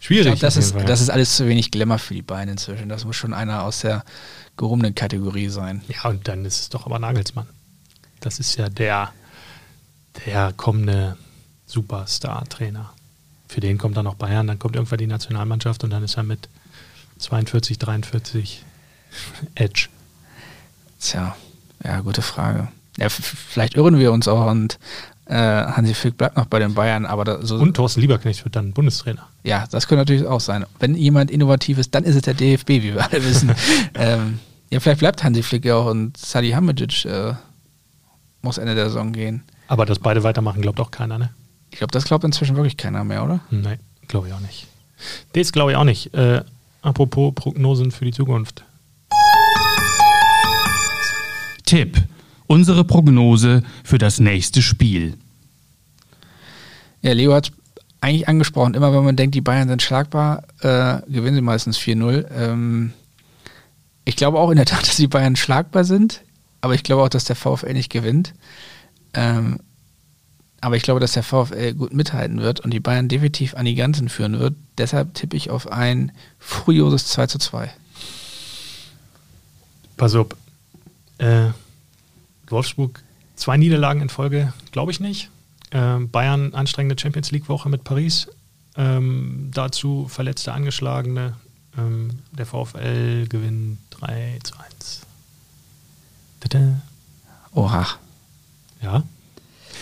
schwierig. 0.00 0.26
Glaub, 0.26 0.40
das, 0.40 0.56
ist, 0.56 0.74
das 0.74 1.00
ist 1.00 1.10
alles 1.10 1.36
zu 1.36 1.46
wenig 1.46 1.70
Glamour 1.70 1.98
für 1.98 2.14
die 2.14 2.22
Beine 2.22 2.52
inzwischen. 2.52 2.88
Das 2.88 3.04
muss 3.04 3.16
schon 3.16 3.34
einer 3.34 3.62
aus 3.62 3.80
der 3.80 4.04
gehobenen 4.56 4.94
Kategorie 4.94 5.48
sein. 5.48 5.82
Ja, 5.88 6.10
und 6.10 6.28
dann 6.28 6.44
ist 6.44 6.60
es 6.60 6.68
doch 6.68 6.86
aber 6.86 6.98
Nagelsmann. 6.98 7.46
Das 8.20 8.38
ist 8.38 8.56
ja 8.56 8.68
der, 8.68 9.12
der 10.26 10.52
kommende 10.52 11.16
Superstar-Trainer. 11.66 12.92
Für 13.48 13.60
den 13.60 13.78
kommt 13.78 13.96
dann 13.96 14.04
noch 14.04 14.16
Bayern, 14.16 14.46
dann 14.46 14.58
kommt 14.58 14.76
irgendwann 14.76 14.98
die 14.98 15.06
Nationalmannschaft 15.06 15.84
und 15.84 15.90
dann 15.90 16.02
ist 16.02 16.16
er 16.16 16.22
mit 16.22 16.48
42, 17.18 17.78
43 17.78 18.64
Edge. 19.54 19.88
Tja, 21.00 21.36
ja, 21.84 22.00
gute 22.00 22.22
Frage. 22.22 22.68
Ja, 22.98 23.08
vielleicht 23.08 23.74
irren 23.74 23.98
wir 23.98 24.12
uns 24.12 24.26
auch 24.26 24.50
und 24.50 24.78
äh, 25.28 25.34
Hansi 25.34 25.94
Flick 25.94 26.16
bleibt 26.16 26.36
noch 26.36 26.46
bei 26.46 26.58
den 26.58 26.74
Bayern, 26.74 27.04
aber 27.04 27.24
da, 27.24 27.42
so 27.44 27.56
Und 27.56 27.74
Thorsten 27.74 28.00
Lieberknecht 28.00 28.44
wird 28.44 28.56
dann 28.56 28.72
Bundestrainer. 28.72 29.28
Ja, 29.44 29.66
das 29.70 29.86
könnte 29.86 30.00
natürlich 30.00 30.26
auch 30.26 30.40
sein. 30.40 30.64
Wenn 30.78 30.94
jemand 30.94 31.30
innovativ 31.30 31.78
ist, 31.78 31.94
dann 31.94 32.04
ist 32.04 32.16
es 32.16 32.22
der 32.22 32.34
DFB, 32.34 32.68
wie 32.68 32.94
wir 32.94 33.04
alle 33.04 33.22
wissen. 33.24 33.54
ähm, 33.94 34.40
ja, 34.70 34.80
vielleicht 34.80 35.00
bleibt 35.00 35.22
Hansi 35.22 35.42
Flick 35.42 35.64
ja 35.64 35.76
auch 35.76 35.86
und 35.86 36.16
Sadi 36.16 36.50
Hamidžić 36.50 37.08
äh, 37.08 37.34
muss 38.42 38.58
Ende 38.58 38.74
der 38.74 38.86
Saison 38.86 39.12
gehen. 39.12 39.42
Aber 39.66 39.84
dass 39.84 39.98
beide 39.98 40.22
weitermachen, 40.22 40.62
glaubt 40.62 40.80
auch 40.80 40.90
keiner, 40.90 41.18
ne? 41.18 41.30
Ich 41.70 41.78
glaube, 41.78 41.90
das 41.90 42.04
glaubt 42.04 42.24
inzwischen 42.24 42.56
wirklich 42.56 42.78
keiner 42.78 43.04
mehr, 43.04 43.22
oder? 43.22 43.40
Nein, 43.50 43.78
glaube 44.06 44.28
ich 44.28 44.34
auch 44.34 44.40
nicht. 44.40 44.66
Das 45.34 45.52
glaube 45.52 45.72
ich 45.72 45.76
auch 45.76 45.84
nicht. 45.84 46.14
Äh, 46.14 46.42
apropos 46.80 47.34
Prognosen 47.34 47.90
für 47.90 48.06
die 48.06 48.12
Zukunft. 48.12 48.64
Tipp. 51.66 51.98
Unsere 52.48 52.82
Prognose 52.82 53.62
für 53.84 53.98
das 53.98 54.18
nächste 54.20 54.62
Spiel. 54.62 55.18
Ja, 57.02 57.12
Leo 57.12 57.34
hat 57.34 57.50
es 57.50 57.52
eigentlich 58.00 58.26
angesprochen. 58.26 58.74
Immer 58.74 58.92
wenn 58.92 59.04
man 59.04 59.16
denkt, 59.16 59.34
die 59.34 59.42
Bayern 59.42 59.68
sind 59.68 59.82
schlagbar, 59.82 60.44
äh, 60.60 61.00
gewinnen 61.12 61.36
sie 61.36 61.42
meistens 61.42 61.78
4-0. 61.78 62.26
Ähm, 62.34 62.92
ich 64.04 64.16
glaube 64.16 64.38
auch 64.38 64.50
in 64.50 64.56
der 64.56 64.66
Tat, 64.66 64.82
dass 64.88 64.96
die 64.96 65.06
Bayern 65.06 65.36
schlagbar 65.36 65.84
sind, 65.84 66.22
aber 66.62 66.74
ich 66.74 66.82
glaube 66.82 67.02
auch, 67.02 67.08
dass 67.10 67.24
der 67.24 67.36
VfL 67.36 67.74
nicht 67.74 67.92
gewinnt. 67.92 68.34
Ähm, 69.12 69.60
aber 70.60 70.76
ich 70.76 70.82
glaube, 70.82 71.00
dass 71.00 71.12
der 71.12 71.22
VfL 71.22 71.74
gut 71.74 71.92
mithalten 71.92 72.40
wird 72.40 72.60
und 72.60 72.72
die 72.72 72.80
Bayern 72.80 73.08
definitiv 73.08 73.54
an 73.54 73.66
die 73.66 73.76
Ganzen 73.76 74.08
führen 74.08 74.40
wird. 74.40 74.54
Deshalb 74.76 75.14
tippe 75.14 75.36
ich 75.36 75.50
auf 75.50 75.70
ein 75.70 76.12
furioses 76.38 77.06
2 77.08 77.26
zu 77.26 77.38
2. 77.38 77.70
Pass 79.96 80.14
auf. 80.14 80.28
Äh, 81.18 81.50
Wolfsburg 82.52 83.02
zwei 83.36 83.56
Niederlagen 83.56 84.00
in 84.02 84.08
Folge, 84.08 84.52
glaube 84.72 84.90
ich 84.92 85.00
nicht. 85.00 85.30
Ähm, 85.70 86.10
Bayern 86.10 86.54
anstrengende 86.54 87.00
Champions 87.00 87.30
League 87.30 87.48
Woche 87.48 87.68
mit 87.68 87.84
Paris. 87.84 88.28
Ähm, 88.76 89.50
dazu 89.52 90.06
verletzte 90.08 90.52
Angeschlagene. 90.52 91.34
Ähm, 91.76 92.20
der 92.32 92.46
VfL 92.46 93.26
gewinnt 93.28 93.78
3 93.90 94.38
zu 94.42 94.54
1. 94.58 95.00
Tada. 96.40 96.80
Oha, 97.54 97.86
Ja. 98.82 99.02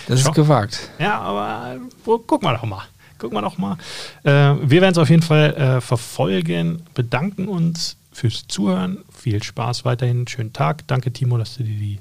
das 0.09 0.21
Schau. 0.23 0.31
ist 0.31 0.35
gewagt. 0.35 0.91
Ja, 0.99 1.21
aber 1.21 1.77
wo, 2.05 2.19
guck 2.19 2.43
mal 2.43 2.55
doch 2.55 2.64
mal. 2.64 2.85
Guck 3.19 3.33
mal 3.33 3.41
doch 3.43 3.59
mal. 3.59 3.77
Äh, 4.25 4.31
wir 4.62 4.81
werden 4.83 4.93
es 4.93 4.99
auf 4.99 5.09
jeden 5.11 5.23
Fall 5.23 5.55
äh, 5.55 5.81
verfolgen. 5.81 6.83
Bedanken 6.95 7.49
uns 7.49 7.97
fürs 8.12 8.47
Zuhören. 8.49 8.99
Viel 9.11 9.43
Spaß 9.43 9.85
weiterhin. 9.85 10.27
Schönen 10.29 10.53
Tag. 10.53 10.87
Danke, 10.87 11.12
Timo, 11.12 11.39
dass 11.39 11.57
du 11.57 11.62
dir 11.64 11.79
die 11.79 11.99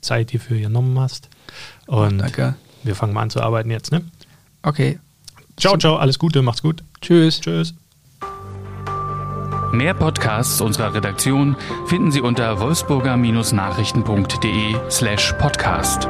Zeit 0.00 0.30
hierfür 0.30 0.58
genommen 0.58 0.98
hast. 0.98 1.28
Und 1.86 2.18
Danke. 2.18 2.54
wir 2.82 2.94
fangen 2.94 3.12
mal 3.12 3.22
an 3.22 3.30
zu 3.30 3.40
arbeiten 3.40 3.70
jetzt. 3.70 3.92
Ne? 3.92 4.02
Okay, 4.62 4.98
Ciao, 5.58 5.76
ciao. 5.76 5.96
Alles 5.96 6.18
Gute. 6.18 6.40
Macht's 6.42 6.62
gut. 6.62 6.82
tschüss. 7.00 7.40
Tschüss. 7.40 7.74
Mehr 9.72 9.94
Podcasts 9.94 10.60
unserer 10.60 10.94
Redaktion 10.94 11.56
finden 11.86 12.12
Sie 12.12 12.20
unter 12.22 12.60
wolfsburger-nachrichten.de 12.60 14.76
slash 14.90 15.32
podcast. 15.34 16.08